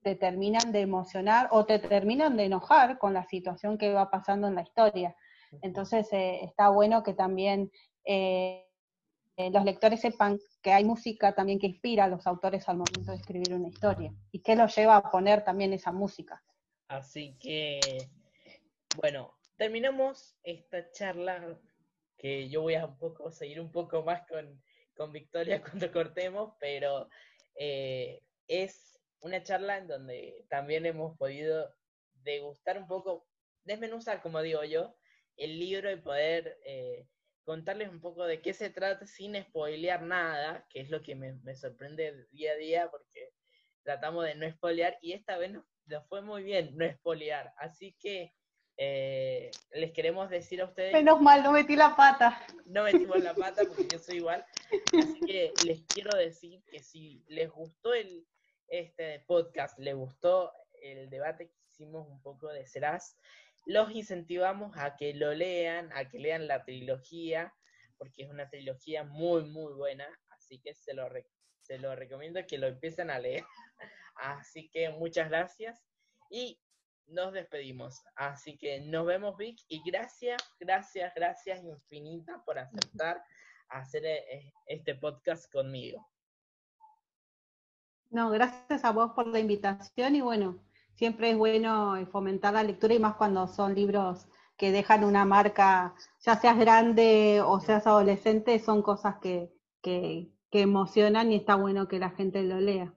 te 0.02 0.16
terminan 0.16 0.74
de 0.74 0.82
emocionar 0.82 1.48
o 1.52 1.66
te 1.66 1.80
terminan 1.80 2.36
de 2.36 2.44
enojar 2.44 2.98
con 2.98 3.14
la 3.14 3.24
situación 3.24 3.78
que 3.78 3.94
va 3.94 4.12
pasando 4.12 4.50
en 4.50 4.56
la 4.56 4.62
historia. 4.62 5.16
Entonces 5.62 6.12
eh, 6.12 6.44
está 6.44 6.68
bueno 6.68 7.02
que 7.02 7.14
también 7.14 7.72
los 8.06 9.64
lectores 9.64 10.02
sepan 10.02 10.38
que 10.62 10.74
hay 10.74 10.84
música 10.84 11.34
también 11.34 11.60
que 11.60 11.68
inspira 11.68 12.04
a 12.04 12.10
los 12.10 12.28
autores 12.28 12.68
al 12.68 12.76
momento 12.76 13.12
de 13.12 13.18
escribir 13.18 13.54
una 13.54 13.70
historia 13.70 14.14
y 14.34 14.40
que 14.40 14.58
los 14.58 14.76
lleva 14.76 14.98
a 14.98 15.10
poner 15.10 15.46
también 15.46 15.72
esa 15.72 15.94
música. 15.94 16.44
Así 16.90 17.38
que, 17.40 17.80
bueno, 18.98 19.39
terminamos 19.60 20.38
esta 20.42 20.90
charla 20.92 21.60
que 22.18 22.48
yo 22.48 22.62
voy 22.62 22.76
a 22.76 22.86
un 22.86 22.98
poco 22.98 23.30
seguir 23.30 23.60
un 23.60 23.74
poco 23.74 24.02
más 24.04 24.26
con, 24.26 24.64
con 24.96 25.12
Victoria 25.12 25.62
cuando 25.62 25.92
cortemos, 25.92 26.54
pero 26.62 27.10
eh, 27.56 28.24
es 28.48 28.98
una 29.20 29.44
charla 29.44 29.78
en 29.78 29.88
donde 29.88 30.46
también 30.50 30.86
hemos 30.86 31.18
podido 31.18 31.76
degustar 32.14 32.78
un 32.78 32.88
poco, 32.88 33.28
desmenuzar, 33.66 34.22
como 34.22 34.42
digo 34.42 34.64
yo, 34.64 34.96
el 35.36 35.60
libro 35.60 35.92
y 35.92 35.98
poder 35.98 36.58
eh, 36.66 37.06
contarles 37.44 37.90
un 37.90 38.00
poco 38.00 38.26
de 38.26 38.42
qué 38.42 38.54
se 38.54 38.70
trata 38.70 39.06
sin 39.06 39.36
spoilear 39.44 40.04
nada, 40.04 40.66
que 40.70 40.80
es 40.80 40.90
lo 40.90 41.04
que 41.04 41.16
me, 41.16 41.56
sorprende 41.58 42.28
día 42.32 42.54
a 42.54 42.56
día 42.56 42.90
porque 42.90 43.34
tratamos 43.84 44.24
de 44.24 44.36
no 44.36 44.50
spoilear 44.50 44.98
y 45.02 45.12
esta 45.12 45.38
vez 45.38 45.52
nos, 45.52 45.66
fue 46.08 46.22
muy 46.22 46.44
bien 46.44 46.78
no 46.78 46.90
spoilear. 46.90 47.54
Así 47.58 47.98
que 48.00 48.34
eh, 48.82 49.52
les 49.72 49.92
queremos 49.92 50.30
decir 50.30 50.62
a 50.62 50.66
ustedes... 50.66 50.94
Menos 50.94 51.20
mal, 51.20 51.44
no 51.44 51.52
metí 51.52 51.76
la 51.76 51.98
pata. 51.98 52.42
No 52.66 52.84
metimos 52.84 53.22
la 53.22 53.34
pata 53.34 53.64
porque 53.68 53.86
yo 53.92 54.00
soy 54.00 54.18
igual. 54.18 54.46
Así 54.98 55.20
que 55.28 55.52
les 55.66 55.82
quiero 55.82 56.16
decir 56.16 56.64
que 56.72 56.82
si 56.82 57.22
les 57.28 57.52
gustó 57.52 57.94
el, 57.94 58.26
este 58.70 59.20
podcast, 59.28 59.78
les 59.80 59.96
gustó 59.96 60.54
el 60.82 61.10
debate 61.10 61.50
que 61.50 61.58
hicimos 61.70 62.08
un 62.08 62.22
poco 62.22 62.48
de 62.48 62.66
Serás, 62.66 63.18
los 63.66 63.92
incentivamos 63.92 64.78
a 64.78 64.96
que 64.96 65.14
lo 65.14 65.34
lean, 65.34 65.92
a 65.94 66.08
que 66.08 66.20
lean 66.20 66.48
la 66.48 66.64
trilogía, 66.64 67.54
porque 67.98 68.24
es 68.24 68.30
una 68.30 68.50
trilogía 68.50 69.04
muy, 69.04 69.44
muy 69.44 69.74
buena, 69.74 70.08
así 70.30 70.62
que 70.62 70.74
se 70.74 70.94
lo, 70.94 71.10
se 71.64 71.80
lo 71.80 71.98
recomiendo 71.98 72.40
que 72.48 72.58
lo 72.58 72.68
empiecen 72.68 73.10
a 73.10 73.20
leer. 73.20 73.44
Así 74.16 74.70
que 74.70 74.90
muchas 74.90 75.28
gracias 75.28 75.84
y 76.30 76.62
nos 77.10 77.34
despedimos. 77.34 78.04
Así 78.16 78.58
que 78.58 78.82
nos 78.82 79.06
vemos, 79.06 79.38
Vic, 79.38 79.60
y 79.68 79.82
gracias, 79.84 80.42
gracias, 80.60 81.14
gracias 81.16 81.64
infinita 81.64 82.42
por 82.46 82.60
aceptar 82.60 83.24
hacer 83.70 84.06
eh, 84.06 84.54
este 84.66 84.96
podcast 84.96 85.52
conmigo. 85.52 86.08
No, 88.10 88.32
gracias 88.32 88.84
a 88.84 88.92
vos 88.92 89.12
por 89.12 89.28
la 89.28 89.40
invitación 89.40 90.16
y 90.16 90.22
bueno, 90.22 90.58
siempre 90.96 91.32
es 91.32 91.38
bueno 91.38 91.96
fomentar 92.12 92.54
la 92.54 92.64
lectura 92.64 92.96
y 92.96 93.00
más 93.00 93.16
cuando 93.16 93.48
son 93.48 93.76
libros 93.76 94.28
que 94.58 94.72
dejan 94.72 95.04
una 95.06 95.24
marca, 95.26 95.96
ya 96.20 96.36
seas 96.36 96.58
grande 96.58 97.42
o 97.46 97.60
seas 97.62 97.88
adolescente, 97.88 98.60
son 98.60 98.82
cosas 98.82 99.16
que, 99.22 99.54
que, 99.82 100.34
emocionan 100.52 101.32
y 101.32 101.36
está 101.36 101.56
bueno 101.56 101.88
que 101.88 102.00
la 102.00 102.10
gente 102.10 102.44
lo 102.44 102.60
lea. 102.60 102.94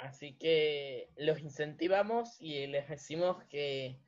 Así 0.00 0.34
que 0.38 1.10
los 1.16 1.40
incentivamos 1.40 2.40
y 2.40 2.66
les 2.66 2.88
decimos 2.88 3.44
que 3.44 4.00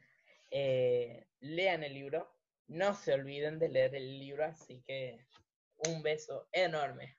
eh, 0.51 1.27
lean 1.41 1.83
el 1.85 1.95
libro, 1.95 2.35
no 2.67 2.95
se 2.95 3.13
olviden 3.13 3.59
de 3.59 3.69
leer 3.69 3.95
el 3.95 4.19
libro, 4.19 4.45
así 4.45 4.83
que 4.87 5.27
un 5.89 6.03
beso 6.03 6.49
enorme. 6.53 7.19